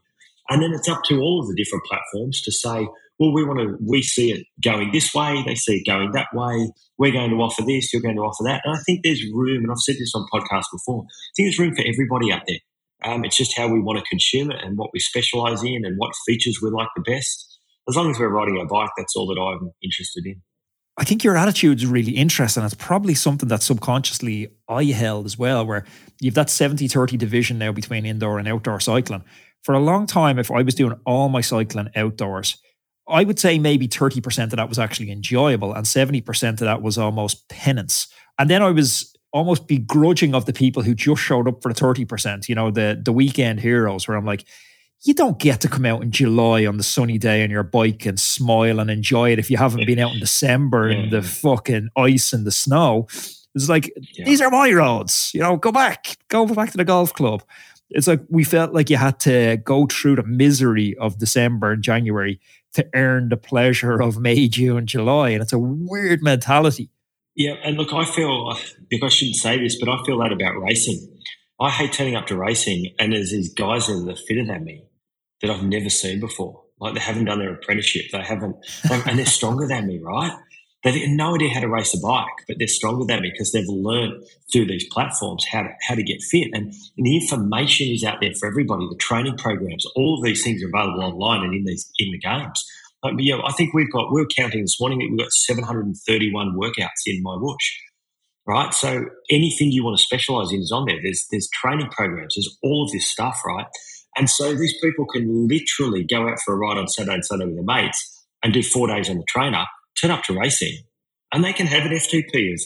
And 0.49 0.61
then 0.61 0.73
it's 0.73 0.89
up 0.89 1.03
to 1.05 1.19
all 1.21 1.39
of 1.39 1.47
the 1.47 1.55
different 1.55 1.85
platforms 1.85 2.41
to 2.41 2.51
say, 2.51 2.85
well, 3.17 3.31
we 3.31 3.45
want 3.45 3.59
to, 3.59 3.77
we 3.81 4.01
see 4.01 4.31
it 4.31 4.45
going 4.61 4.91
this 4.91 5.13
way, 5.13 5.41
they 5.45 5.55
see 5.55 5.77
it 5.77 5.89
going 5.89 6.11
that 6.11 6.27
way. 6.33 6.69
We're 6.97 7.13
going 7.13 7.29
to 7.29 7.37
offer 7.37 7.61
this, 7.61 7.93
you're 7.93 8.01
going 8.01 8.17
to 8.17 8.23
offer 8.23 8.43
that. 8.43 8.61
And 8.65 8.75
I 8.75 8.79
think 8.85 9.01
there's 9.03 9.23
room, 9.31 9.63
and 9.63 9.71
I've 9.71 9.77
said 9.77 9.95
this 9.95 10.13
on 10.13 10.25
podcasts 10.33 10.71
before, 10.73 11.03
I 11.03 11.31
think 11.35 11.47
there's 11.47 11.59
room 11.59 11.75
for 11.75 11.85
everybody 11.87 12.33
out 12.33 12.41
there. 12.45 12.57
Um, 13.03 13.23
it's 13.23 13.37
just 13.37 13.55
how 13.55 13.67
we 13.67 13.79
want 13.79 13.99
to 13.99 14.05
consume 14.09 14.51
it 14.51 14.57
and 14.63 14.77
what 14.77 14.89
we 14.93 14.99
specialize 14.99 15.63
in 15.63 15.85
and 15.85 15.97
what 15.97 16.11
features 16.25 16.59
we 16.61 16.71
like 16.71 16.89
the 16.95 17.01
best. 17.01 17.59
As 17.87 17.95
long 17.95 18.11
as 18.11 18.19
we're 18.19 18.29
riding 18.29 18.59
a 18.59 18.65
bike, 18.65 18.91
that's 18.97 19.15
all 19.15 19.27
that 19.27 19.39
I'm 19.39 19.71
interested 19.81 20.25
in. 20.25 20.41
I 20.97 21.03
think 21.03 21.23
your 21.23 21.37
attitude 21.37 21.79
is 21.79 21.85
really 21.85 22.11
interesting. 22.11 22.63
It's 22.63 22.73
probably 22.73 23.15
something 23.15 23.49
that 23.49 23.63
subconsciously 23.63 24.49
I 24.67 24.83
held 24.85 25.25
as 25.25 25.37
well, 25.37 25.65
where 25.65 25.85
you've 26.19 26.33
that 26.35 26.49
70 26.49 26.87
30 26.87 27.17
division 27.17 27.57
now 27.57 27.71
between 27.71 28.05
indoor 28.05 28.39
and 28.39 28.47
outdoor 28.47 28.79
cycling. 28.79 29.23
For 29.63 29.73
a 29.73 29.79
long 29.79 30.05
time, 30.05 30.37
if 30.37 30.51
I 30.51 30.63
was 30.63 30.75
doing 30.75 30.99
all 31.05 31.29
my 31.29 31.41
cycling 31.41 31.89
outdoors, 31.95 32.57
I 33.07 33.23
would 33.23 33.39
say 33.39 33.57
maybe 33.57 33.87
30% 33.87 34.45
of 34.45 34.49
that 34.51 34.69
was 34.69 34.79
actually 34.79 35.11
enjoyable 35.11 35.73
and 35.73 35.85
70% 35.85 36.49
of 36.49 36.59
that 36.59 36.81
was 36.81 36.97
almost 36.97 37.47
penance. 37.49 38.07
And 38.37 38.49
then 38.49 38.61
I 38.61 38.71
was 38.71 39.15
almost 39.33 39.67
begrudging 39.67 40.35
of 40.35 40.45
the 40.45 40.53
people 40.53 40.83
who 40.83 40.93
just 40.93 41.21
showed 41.21 41.47
up 41.47 41.61
for 41.61 41.73
the 41.73 41.79
30%, 41.79 42.49
you 42.49 42.55
know, 42.55 42.69
the 42.69 43.01
the 43.03 43.13
weekend 43.13 43.61
heroes, 43.61 44.07
where 44.07 44.17
I'm 44.17 44.25
like, 44.25 44.45
you 45.03 45.13
don't 45.15 45.39
get 45.39 45.61
to 45.61 45.67
come 45.67 45.85
out 45.85 46.03
in 46.03 46.11
July 46.11 46.65
on 46.65 46.77
the 46.77 46.83
sunny 46.83 47.17
day 47.17 47.43
on 47.43 47.49
your 47.49 47.63
bike 47.63 48.05
and 48.05 48.19
smile 48.19 48.79
and 48.79 48.91
enjoy 48.91 49.31
it 49.31 49.39
if 49.39 49.49
you 49.49 49.57
haven't 49.57 49.85
been 49.87 49.99
out 49.99 50.13
in 50.13 50.19
December 50.19 50.89
in 50.89 51.09
the 51.09 51.23
fucking 51.23 51.89
ice 51.95 52.33
and 52.33 52.45
the 52.45 52.51
snow. 52.51 53.07
It's 53.55 53.67
like 53.67 53.91
yeah. 54.13 54.25
these 54.25 54.41
are 54.41 54.51
my 54.51 54.71
roads. 54.71 55.31
You 55.33 55.41
know, 55.41 55.57
go 55.57 55.71
back, 55.71 56.17
go 56.27 56.45
back 56.45 56.71
to 56.71 56.77
the 56.77 56.85
golf 56.85 57.13
club. 57.13 57.43
It's 57.89 58.07
like 58.07 58.21
we 58.29 58.43
felt 58.43 58.73
like 58.73 58.89
you 58.89 58.97
had 58.97 59.19
to 59.21 59.57
go 59.57 59.87
through 59.87 60.17
the 60.17 60.23
misery 60.23 60.95
of 60.97 61.17
December 61.17 61.71
and 61.71 61.83
January 61.83 62.39
to 62.73 62.87
earn 62.93 63.29
the 63.29 63.37
pleasure 63.37 64.01
of 64.01 64.19
May, 64.19 64.47
June, 64.47 64.85
July, 64.85 65.31
and 65.31 65.41
it's 65.41 65.51
a 65.51 65.59
weird 65.59 66.21
mentality. 66.21 66.89
Yeah, 67.35 67.55
and 67.63 67.75
look, 67.75 67.91
I 67.91 68.05
feel 68.05 68.55
if 68.89 69.03
I 69.03 69.09
shouldn't 69.09 69.37
say 69.37 69.59
this, 69.59 69.77
but 69.79 69.89
I 69.89 70.01
feel 70.05 70.19
that 70.19 70.31
about 70.31 70.61
racing. 70.61 71.07
I 71.59 71.69
hate 71.69 71.91
turning 71.91 72.15
up 72.15 72.27
to 72.27 72.37
racing, 72.37 72.93
and 72.97 73.13
there's 73.13 73.31
these 73.31 73.53
guys 73.53 73.87
that 73.87 74.07
are 74.07 74.15
fitter 74.15 74.45
than 74.45 74.63
me 74.63 74.85
that 75.41 75.51
I've 75.51 75.63
never 75.63 75.89
seen 75.89 76.19
before. 76.19 76.63
Like 76.79 76.95
they 76.95 76.99
haven't 76.99 77.25
done 77.25 77.39
their 77.39 77.53
apprenticeship, 77.53 78.05
they 78.11 78.21
haven't, 78.21 78.55
and 78.89 79.19
they're 79.19 79.25
stronger 79.25 79.67
than 79.67 79.87
me, 79.87 79.99
right? 79.99 80.35
They've 80.83 81.09
no 81.09 81.35
idea 81.35 81.53
how 81.53 81.59
to 81.59 81.67
race 81.67 81.93
a 81.93 81.99
bike, 81.99 82.25
but 82.47 82.57
they're 82.57 82.67
stronger 82.67 83.05
than 83.05 83.21
me 83.21 83.29
because 83.31 83.51
they've 83.51 83.67
learned 83.67 84.23
through 84.51 84.65
these 84.65 84.87
platforms 84.91 85.45
how 85.51 85.63
to 85.63 85.69
how 85.87 85.93
to 85.93 86.01
get 86.01 86.23
fit. 86.23 86.49
And, 86.53 86.73
and, 86.97 87.05
the 87.05 87.17
information 87.17 87.89
is 87.89 88.03
out 88.03 88.17
there 88.19 88.33
for 88.39 88.47
everybody. 88.47 88.87
The 88.89 88.95
training 88.95 89.37
programs, 89.37 89.85
all 89.95 90.17
of 90.17 90.23
these 90.23 90.43
things 90.43 90.63
are 90.63 90.69
available 90.69 91.03
online 91.03 91.43
and 91.43 91.53
in 91.53 91.65
these 91.65 91.87
in 91.99 92.11
the 92.11 92.17
games. 92.17 92.65
Like, 93.03 93.13
yeah, 93.19 93.39
I 93.45 93.51
think 93.51 93.73
we've 93.75 93.91
got 93.91 94.11
we 94.11 94.21
are 94.21 94.27
counting 94.35 94.61
this 94.61 94.79
morning 94.79 94.99
that 94.99 95.09
we've 95.09 95.19
got 95.19 95.31
731 95.31 96.55
workouts 96.59 97.05
in 97.05 97.23
MyWhoosh. 97.23 97.55
Right. 98.47 98.73
So 98.73 99.05
anything 99.29 99.71
you 99.71 99.83
want 99.83 99.97
to 99.97 100.03
specialize 100.03 100.51
in 100.51 100.61
is 100.61 100.71
on 100.71 100.85
there. 100.87 100.97
There's 101.01 101.27
there's 101.29 101.47
training 101.53 101.89
programs, 101.89 102.33
there's 102.35 102.57
all 102.63 102.85
of 102.85 102.91
this 102.91 103.07
stuff, 103.07 103.39
right? 103.45 103.67
And 104.17 104.29
so 104.29 104.53
these 104.53 104.77
people 104.81 105.05
can 105.05 105.47
literally 105.47 106.03
go 106.03 106.27
out 106.27 106.37
for 106.43 106.53
a 106.53 106.57
ride 106.57 106.77
on 106.77 106.87
Saturday 106.87 107.15
and 107.15 107.25
Sunday 107.25 107.45
with 107.45 107.55
their 107.55 107.63
mates 107.63 108.25
and 108.43 108.53
do 108.53 108.61
four 108.61 108.87
days 108.87 109.09
on 109.09 109.17
the 109.17 109.25
trainer 109.27 109.65
turn 109.99 110.11
up 110.11 110.23
to 110.23 110.37
racing 110.37 110.77
and 111.31 111.43
they 111.43 111.53
can 111.53 111.67
have 111.67 111.85
an 111.85 111.91
FTP 111.91 112.53
of 112.53 112.61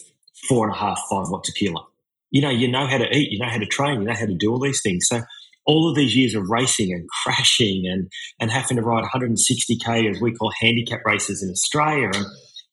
four 0.47 0.65
and 0.67 0.75
a 0.75 0.77
half, 0.77 0.99
five 1.09 1.27
watts 1.29 1.49
a 1.49 1.53
kilo. 1.53 1.87
You 2.31 2.41
know, 2.41 2.49
you 2.49 2.69
know 2.69 2.87
how 2.87 2.97
to 2.97 3.15
eat, 3.15 3.31
you 3.31 3.39
know 3.39 3.49
how 3.49 3.59
to 3.59 3.65
train, 3.65 4.01
you 4.01 4.07
know 4.07 4.13
how 4.13 4.25
to 4.25 4.35
do 4.35 4.51
all 4.51 4.59
these 4.59 4.81
things. 4.81 5.07
So 5.07 5.21
all 5.65 5.89
of 5.89 5.95
these 5.95 6.15
years 6.15 6.35
of 6.35 6.49
racing 6.49 6.91
and 6.91 7.07
crashing 7.23 7.87
and, 7.87 8.09
and 8.39 8.51
having 8.51 8.77
to 8.77 8.83
ride 8.83 9.03
160k 9.03 10.09
as 10.09 10.21
we 10.21 10.33
call 10.33 10.51
handicap 10.59 11.01
races 11.05 11.41
in 11.41 11.49
Australia 11.49 12.09
and 12.13 12.25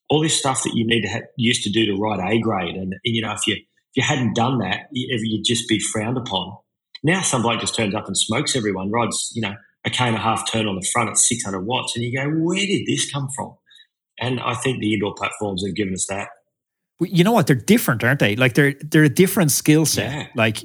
all 0.09 0.23
this 0.23 0.39
stuff 0.39 0.63
that 0.65 0.75
you 0.75 0.87
need 0.87 1.03
to 1.03 1.09
have, 1.09 1.23
used 1.37 1.63
to 1.65 1.71
do 1.71 1.87
to 1.87 1.97
ride 1.97 2.21
A 2.21 2.39
grade. 2.39 2.75
And, 2.75 2.95
you 3.05 3.23
know, 3.23 3.33
if 3.33 3.47
you 3.47 3.55
if 3.55 3.97
you 3.97 4.03
hadn't 4.03 4.35
done 4.35 4.59
that, 4.61 4.87
you'd 4.93 5.45
just 5.45 5.69
be 5.69 5.79
frowned 5.79 6.17
upon. 6.17 6.57
Now 7.03 7.23
some 7.23 7.43
bloke 7.43 7.61
just 7.61 7.75
turns 7.75 7.95
up 7.95 8.07
and 8.07 8.17
smokes 8.17 8.55
everyone, 8.57 8.91
rides, 8.91 9.33
you 9.35 9.43
know, 9.43 9.55
a 9.85 9.91
k 9.91 10.05
and 10.07 10.17
a 10.17 10.21
half 10.21 10.51
turn 10.51 10.67
on 10.67 10.77
the 10.77 10.87
front 10.93 11.11
at 11.11 11.19
600 11.19 11.61
watts. 11.61 11.97
And 11.97 12.05
you 12.05 12.17
go, 12.17 12.29
where 12.31 12.65
did 12.65 12.87
this 12.87 13.11
come 13.11 13.29
from? 13.35 13.55
And 14.21 14.41
I 14.41 14.55
think 14.55 14.81
the 14.81 14.95
indoor 14.95 15.15
platforms 15.15 15.65
have 15.67 15.75
given 15.75 15.95
us 15.95 16.07
that. 16.09 16.29
You 17.01 17.25
know 17.25 17.33
what? 17.33 17.49
They're 17.49 17.57
different, 17.57 18.05
aren't 18.05 18.21
they? 18.21 18.37
Like 18.37 18.55
they're 18.55 18.75
they're 18.81 19.05
a 19.05 19.09
different 19.09 19.51
skill 19.51 19.87
set. 19.87 20.13
Yeah. 20.13 20.27
Like 20.37 20.59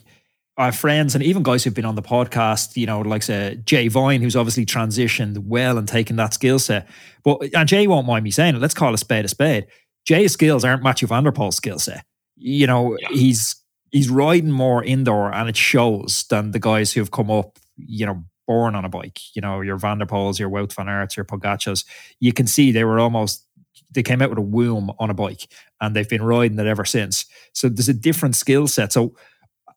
our 0.58 0.72
friends 0.72 1.16
and 1.16 1.24
even 1.24 1.44
guys 1.44 1.64
who've 1.64 1.74
been 1.74 1.86
on 1.86 1.96
the 1.96 2.02
podcast, 2.02 2.76
you 2.76 2.86
know, 2.86 3.02
like 3.02 3.24
say 3.24 3.60
Jay 3.66 3.88
Vine, 3.88 4.22
who's 4.22 4.36
obviously 4.36 4.66
transitioned 4.66 5.38
well 5.40 5.78
and 5.78 5.88
taken 5.88 6.16
that 6.18 6.34
skill 6.34 6.60
set. 6.60 6.88
But 7.24 7.50
and 7.56 7.68
Jay 7.68 7.88
won't 7.88 8.06
mind 8.06 8.24
me 8.24 8.32
saying 8.32 8.56
it. 8.56 8.62
Let's 8.62 8.74
call 8.76 8.94
a 8.94 8.98
spade 8.98 9.26
a 9.26 9.28
spade. 9.28 9.68
Jay's 10.06 10.34
skills 10.34 10.64
aren't 10.64 10.84
Mathieu 10.84 11.08
van 11.08 11.24
der 11.24 11.32
Poel's 11.32 11.56
skill 11.56 11.80
set. 11.80 12.06
You 12.36 12.68
know, 12.68 12.98
yeah. 13.00 13.10
he's 13.10 13.56
he's 13.92 14.10
riding 14.10 14.52
more 14.52 14.84
indoor 14.84 15.34
and 15.34 15.50
it 15.50 15.58
shows 15.58 16.26
than 16.30 16.52
the 16.52 16.60
guys 16.60 16.94
who 16.94 17.02
have 17.02 17.12
come 17.12 17.32
up, 17.32 17.58
you 17.78 18.06
know, 18.06 18.24
born 18.46 18.76
on 18.76 18.86
a 18.86 18.90
bike. 18.90 19.20
You 19.36 19.42
know, 19.42 19.62
your 19.62 19.78
Vanderpoels, 19.78 20.40
your 20.40 20.50
Wout 20.50 20.74
van 20.74 20.88
Aerts, 20.88 21.16
your 21.16 21.26
Pogacars. 21.26 21.86
You 22.20 22.34
can 22.34 22.48
see 22.48 22.72
they 22.72 22.84
were 22.84 23.00
almost 23.00 23.44
they 23.92 24.04
came 24.04 24.22
out 24.22 24.30
with 24.30 24.40
a 24.40 24.42
womb 24.42 24.92
on 25.00 25.10
a 25.10 25.14
bike 25.14 25.48
and 25.80 25.96
they've 25.96 26.10
been 26.10 26.24
riding 26.24 26.60
it 26.60 26.68
ever 26.68 26.86
since. 26.86 27.26
So 27.54 27.70
there's 27.70 27.90
a 27.90 27.94
different 27.94 28.36
skill 28.36 28.68
set. 28.68 28.92
So, 28.92 29.16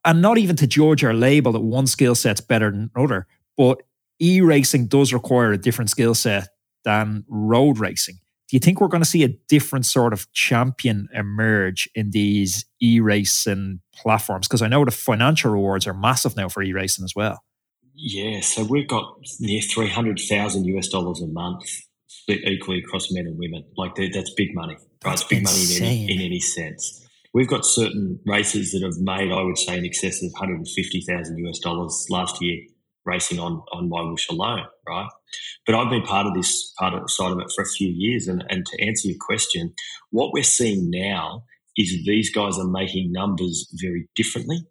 and 0.05 0.23
not 0.23 0.39
even 0.39 0.57
to 0.57 0.67
judge 0.67 1.05
or 1.05 1.13
label 1.13 1.53
that 1.53 1.61
one 1.61 1.87
skill 1.87 2.15
set's 2.15 2.41
better 2.41 2.71
than 2.71 2.91
another, 2.95 3.27
but 3.57 3.83
e 4.21 4.41
racing 4.41 4.87
does 4.87 5.13
require 5.13 5.53
a 5.53 5.59
different 5.59 5.91
skill 5.91 6.15
set 6.15 6.49
than 6.85 7.25
road 7.29 7.79
racing. 7.79 8.19
Do 8.51 8.57
you 8.57 8.61
think 8.61 8.81
we're 8.81 8.89
going 8.89 9.03
to 9.03 9.09
see 9.09 9.23
a 9.23 9.29
different 9.29 9.87
sort 9.87 10.13
of 10.13 10.31
champion 10.33 11.09
emerge 11.15 11.89
in 11.95 12.11
these 12.11 12.65
e-racing 12.83 13.81
platforms? 13.95 14.49
Because 14.49 14.61
I 14.61 14.67
know 14.67 14.85
the 14.85 14.91
financial 14.91 15.53
rewards 15.53 15.87
are 15.87 15.95
massive 15.95 16.37
now 16.37 16.49
for 16.49 16.61
e-racing 16.61 17.05
as 17.05 17.15
well. 17.15 17.45
Yeah, 17.95 18.41
so 18.41 18.65
we've 18.65 18.89
got 18.89 19.21
near 19.39 19.61
three 19.61 19.89
hundred 19.89 20.19
thousand 20.19 20.65
US 20.65 20.89
dollars 20.89 21.21
a 21.21 21.29
month 21.29 21.63
split 22.09 22.41
equally 22.45 22.81
across 22.81 23.13
men 23.13 23.27
and 23.27 23.39
women. 23.39 23.65
Like 23.77 23.95
that's 23.95 24.35
big 24.35 24.53
money, 24.53 24.75
right? 24.75 24.81
That's 25.05 25.23
big 25.23 25.41
insane. 25.43 25.83
money 25.83 26.03
in 26.03 26.11
any, 26.11 26.15
in 26.15 26.27
any 26.27 26.41
sense. 26.41 27.07
We've 27.33 27.47
got 27.47 27.65
certain 27.65 28.19
races 28.27 28.73
that 28.73 28.83
have 28.83 28.99
made, 28.99 29.31
I 29.31 29.43
would 29.43 29.59
say, 29.59 29.79
in 29.79 29.85
excess 29.85 30.25
of 30.25 30.33
150,000 30.33 31.39
US 31.47 31.59
dollars 31.61 32.07
last 32.11 32.43
year 32.43 32.63
racing 33.05 33.39
on 33.39 33.63
on 33.73 33.89
MyWhoosh 33.89 34.29
alone, 34.29 34.65
right? 34.89 35.09
But 35.67 35.75
I've 35.75 35.91
been 35.91 36.03
part 36.03 36.27
of 36.27 36.35
this 36.35 36.73
part 36.79 36.95
of 36.95 37.11
side 37.11 37.33
of 37.33 37.39
it 37.41 37.53
for 37.55 37.63
a 37.63 37.69
few 37.69 37.89
years, 37.89 38.29
and, 38.29 38.45
and 38.49 38.67
to 38.67 38.83
answer 38.85 39.09
your 39.09 39.19
question, 39.21 39.75
what 40.11 40.33
we're 40.33 40.43
seeing 40.43 40.91
now 40.91 41.45
is 41.77 42.05
these 42.05 42.31
guys 42.31 42.59
are 42.59 42.67
making 42.67 43.13
numbers 43.13 43.69
very 43.81 44.09
differently. 44.17 44.67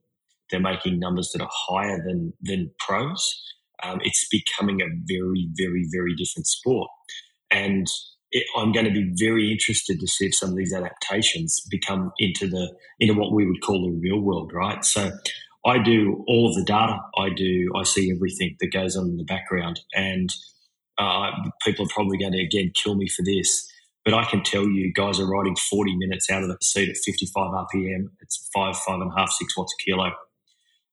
They're 0.51 0.59
making 0.59 0.99
numbers 0.99 1.31
that 1.33 1.41
are 1.41 1.51
higher 1.51 2.03
than 2.05 2.33
than 2.41 2.71
pros. 2.79 3.43
Um, 3.81 3.99
it's 4.03 4.27
becoming 4.29 4.81
a 4.81 4.87
very, 5.07 5.49
very, 5.57 5.87
very 5.91 6.13
different 6.15 6.47
sport, 6.47 6.89
and 7.49 7.87
it, 8.31 8.45
I'm 8.55 8.71
going 8.71 8.85
to 8.85 8.91
be 8.91 9.11
very 9.17 9.51
interested 9.51 9.99
to 9.99 10.07
see 10.07 10.25
if 10.25 10.35
some 10.35 10.49
of 10.49 10.55
these 10.55 10.73
adaptations 10.73 11.61
become 11.69 12.11
into 12.19 12.47
the 12.47 12.73
into 12.99 13.13
what 13.13 13.33
we 13.33 13.45
would 13.45 13.61
call 13.61 13.83
the 13.83 13.99
real 13.99 14.19
world, 14.19 14.51
right? 14.53 14.83
So 14.83 15.11
I 15.65 15.77
do 15.81 16.23
all 16.27 16.49
of 16.49 16.55
the 16.55 16.63
data. 16.63 16.97
I 17.17 17.29
do. 17.29 17.71
I 17.75 17.83
see 17.83 18.11
everything 18.11 18.55
that 18.59 18.71
goes 18.71 18.95
on 18.95 19.09
in 19.09 19.17
the 19.17 19.25
background, 19.25 19.81
and 19.93 20.29
uh, 20.97 21.31
people 21.63 21.85
are 21.85 21.89
probably 21.93 22.17
going 22.17 22.33
to 22.33 22.43
again 22.43 22.71
kill 22.75 22.95
me 22.95 23.07
for 23.07 23.23
this. 23.23 23.67
But 24.05 24.13
I 24.13 24.25
can 24.25 24.43
tell 24.43 24.67
you, 24.67 24.91
guys 24.93 25.19
are 25.19 25.27
riding 25.27 25.55
40 25.55 25.95
minutes 25.97 26.29
out 26.31 26.43
of 26.43 26.49
the 26.49 26.57
seat 26.61 26.89
at 26.89 26.97
55 26.97 27.51
RPM. 27.51 28.05
It's 28.21 28.49
five, 28.53 28.77
five 28.77 29.01
and 29.01 29.11
a 29.11 29.19
half, 29.19 29.29
six 29.31 29.57
watts 29.57 29.73
a 29.79 29.83
kilo. 29.83 30.11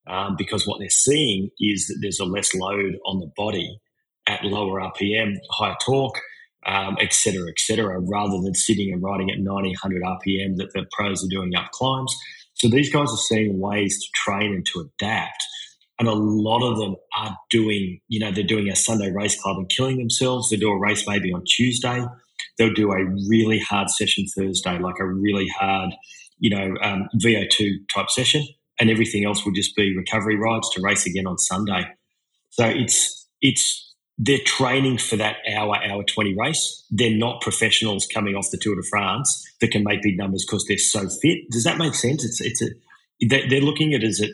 Um, 0.09 0.37
because 0.37 0.67
what 0.67 0.79
they're 0.79 0.91
seeing 0.91 1.51
is 1.61 1.87
that 1.87 1.99
there's 2.03 2.21
a 2.21 2.25
less 2.25 2.55
load 2.55 2.97
on 3.07 3.21
the 3.21 3.31
body 3.37 3.81
at 4.29 4.45
lower 4.45 4.81
RPM, 4.81 5.37
higher 5.51 5.77
torque, 5.85 6.21
um, 6.67 6.97
et 7.01 7.12
cetera, 7.12 7.49
et 7.49 7.59
cetera, 7.59 8.01
rather 8.01 8.41
than 8.43 8.55
sitting 8.55 8.93
and 8.93 9.03
riding 9.03 9.31
at 9.31 9.39
90, 9.39 9.71
100 9.71 10.03
RPM 10.03 10.57
that 10.57 10.73
the 10.75 10.87
pros 10.93 11.25
are 11.25 11.29
doing 11.29 11.55
up 11.57 11.71
climbs. 11.73 12.14
So 12.57 12.69
these 12.69 12.93
guys 12.93 13.09
are 13.11 13.17
seeing 13.29 13.61
ways 13.61 13.99
to 13.99 14.09
train 14.15 14.55
and 14.55 14.67
to 14.67 14.81
adapt. 14.81 15.45
And 15.99 16.09
a 16.09 16.15
lot 16.15 16.63
of 16.63 16.79
them 16.79 16.97
are 17.17 17.37
doing, 17.51 18.01
you 18.09 18.21
know, 18.21 18.31
they're 18.31 18.45
doing 18.45 18.69
a 18.69 18.77
Sunday 18.77 19.11
race 19.11 19.41
club 19.41 19.59
and 19.59 19.69
killing 19.69 19.99
themselves. 19.99 20.51
They 20.51 20.57
do 20.57 20.71
a 20.71 20.79
race 20.79 21.07
maybe 21.07 21.33
on 21.33 21.43
Tuesday. 21.47 22.05
They'll 22.59 22.75
do 22.75 22.93
a 22.93 23.05
really 23.29 23.59
hard 23.59 23.89
session 23.91 24.27
Thursday, 24.37 24.79
like 24.79 24.97
a 25.01 25.07
really 25.07 25.49
hard, 25.59 25.91
you 26.39 26.51
know, 26.51 26.75
um, 26.83 27.09
VO2 27.23 27.77
type 27.95 28.11
session. 28.11 28.47
And 28.79 28.91
everything 28.91 29.25
else 29.25 29.45
will 29.45 29.53
just 29.53 29.75
be 29.75 29.97
recovery 29.97 30.37
rides 30.37 30.69
to 30.75 30.83
race 30.83 31.07
again 31.07 31.27
on 31.27 31.39
Sunday. 31.39 31.85
So 32.51 32.67
it's, 32.67 33.27
it's, 33.41 33.86
they're 34.19 34.39
training 34.45 34.99
for 34.99 35.17
that 35.17 35.37
hour, 35.55 35.77
hour 35.77 36.03
20 36.03 36.35
race. 36.39 36.85
They're 36.91 37.17
not 37.17 37.43
professionals 37.43 38.07
coming 38.07 38.35
off 38.35 38.51
the 38.51 38.57
Tour 38.57 38.77
de 38.77 38.83
France 38.83 39.45
that 39.61 39.71
can 39.71 39.85
make 39.85 40.03
big 40.03 40.17
numbers 40.17 40.45
because 40.47 40.64
they're 40.67 40.79
so 40.79 41.09
fit. 41.21 41.51
Does 41.51 41.64
that 41.64 41.77
make 41.77 41.95
sense? 41.95 42.25
It's, 42.25 42.41
it's 42.41 42.62
a, 42.62 42.69
they're 43.49 43.61
looking 43.61 43.93
at 43.93 44.03
it 44.03 44.07
as 44.07 44.21
a, 44.21 44.29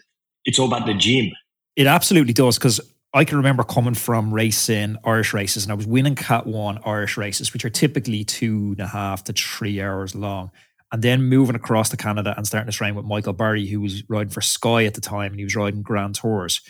it's 0.45 0.59
all 0.59 0.69
about 0.69 0.87
the 0.87 0.95
gym. 0.95 1.33
It 1.75 1.87
absolutely 1.87 2.33
does 2.33 2.59
because 2.59 2.81
I 3.13 3.25
can 3.25 3.39
remember 3.39 3.65
coming 3.65 3.95
from 3.95 4.33
racing 4.33 4.97
Irish 5.05 5.35
races 5.35 5.65
and 5.65 5.73
I 5.73 5.75
was 5.75 5.87
winning 5.87 6.15
Cat 6.15 6.47
1 6.47 6.81
Irish 6.85 7.17
races, 7.17 7.53
which 7.53 7.65
are 7.65 7.71
typically 7.71 8.25
two 8.25 8.75
and 8.79 8.81
a 8.81 8.87
half 8.87 9.25
to 9.25 9.33
three 9.33 9.81
hours 9.81 10.15
long. 10.15 10.53
And 10.93 11.03
then 11.03 11.23
moving 11.25 11.57
across 11.57 11.89
to 11.89 11.97
Canada 11.97 12.35
and 12.37 12.47
starting 12.47 12.71
to 12.71 12.77
train 12.77 12.95
with 12.95 13.07
Michael 13.07 13.33
Barry, 13.33 13.67
who 13.67 13.81
was 13.81 14.09
riding 14.11 14.31
for 14.31 14.43
Sky 14.43 14.85
at 14.85 14.95
the 14.95 15.01
time 15.01 15.33
and 15.33 15.41
he 15.41 15.45
was 15.45 15.57
riding 15.57 15.83
Grand 15.83 16.15
Tours 16.15 16.61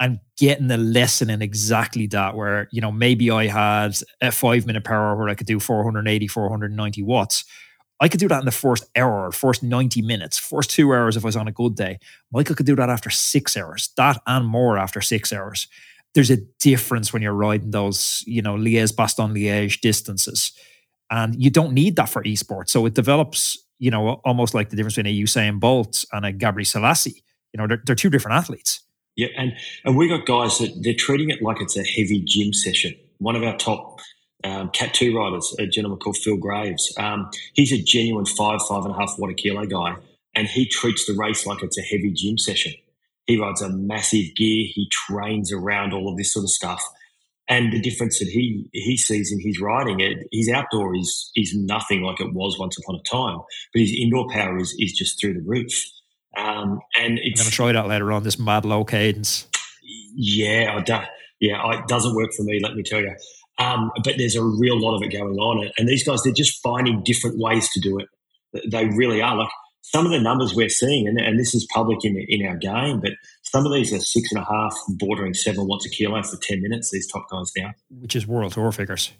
and 0.00 0.18
getting 0.36 0.70
a 0.70 0.76
lesson 0.76 1.30
in 1.30 1.40
exactly 1.40 2.06
that 2.08 2.34
where 2.34 2.68
you 2.72 2.80
know 2.80 2.90
maybe 2.90 3.30
i 3.30 3.46
had 3.46 3.96
a 4.20 4.32
five 4.32 4.66
minute 4.66 4.84
power 4.84 5.16
where 5.16 5.28
i 5.28 5.34
could 5.34 5.46
do 5.46 5.60
480 5.60 6.28
490 6.28 7.02
watts. 7.02 7.44
I 8.00 8.08
could 8.08 8.20
do 8.20 8.28
that 8.28 8.40
in 8.40 8.44
the 8.44 8.50
first 8.50 8.84
hour 8.96 9.30
first 9.30 9.62
90 9.62 10.02
minutes 10.02 10.38
first 10.38 10.70
two 10.70 10.92
hours 10.92 11.16
if 11.16 11.24
i 11.24 11.28
was 11.28 11.36
on 11.36 11.48
a 11.48 11.52
good 11.52 11.76
day. 11.76 11.98
Michael 12.32 12.56
could 12.56 12.66
do 12.66 12.76
that 12.76 12.90
after 12.90 13.10
six 13.10 13.56
hours 13.56 13.90
that 13.96 14.20
and 14.26 14.46
more 14.46 14.78
after 14.78 15.00
six 15.00 15.32
hours. 15.32 15.68
There's 16.14 16.30
a 16.30 16.38
difference 16.60 17.12
when 17.12 17.22
you're 17.22 17.32
riding 17.32 17.70
those 17.70 18.24
you 18.26 18.42
know 18.42 18.54
liège 18.54 18.94
bastogne 18.94 19.32
liège 19.32 19.80
distances. 19.80 20.52
And 21.10 21.40
you 21.40 21.50
don't 21.50 21.74
need 21.74 21.96
that 21.96 22.08
for 22.08 22.22
esports. 22.24 22.70
So 22.70 22.84
it 22.86 22.94
develops 22.94 23.58
you 23.78 23.90
know 23.90 24.20
almost 24.24 24.54
like 24.54 24.70
the 24.70 24.76
difference 24.76 24.96
between 24.96 25.14
a 25.14 25.22
usain 25.24 25.60
bolt 25.60 26.04
and 26.12 26.26
a 26.26 26.32
Gebrselassie. 26.32 27.22
You 27.52 27.58
know 27.58 27.68
they're, 27.68 27.82
they're 27.86 27.94
two 27.94 28.10
different 28.10 28.36
athletes 28.36 28.80
yeah, 29.16 29.28
and 29.36 29.54
and 29.84 29.96
we 29.96 30.08
got 30.08 30.26
guys 30.26 30.58
that 30.58 30.74
they're 30.82 30.94
treating 30.94 31.30
it 31.30 31.42
like 31.42 31.60
it's 31.60 31.76
a 31.76 31.84
heavy 31.84 32.22
gym 32.24 32.52
session. 32.52 32.94
One 33.18 33.36
of 33.36 33.42
our 33.42 33.56
top 33.56 34.00
um, 34.42 34.70
Cat 34.70 34.94
Two 34.94 35.16
riders, 35.16 35.54
a 35.58 35.66
gentleman 35.66 35.98
called 36.00 36.16
Phil 36.16 36.36
Graves, 36.36 36.92
um, 36.98 37.30
he's 37.54 37.72
a 37.72 37.80
genuine 37.82 38.26
five 38.26 38.60
five 38.68 38.84
and 38.84 38.94
a 38.94 38.98
half 38.98 39.14
watt 39.18 39.30
a 39.30 39.34
kilo 39.34 39.66
guy, 39.66 39.96
and 40.34 40.48
he 40.48 40.66
treats 40.66 41.06
the 41.06 41.14
race 41.14 41.46
like 41.46 41.62
it's 41.62 41.78
a 41.78 41.82
heavy 41.82 42.12
gym 42.12 42.38
session. 42.38 42.72
He 43.26 43.38
rides 43.38 43.62
a 43.62 43.70
massive 43.70 44.34
gear. 44.34 44.66
He 44.72 44.88
trains 44.90 45.52
around 45.52 45.92
all 45.92 46.10
of 46.10 46.16
this 46.16 46.32
sort 46.32 46.44
of 46.44 46.50
stuff. 46.50 46.82
And 47.48 47.72
the 47.72 47.80
difference 47.80 48.18
that 48.18 48.28
he 48.28 48.68
he 48.72 48.96
sees 48.96 49.30
in 49.30 49.40
his 49.40 49.60
riding, 49.60 50.00
it, 50.00 50.26
his 50.32 50.48
outdoor 50.48 50.96
is 50.96 51.30
is 51.36 51.54
nothing 51.54 52.02
like 52.02 52.20
it 52.20 52.32
was 52.32 52.58
once 52.58 52.78
upon 52.78 52.96
a 52.96 53.02
time, 53.02 53.38
but 53.72 53.80
his 53.80 53.94
indoor 53.96 54.26
power 54.30 54.56
is 54.58 54.74
is 54.78 54.92
just 54.92 55.20
through 55.20 55.34
the 55.34 55.42
roof. 55.42 55.72
Um, 56.36 56.80
and 56.98 57.18
it's 57.18 57.40
I'm 57.40 57.44
going 57.44 57.50
to 57.50 57.56
try 57.56 57.72
that 57.72 57.86
later 57.86 58.12
on. 58.12 58.22
This 58.22 58.38
mad 58.38 58.64
low 58.64 58.84
cadence. 58.84 59.46
Yeah, 60.14 60.76
I 60.76 60.82
do, 60.82 60.98
yeah, 61.40 61.78
it 61.78 61.88
doesn't 61.88 62.14
work 62.14 62.32
for 62.32 62.42
me. 62.42 62.60
Let 62.62 62.74
me 62.74 62.82
tell 62.82 63.00
you. 63.00 63.14
Um, 63.58 63.90
but 64.02 64.14
there's 64.18 64.36
a 64.36 64.44
real 64.44 64.80
lot 64.80 64.96
of 64.96 65.02
it 65.02 65.12
going 65.12 65.36
on, 65.36 65.70
and 65.78 65.88
these 65.88 66.04
guys 66.04 66.22
they're 66.22 66.32
just 66.32 66.60
finding 66.62 67.02
different 67.04 67.38
ways 67.38 67.68
to 67.72 67.80
do 67.80 67.98
it. 67.98 68.08
They 68.70 68.86
really 68.86 69.22
are. 69.22 69.36
Like 69.36 69.48
some 69.82 70.06
of 70.06 70.12
the 70.12 70.20
numbers 70.20 70.54
we're 70.54 70.68
seeing, 70.68 71.06
and, 71.06 71.20
and 71.20 71.38
this 71.38 71.54
is 71.54 71.66
public 71.72 72.04
in 72.04 72.16
in 72.28 72.46
our 72.46 72.56
game, 72.56 73.00
but 73.00 73.12
some 73.42 73.64
of 73.64 73.72
these 73.72 73.92
are 73.92 74.00
six 74.00 74.32
and 74.32 74.40
a 74.40 74.44
half, 74.44 74.76
bordering 74.98 75.34
seven 75.34 75.68
watts 75.68 75.86
a 75.86 75.90
kilo 75.90 76.20
for 76.22 76.36
ten 76.42 76.62
minutes. 76.62 76.90
These 76.90 77.10
top 77.12 77.26
guys 77.30 77.52
now, 77.56 77.70
which 77.90 78.16
is 78.16 78.26
world 78.26 78.52
tour 78.52 78.72
figures. 78.72 79.12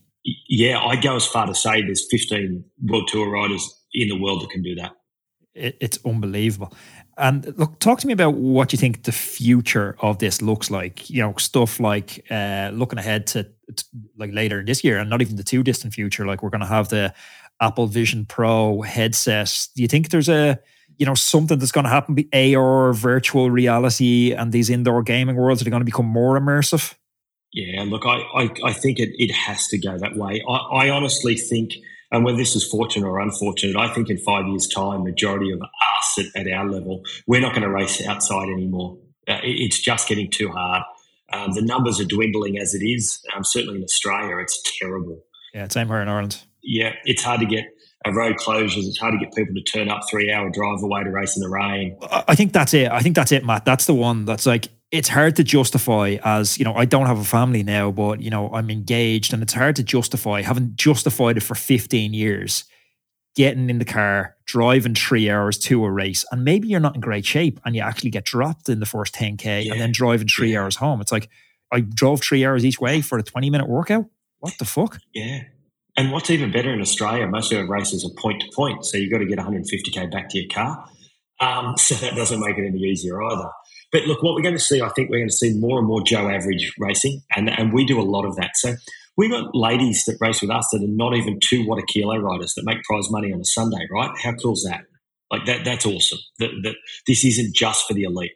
Yeah, 0.49 0.81
I 0.81 0.97
go 0.97 1.17
as 1.17 1.27
far 1.27 1.47
to 1.47 1.55
say 1.55 1.83
there's 1.83 2.07
15 2.11 2.65
world 2.85 3.09
tour 3.09 3.31
riders 3.31 3.79
in 3.93 4.09
the 4.09 4.19
world 4.19 4.43
that 4.43 4.51
can 4.51 4.63
do 4.63 4.75
that. 4.77 4.93
It, 5.55 5.77
it's 5.81 5.99
unbelievable. 6.05 6.73
And 7.17 7.57
look, 7.57 7.79
talk 7.79 8.01
to 8.01 8.07
me 8.07 8.13
about 8.13 8.35
what 8.35 8.73
you 8.73 8.79
think 8.79 9.05
the 9.05 9.13
future 9.13 9.97
of 10.01 10.19
this 10.19 10.43
looks 10.43 10.71
like. 10.71 11.09
You 11.09 11.23
know, 11.23 11.35
stuff 11.37 11.79
like 11.79 12.25
uh, 12.31 12.71
looking 12.73 12.99
ahead 12.99 13.27
to, 13.29 13.45
to, 13.45 13.85
like 14.17 14.33
later 14.33 14.61
in 14.61 14.67
this 14.67 14.83
year, 14.83 14.99
and 14.99 15.09
not 15.09 15.23
even 15.23 15.37
the 15.37 15.45
too 15.45 15.63
distant 15.63 15.95
future. 15.95 16.27
Like 16.27 16.43
we're 16.43 16.51
going 16.51 16.61
to 16.61 16.67
have 16.67 16.89
the 16.89 17.15
Apple 17.61 17.87
Vision 17.87 18.25
Pro 18.27 18.83
headsets. 18.83 19.69
Do 19.69 19.83
you 19.83 19.89
think 19.89 20.11
there's 20.11 20.29
a 20.29 20.59
you 20.99 21.07
know 21.07 21.15
something 21.15 21.59
that's 21.59 21.73
going 21.73 21.85
to 21.85 21.91
happen? 21.91 22.17
Be 22.17 22.57
AR, 22.57 22.93
virtual 22.93 23.51
reality, 23.51 24.33
and 24.33 24.53
these 24.53 24.69
indoor 24.69 25.03
gaming 25.05 25.37
worlds 25.37 25.63
are 25.63 25.71
going 25.71 25.81
to 25.81 25.87
become 25.87 26.07
more 26.07 26.39
immersive. 26.39 26.95
Yeah, 27.53 27.85
look, 27.87 28.05
I 28.05 28.23
I, 28.35 28.51
I 28.65 28.73
think 28.73 28.99
it 28.99 29.11
it 29.19 29.31
has 29.31 29.69
to 29.69 29.79
go 29.79 29.97
that 29.99 30.17
way. 30.17 30.43
I, 30.49 30.55
I 30.55 30.91
honestly 30.91 31.37
think 31.37 31.75
and 32.15 32.25
whether 32.25 32.39
this 32.39 32.55
is 32.55 32.65
fortunate 32.65 33.09
or 33.09 33.19
unfortunate, 33.19 33.77
I 33.77 33.93
think 33.93 34.09
in 34.09 34.19
five 34.19 34.47
years' 34.47 34.69
time, 34.69 35.03
majority 35.03 35.51
of 35.51 35.61
us 35.61 36.19
at, 36.19 36.47
at 36.47 36.53
our 36.53 36.71
level, 36.71 37.03
we're 37.27 37.41
not 37.41 37.53
going 37.53 37.63
to 37.63 37.71
race 37.71 38.07
outside 38.07 38.49
anymore. 38.49 38.97
Uh, 39.27 39.41
it's 39.43 39.81
just 39.81 40.07
getting 40.07 40.31
too 40.31 40.49
hard. 40.49 40.85
Um, 41.33 41.53
the 41.55 41.63
numbers 41.63 42.01
are 42.01 42.05
dwindling 42.05 42.57
as 42.57 42.73
it 42.73 42.85
is. 42.85 43.21
Um, 43.35 43.43
certainly 43.43 43.79
in 43.79 43.83
Australia, 43.83 44.39
it's 44.39 44.63
terrible. 44.79 45.25
Yeah, 45.53 45.67
same 45.69 45.89
here 45.89 46.03
in 46.03 46.09
Ireland. 46.09 46.41
Yeah, 46.63 46.93
it's 47.05 47.25
hard 47.25 47.41
to 47.41 47.47
get 47.47 47.65
a 48.05 48.13
road 48.13 48.37
closures. 48.37 48.87
It's 48.87 48.99
hard 48.99 49.15
to 49.15 49.19
get 49.19 49.35
people 49.35 49.55
to 49.55 49.63
turn 49.63 49.89
up 49.89 50.03
three 50.09 50.31
hour 50.31 50.51
drive 50.51 50.85
away 50.85 51.03
to 51.03 51.11
race 51.11 51.37
in 51.37 51.43
the 51.43 51.49
rain. 51.49 51.99
I 52.11 52.37
think 52.37 52.53
that's 52.53 52.75
it. 52.75 52.93
I 52.93 53.01
think 53.01 53.17
that's 53.17 53.33
it, 53.33 53.45
Matt. 53.45 53.65
That's 53.65 53.87
the 53.87 53.95
one 53.95 54.25
that's 54.25 54.47
like 54.47 54.69
it's 54.95 55.09
hard 55.09 55.35
to 55.35 55.43
justify 55.43 56.17
as 56.23 56.57
you 56.57 56.65
know 56.65 56.75
i 56.75 56.85
don't 56.85 57.07
have 57.07 57.19
a 57.19 57.25
family 57.25 57.65
now 57.65 57.91
but 57.91 58.21
you 58.21 58.31
know 58.31 58.49
i'm 58.55 58.71
engaged 58.71 59.33
and 59.33 59.43
it's 59.43 59.53
hard 59.53 59.75
to 59.75 59.83
justify 59.83 60.41
having 60.41 60.73
justified 60.77 61.37
it 61.37 61.43
for 61.43 61.57
15 61.57 62.15
years 62.15 62.65
getting 63.35 63.69
in 63.69 63.81
the 63.81 63.85
car 63.85 64.37
driving 64.47 64.95
three 64.95 65.29
hours 65.29 65.59
to 65.59 65.85
a 65.85 65.91
race 65.91 66.25
and 66.31 66.45
maybe 66.45 66.69
you're 66.69 66.81
not 66.81 66.95
in 66.95 67.01
great 67.01 67.27
shape 67.27 67.59
and 67.65 67.75
you 67.75 67.83
actually 67.83 68.11
get 68.11 68.25
dropped 68.25 68.69
in 68.69 68.79
the 68.79 68.87
first 68.87 69.15
10k 69.15 69.65
yeah. 69.65 69.73
and 69.73 69.81
then 69.81 69.91
driving 69.91 70.29
three 70.29 70.53
yeah. 70.53 70.61
hours 70.61 70.77
home. 70.77 71.01
It's 71.01 71.13
like 71.13 71.29
i 71.73 71.81
drove 71.81 72.21
three 72.21 72.45
hours 72.45 72.65
each 72.65 72.81
way 72.81 73.01
for 73.01 73.19
a 73.19 73.23
20 73.23 73.51
minute 73.51 73.69
workout? 73.69 74.07
What 74.39 74.57
the 74.59 74.65
fuck? 74.65 75.01
Yeah. 75.13 75.43
And 75.97 76.13
what's 76.13 76.31
even 76.31 76.53
better 76.53 76.73
in 76.73 76.81
australia 76.81 77.27
most 77.27 77.51
of 77.51 77.59
our 77.59 77.67
races 77.67 78.05
are 78.05 78.15
point 78.21 78.43
to 78.43 78.51
point 78.55 78.85
so 78.85 78.97
you've 78.97 79.11
got 79.11 79.19
to 79.19 79.27
get 79.27 79.39
150k 79.39 80.13
back 80.13 80.29
to 80.29 80.39
your 80.39 80.49
car. 80.49 80.89
Um, 81.41 81.77
so 81.79 81.97
that 81.97 82.15
doesn't 82.15 82.39
make 82.39 82.57
it 82.57 82.67
any 82.67 82.79
easier 82.79 83.21
either 83.21 83.51
but 83.95 84.03
look, 84.07 84.23
what 84.23 84.35
we're 84.35 84.43
going 84.43 84.57
to 84.57 84.61
see, 84.61 84.83
I 84.83 84.91
think 84.91 85.09
we're 85.09 85.21
going 85.21 85.31
to 85.31 85.35
see 85.35 85.59
more 85.59 85.79
and 85.79 85.89
more 85.89 86.03
Joe 86.03 86.29
average 86.29 86.71
racing, 86.79 87.23
and, 87.35 87.49
and 87.49 87.73
we 87.73 87.87
do 87.87 87.99
a 87.99 88.05
lot 88.05 88.27
of 88.27 88.37
that. 88.37 88.51
So 88.57 88.75
We've 89.17 89.31
got 89.31 89.55
ladies 89.55 90.05
that 90.07 90.19
race 90.21 90.41
with 90.41 90.51
us 90.51 90.69
that 90.73 90.83
are 90.83 90.89
not 90.89 91.15
even 91.15 91.39
two 91.41 91.67
watt 91.67 91.79
a 91.79 91.87
kilo 91.87 92.17
riders 92.17 92.55
that 92.55 92.65
make 92.65 92.83
prize 92.83 93.11
money 93.11 93.33
on 93.33 93.41
a 93.41 93.45
Sunday, 93.45 93.87
right? 93.93 94.11
How 94.23 94.33
cool 94.33 94.55
is 94.55 94.67
that? 94.69 94.85
Like 95.31 95.47
that, 95.47 95.65
that's 95.65 95.87
awesome. 95.87 96.19
That, 96.41 96.51
that 96.65 96.75
this 97.07 97.25
isn't 97.25 97.55
just 97.55 97.87
for 97.87 97.95
the 97.95 98.05
elite. 98.05 98.33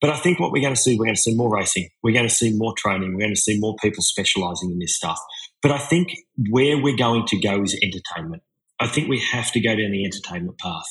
But 0.00 0.10
I 0.10 0.16
think 0.16 0.38
what 0.38 0.52
we're 0.52 0.62
going 0.62 0.74
to 0.74 0.80
see, 0.80 0.96
we're 0.96 1.06
going 1.06 1.16
to 1.16 1.20
see 1.20 1.34
more 1.34 1.52
racing. 1.52 1.88
We're 2.02 2.12
going 2.12 2.28
to 2.28 2.34
see 2.34 2.52
more 2.52 2.74
training. 2.76 3.12
We're 3.12 3.20
going 3.20 3.34
to 3.34 3.40
see 3.40 3.58
more 3.58 3.74
people 3.82 4.02
specializing 4.02 4.70
in 4.70 4.78
this 4.78 4.96
stuff. 4.96 5.18
But 5.62 5.72
I 5.72 5.78
think 5.78 6.14
where 6.50 6.80
we're 6.80 6.96
going 6.96 7.26
to 7.26 7.40
go 7.40 7.62
is 7.62 7.78
entertainment. 7.82 8.42
I 8.80 8.86
think 8.86 9.08
we 9.08 9.20
have 9.32 9.50
to 9.52 9.60
go 9.60 9.70
down 9.70 9.92
the 9.92 10.04
entertainment 10.04 10.58
path. 10.58 10.86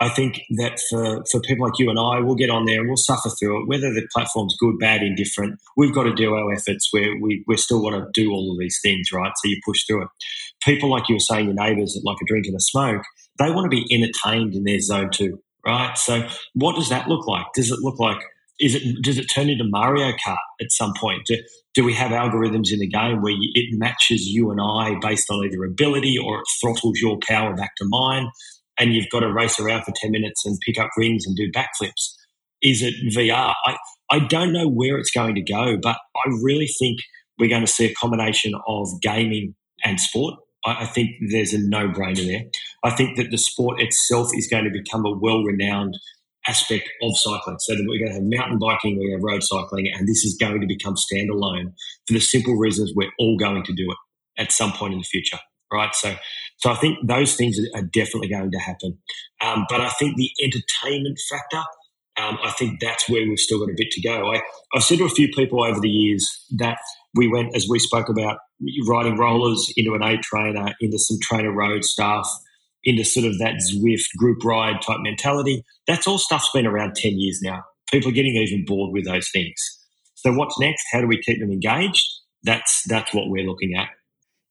I 0.00 0.08
think 0.08 0.40
that 0.56 0.80
for, 0.88 1.22
for 1.30 1.40
people 1.42 1.66
like 1.66 1.78
you 1.78 1.90
and 1.90 1.98
I, 1.98 2.20
we'll 2.20 2.34
get 2.34 2.48
on 2.48 2.64
there 2.64 2.80
and 2.80 2.88
we'll 2.88 2.96
suffer 2.96 3.28
through 3.38 3.62
it, 3.62 3.68
whether 3.68 3.92
the 3.92 4.08
platform's 4.14 4.56
good, 4.58 4.78
bad, 4.78 5.02
indifferent. 5.02 5.60
We've 5.76 5.94
got 5.94 6.04
to 6.04 6.14
do 6.14 6.34
our 6.34 6.52
efforts 6.52 6.88
where 6.90 7.14
we, 7.20 7.44
we 7.46 7.56
still 7.58 7.82
want 7.82 7.96
to 7.96 8.10
do 8.14 8.32
all 8.32 8.50
of 8.50 8.58
these 8.58 8.78
things, 8.82 9.12
right? 9.12 9.32
So 9.36 9.48
you 9.48 9.60
push 9.64 9.84
through 9.86 10.04
it. 10.04 10.08
People 10.62 10.88
like 10.90 11.08
you 11.08 11.16
were 11.16 11.20
saying, 11.20 11.46
your 11.46 11.54
neighbours 11.54 11.92
that 11.92 12.02
like 12.04 12.16
a 12.22 12.26
drink 12.26 12.46
and 12.46 12.56
a 12.56 12.60
smoke, 12.60 13.02
they 13.38 13.50
want 13.50 13.70
to 13.70 13.76
be 13.76 13.86
entertained 13.94 14.54
in 14.54 14.64
their 14.64 14.80
zone 14.80 15.10
too, 15.12 15.42
right? 15.66 15.96
So 15.98 16.26
what 16.54 16.76
does 16.76 16.88
that 16.88 17.08
look 17.08 17.26
like? 17.26 17.46
Does 17.54 17.70
it 17.70 17.80
look 17.80 17.98
like 18.00 18.22
is 18.58 18.74
it 18.74 19.02
does 19.02 19.16
it 19.16 19.24
turn 19.34 19.48
into 19.48 19.64
Mario 19.64 20.12
Kart 20.24 20.36
at 20.60 20.70
some 20.70 20.92
point? 20.94 21.24
Do, 21.24 21.36
do 21.72 21.84
we 21.84 21.94
have 21.94 22.10
algorithms 22.10 22.70
in 22.70 22.78
the 22.78 22.86
game 22.86 23.22
where 23.22 23.34
it 23.34 23.78
matches 23.78 24.26
you 24.26 24.50
and 24.50 24.60
I 24.60 24.98
based 25.00 25.30
on 25.30 25.44
either 25.46 25.64
ability 25.64 26.18
or 26.22 26.40
it 26.40 26.44
throttles 26.60 27.00
your 27.00 27.18
power 27.26 27.54
back 27.54 27.74
to 27.76 27.86
mine? 27.88 28.28
And 28.80 28.94
you've 28.94 29.10
got 29.10 29.20
to 29.20 29.32
race 29.32 29.60
around 29.60 29.84
for 29.84 29.92
10 29.94 30.10
minutes 30.10 30.44
and 30.46 30.58
pick 30.66 30.78
up 30.78 30.88
rings 30.96 31.26
and 31.26 31.36
do 31.36 31.52
backflips? 31.52 32.14
Is 32.62 32.82
it 32.82 32.94
VR? 33.14 33.52
I, 33.66 33.76
I 34.10 34.18
don't 34.20 34.52
know 34.52 34.68
where 34.68 34.98
it's 34.98 35.10
going 35.10 35.34
to 35.34 35.42
go, 35.42 35.76
but 35.80 35.98
I 36.16 36.28
really 36.42 36.66
think 36.66 36.98
we're 37.38 37.50
going 37.50 37.64
to 37.64 37.70
see 37.70 37.84
a 37.84 37.94
combination 37.94 38.54
of 38.66 38.88
gaming 39.02 39.54
and 39.84 40.00
sport. 40.00 40.34
I, 40.64 40.82
I 40.82 40.86
think 40.86 41.10
there's 41.30 41.52
a 41.52 41.58
no 41.58 41.88
brainer 41.88 42.26
there. 42.26 42.42
I 42.82 42.90
think 42.90 43.16
that 43.18 43.30
the 43.30 43.38
sport 43.38 43.80
itself 43.80 44.30
is 44.34 44.48
going 44.48 44.64
to 44.64 44.70
become 44.70 45.04
a 45.04 45.12
well 45.12 45.42
renowned 45.42 45.96
aspect 46.48 46.88
of 47.02 47.16
cycling. 47.16 47.58
So 47.60 47.74
that 47.74 47.84
we're 47.86 47.98
going 47.98 48.12
to 48.12 48.14
have 48.14 48.24
mountain 48.24 48.58
biking, 48.58 48.96
we're 48.96 49.10
going 49.10 49.20
to 49.20 49.26
have 49.26 49.34
road 49.34 49.42
cycling, 49.42 49.90
and 49.94 50.08
this 50.08 50.24
is 50.24 50.36
going 50.40 50.60
to 50.62 50.66
become 50.66 50.94
standalone 50.94 51.74
for 52.06 52.14
the 52.14 52.20
simple 52.20 52.54
reasons 52.54 52.92
we're 52.96 53.12
all 53.18 53.36
going 53.38 53.62
to 53.62 53.74
do 53.74 53.90
it 53.90 54.42
at 54.42 54.52
some 54.52 54.72
point 54.72 54.94
in 54.94 55.00
the 55.00 55.04
future 55.04 55.38
right? 55.72 55.94
So, 55.94 56.14
so 56.58 56.70
I 56.70 56.76
think 56.76 56.98
those 57.06 57.36
things 57.36 57.58
are 57.74 57.82
definitely 57.82 58.28
going 58.28 58.50
to 58.50 58.58
happen. 58.58 58.98
Um, 59.40 59.66
but 59.68 59.80
I 59.80 59.88
think 59.90 60.16
the 60.16 60.30
entertainment 60.42 61.18
factor, 61.30 61.62
um, 62.16 62.38
I 62.44 62.50
think 62.50 62.80
that's 62.80 63.08
where 63.08 63.26
we've 63.26 63.38
still 63.38 63.60
got 63.60 63.70
a 63.70 63.76
bit 63.76 63.90
to 63.92 64.00
go. 64.02 64.32
I, 64.32 64.42
I've 64.74 64.82
said 64.82 64.98
to 64.98 65.04
a 65.04 65.10
few 65.10 65.28
people 65.28 65.62
over 65.64 65.80
the 65.80 65.88
years 65.88 66.28
that 66.58 66.78
we 67.14 67.28
went, 67.28 67.56
as 67.56 67.66
we 67.68 67.78
spoke 67.78 68.08
about, 68.08 68.38
riding 68.88 69.16
rollers 69.16 69.72
into 69.76 69.94
an 69.94 70.02
A 70.02 70.18
trainer, 70.18 70.74
into 70.80 70.98
some 70.98 71.18
TrainerRoad 71.30 71.82
stuff, 71.84 72.28
into 72.84 73.04
sort 73.04 73.26
of 73.26 73.38
that 73.38 73.60
Zwift 73.72 74.16
group 74.16 74.44
ride 74.44 74.82
type 74.82 74.98
mentality. 75.00 75.64
That's 75.86 76.06
all 76.06 76.18
stuff's 76.18 76.50
been 76.52 76.66
around 76.66 76.94
10 76.96 77.18
years 77.18 77.40
now. 77.42 77.62
People 77.90 78.10
are 78.10 78.14
getting 78.14 78.36
even 78.36 78.64
bored 78.64 78.92
with 78.92 79.04
those 79.04 79.28
things. 79.32 79.54
So 80.14 80.32
what's 80.32 80.58
next? 80.60 80.84
How 80.92 81.00
do 81.00 81.06
we 81.06 81.20
keep 81.20 81.40
them 81.40 81.50
engaged? 81.50 82.06
That's 82.42 82.82
that's 82.88 83.12
what 83.14 83.28
we're 83.28 83.46
looking 83.46 83.74
at. 83.76 83.88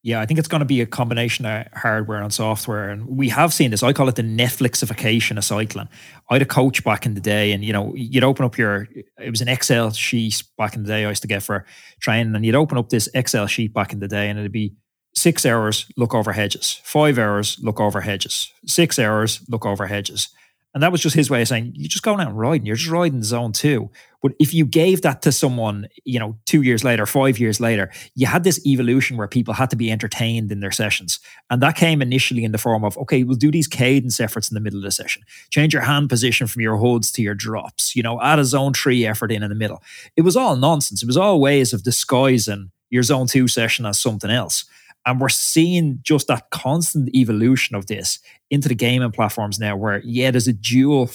Yeah, 0.02 0.22
I 0.22 0.26
think 0.26 0.40
it's 0.40 0.48
going 0.48 0.60
to 0.60 0.66
be 0.66 0.80
a 0.80 0.86
combination 0.86 1.46
of 1.46 1.68
hardware 1.74 2.22
and 2.22 2.34
software. 2.34 2.90
And 2.90 3.06
we 3.06 3.28
have 3.30 3.54
seen 3.54 3.72
this. 3.72 3.84
I 3.84 3.92
call 3.92 4.08
it 4.08 4.16
the 4.16 4.22
Netflixification 4.22 5.38
of 5.38 5.44
cycling. 5.44 5.90
I 6.30 6.36
had 6.36 6.42
a 6.42 6.46
coach 6.46 6.86
back 6.86 7.06
in 7.06 7.16
the 7.16 7.22
day, 7.22 7.52
and 7.52 7.66
you 7.66 7.74
know, 7.74 7.94
you'd 7.96 8.24
open 8.24 8.46
up 8.46 8.58
your 8.58 8.88
it 9.20 9.30
was 9.30 9.42
an 9.42 9.50
Excel 9.50 9.92
sheet 9.92 10.42
back 10.58 10.76
in 10.76 10.84
the 10.84 10.88
day 10.88 11.04
I 11.04 11.10
used 11.10 11.22
to 11.24 11.28
get 11.28 11.44
for 11.44 11.66
training, 12.00 12.34
and 12.34 12.46
you'd 12.46 12.56
open 12.56 12.78
up 12.78 12.90
this 12.90 13.10
Excel 13.14 13.48
sheet 13.48 13.74
back 13.74 13.92
in 13.92 14.00
the 14.00 14.08
day, 14.08 14.30
and 14.30 14.40
it'd 14.40 14.54
be 14.54 14.74
six 15.16 15.46
hours, 15.46 15.86
look 15.98 16.14
over 16.16 16.32
hedges, 16.32 16.80
five 16.84 17.18
hours, 17.18 17.58
look 17.62 17.82
over 17.82 18.00
hedges, 18.00 18.54
six 18.66 18.98
hours, 18.98 19.42
look 19.50 19.66
over 19.66 19.88
hedges. 19.88 20.30
And 20.74 20.84
that 20.84 20.92
was 20.92 21.02
just 21.02 21.16
his 21.16 21.30
way 21.30 21.42
of 21.42 21.48
saying, 21.48 21.74
you're 21.76 21.90
just 21.90 22.04
going 22.04 22.20
out 22.20 22.28
and 22.28 22.38
riding. 22.38 22.66
You're 22.66 22.76
just 22.76 22.92
riding 22.92 23.24
zone 23.24 23.52
two. 23.54 23.90
But 24.22 24.34
if 24.38 24.54
you 24.54 24.66
gave 24.66 25.02
that 25.04 25.22
to 25.22 25.32
someone, 25.32 25.88
you 26.04 26.20
know, 26.20 26.38
two 26.46 26.62
years 26.62 26.84
later, 26.84 27.06
five 27.06 27.40
years 27.40 27.60
later, 27.60 27.90
you 28.16 28.28
had 28.28 28.44
this 28.44 28.66
evolution 28.66 29.16
where 29.16 29.30
people 29.30 29.54
had 29.54 29.70
to 29.70 29.78
be 29.78 29.90
entertained 29.90 30.52
in 30.52 30.60
their 30.60 30.72
sessions. 30.72 31.20
And 31.50 31.62
that 31.62 31.76
came 31.76 32.02
initially 32.02 32.44
in 32.44 32.52
the 32.52 32.58
form 32.58 32.84
of, 32.84 32.98
okay, 32.98 33.24
we'll 33.24 33.38
do 33.38 33.52
these 33.52 33.68
cadence 33.68 34.20
efforts 34.20 34.52
in 34.52 34.56
the 34.56 34.62
middle 34.62 34.80
of 34.80 34.84
the 34.84 34.92
session. 34.92 35.24
Change 35.52 35.74
your 35.74 35.84
hand 35.84 36.10
position 36.10 36.48
from 36.48 36.62
your 36.62 36.76
holds 36.76 37.12
to 37.14 37.22
your 37.22 37.34
drops, 37.34 37.96
you 37.96 38.04
know, 38.04 38.22
add 38.22 38.40
a 38.40 38.46
zone 38.46 38.74
three 38.74 39.06
effort 39.06 39.32
in 39.32 39.42
in 39.42 39.50
the 39.50 39.56
middle. 39.56 39.82
It 40.18 40.24
was 40.24 40.36
all 40.36 40.58
nonsense. 40.58 41.02
It 41.02 41.08
was 41.08 41.18
all 41.18 41.40
ways 41.40 41.72
of 41.72 41.84
disguising 41.84 42.72
your 42.90 43.04
zone 43.04 43.28
two 43.28 43.48
session 43.48 43.86
as 43.86 44.00
something 44.00 44.32
else. 44.32 44.66
And 45.06 45.22
we're 45.22 45.30
seeing 45.30 46.00
just 46.02 46.28
that 46.28 46.50
constant 46.52 47.16
evolution 47.16 47.76
of 47.76 47.86
this 47.86 48.20
into 48.50 48.68
the 48.68 48.76
gaming 48.76 49.12
platforms 49.12 49.58
now, 49.58 49.78
where, 49.78 50.02
yeah, 50.04 50.30
there's 50.30 50.48
a 50.48 50.54
dual 50.54 51.10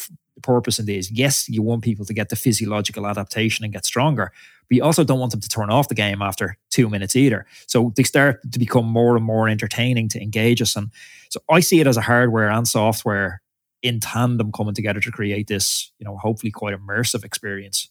purpose 0.45 0.79
in 0.79 0.87
this. 0.87 1.11
Yes, 1.11 1.49
you 1.49 1.63
want 1.63 1.83
people 1.83 2.05
to 2.05 2.15
get 2.15 2.29
the 2.29 2.37
physiological 2.37 3.07
adaptation 3.07 3.65
and 3.65 3.73
get 3.73 3.87
stronger, 3.87 4.33
but 4.69 4.77
you 4.77 4.85
also 4.85 5.05
don't 5.05 5.19
want 5.19 5.33
them 5.33 5.41
to 5.41 5.49
turn 5.49 5.71
off 5.71 5.89
the 5.89 5.95
game 5.95 6.23
after 6.23 6.57
two 6.71 6.89
minutes 6.89 7.17
either. 7.17 7.47
So 7.67 7.93
they 7.97 8.03
start 8.03 8.41
to 8.53 8.59
become 8.59 8.87
more 8.87 9.17
and 9.17 9.25
more 9.25 9.49
entertaining 9.49 10.09
to 10.11 10.23
engage 10.23 10.63
us. 10.63 10.77
And 10.77 10.91
so 11.31 11.41
I 11.51 11.61
see 11.61 11.81
it 11.81 11.87
as 11.87 11.97
a 11.97 12.03
hardware 12.03 12.51
and 12.51 12.69
software 12.69 13.41
in 13.83 14.01
tandem 14.01 14.53
coming 14.53 14.75
together 14.75 15.01
to 15.01 15.11
create 15.11 15.47
this, 15.47 15.93
you 15.99 16.05
know, 16.05 16.17
hopefully 16.17 16.51
quite 16.51 16.75
immersive 16.75 17.25
experience. 17.25 17.91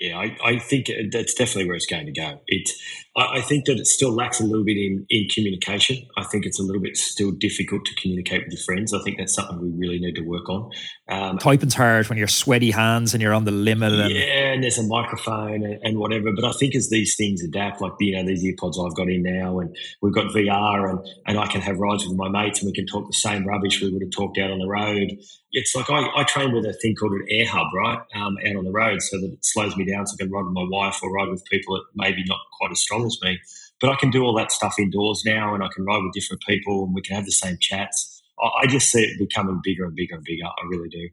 Yeah, 0.00 0.18
I, 0.18 0.36
I 0.44 0.58
think 0.58 0.90
uh, 0.90 1.04
that's 1.12 1.34
definitely 1.34 1.66
where 1.66 1.76
it's 1.76 1.86
going 1.86 2.06
to 2.06 2.12
go. 2.12 2.40
It, 2.48 2.68
I, 3.16 3.36
I 3.38 3.40
think 3.40 3.66
that 3.66 3.78
it 3.78 3.86
still 3.86 4.12
lacks 4.12 4.40
a 4.40 4.44
little 4.44 4.64
bit 4.64 4.76
in, 4.76 5.06
in 5.08 5.28
communication. 5.32 5.98
I 6.16 6.24
think 6.24 6.46
it's 6.46 6.58
a 6.58 6.64
little 6.64 6.82
bit 6.82 6.96
still 6.96 7.30
difficult 7.30 7.84
to 7.84 7.94
communicate 7.94 8.44
with 8.44 8.54
your 8.54 8.62
friends. 8.62 8.92
I 8.92 9.00
think 9.02 9.18
that's 9.18 9.34
something 9.34 9.60
we 9.60 9.70
really 9.78 10.00
need 10.00 10.16
to 10.16 10.22
work 10.22 10.48
on. 10.48 10.70
Um, 11.06 11.36
Typing's 11.36 11.74
hard 11.74 12.08
when 12.08 12.16
you're 12.16 12.26
sweaty 12.26 12.70
hands 12.70 13.12
and 13.12 13.22
you're 13.22 13.34
on 13.34 13.44
the 13.44 13.50
limit. 13.50 13.92
And- 13.92 14.10
yeah, 14.10 14.52
and 14.52 14.62
there's 14.62 14.78
a 14.78 14.82
microphone 14.82 15.62
and, 15.62 15.78
and, 15.82 15.98
whatever. 15.98 16.32
But 16.32 16.46
I 16.46 16.52
think 16.52 16.74
as 16.74 16.88
these 16.88 17.14
things 17.14 17.42
adapt, 17.42 17.82
like 17.82 17.92
you 18.00 18.16
know 18.16 18.24
these 18.24 18.42
earpods 18.42 18.82
I've 18.82 18.96
got 18.96 19.10
in 19.10 19.22
now, 19.22 19.58
and 19.58 19.76
we've 20.00 20.14
got 20.14 20.32
VR, 20.32 20.88
and 20.88 21.06
and 21.26 21.38
I 21.38 21.46
can 21.46 21.60
have 21.60 21.78
rides 21.78 22.06
with 22.06 22.16
my 22.16 22.30
mates, 22.30 22.60
and 22.60 22.68
we 22.68 22.72
can 22.72 22.86
talk 22.86 23.06
the 23.06 23.12
same 23.12 23.46
rubbish 23.46 23.82
we 23.82 23.92
would 23.92 24.00
have 24.00 24.12
talked 24.12 24.38
out 24.38 24.50
on 24.50 24.58
the 24.58 24.66
road. 24.66 25.18
It's 25.52 25.74
like 25.74 25.90
I, 25.90 26.08
I 26.16 26.24
train 26.24 26.52
with 26.52 26.64
a 26.64 26.72
thing 26.72 26.94
called 26.94 27.12
an 27.12 27.26
air 27.28 27.46
hub, 27.46 27.66
right, 27.74 27.98
um, 28.14 28.36
out 28.46 28.56
on 28.56 28.64
the 28.64 28.72
road, 28.72 29.02
so 29.02 29.20
that 29.20 29.30
it 29.30 29.44
slows 29.44 29.76
me 29.76 29.84
down, 29.84 30.06
so 30.06 30.14
I 30.18 30.24
can 30.24 30.32
ride 30.32 30.44
with 30.44 30.54
my 30.54 30.66
wife 30.70 31.00
or 31.02 31.12
ride 31.12 31.28
with 31.28 31.44
people 31.44 31.74
that 31.74 31.84
maybe 31.94 32.24
not 32.26 32.38
quite 32.58 32.72
as 32.72 32.80
strong 32.80 33.04
as 33.04 33.18
me. 33.22 33.38
But 33.78 33.90
I 33.90 33.96
can 33.96 34.10
do 34.10 34.22
all 34.22 34.34
that 34.36 34.52
stuff 34.52 34.78
indoors 34.78 35.22
now, 35.26 35.54
and 35.54 35.62
I 35.62 35.68
can 35.68 35.84
ride 35.84 36.02
with 36.02 36.14
different 36.14 36.42
people, 36.48 36.84
and 36.84 36.94
we 36.94 37.02
can 37.02 37.16
have 37.16 37.26
the 37.26 37.32
same 37.32 37.58
chats. 37.60 38.13
I 38.40 38.66
just 38.66 38.90
see 38.90 39.02
it 39.02 39.18
becoming 39.18 39.60
bigger 39.62 39.84
and 39.84 39.94
bigger 39.94 40.16
and 40.16 40.24
bigger. 40.24 40.46
I 40.46 40.66
really 40.68 40.88
do. 40.88 41.08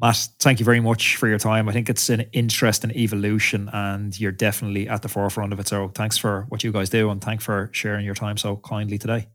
Matt, 0.00 0.28
thank 0.40 0.58
you 0.58 0.64
very 0.64 0.80
much 0.80 1.16
for 1.16 1.28
your 1.28 1.38
time. 1.38 1.68
I 1.68 1.72
think 1.72 1.88
it's 1.88 2.08
an 2.08 2.22
interesting 2.32 2.90
evolution 2.90 3.70
and 3.72 4.18
you're 4.18 4.32
definitely 4.32 4.88
at 4.88 5.02
the 5.02 5.08
forefront 5.08 5.52
of 5.52 5.60
it. 5.60 5.68
So 5.68 5.88
thanks 5.94 6.18
for 6.18 6.46
what 6.48 6.64
you 6.64 6.72
guys 6.72 6.90
do 6.90 7.10
and 7.10 7.22
thanks 7.22 7.44
for 7.44 7.70
sharing 7.72 8.04
your 8.04 8.14
time 8.14 8.36
so 8.36 8.56
kindly 8.56 8.98
today. 8.98 9.28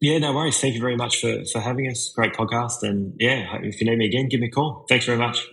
Yeah, 0.00 0.18
no 0.18 0.32
worries. 0.34 0.60
Thank 0.60 0.74
you 0.74 0.80
very 0.80 0.96
much 0.96 1.20
for, 1.20 1.42
for 1.52 1.60
having 1.60 1.88
us. 1.88 2.12
Great 2.14 2.34
podcast. 2.34 2.82
And 2.82 3.14
yeah, 3.18 3.56
if 3.62 3.80
you 3.80 3.88
need 3.88 3.98
me 3.98 4.06
again, 4.06 4.28
give 4.28 4.40
me 4.40 4.48
a 4.48 4.50
call. 4.50 4.84
Thanks 4.88 5.06
very 5.06 5.18
much. 5.18 5.46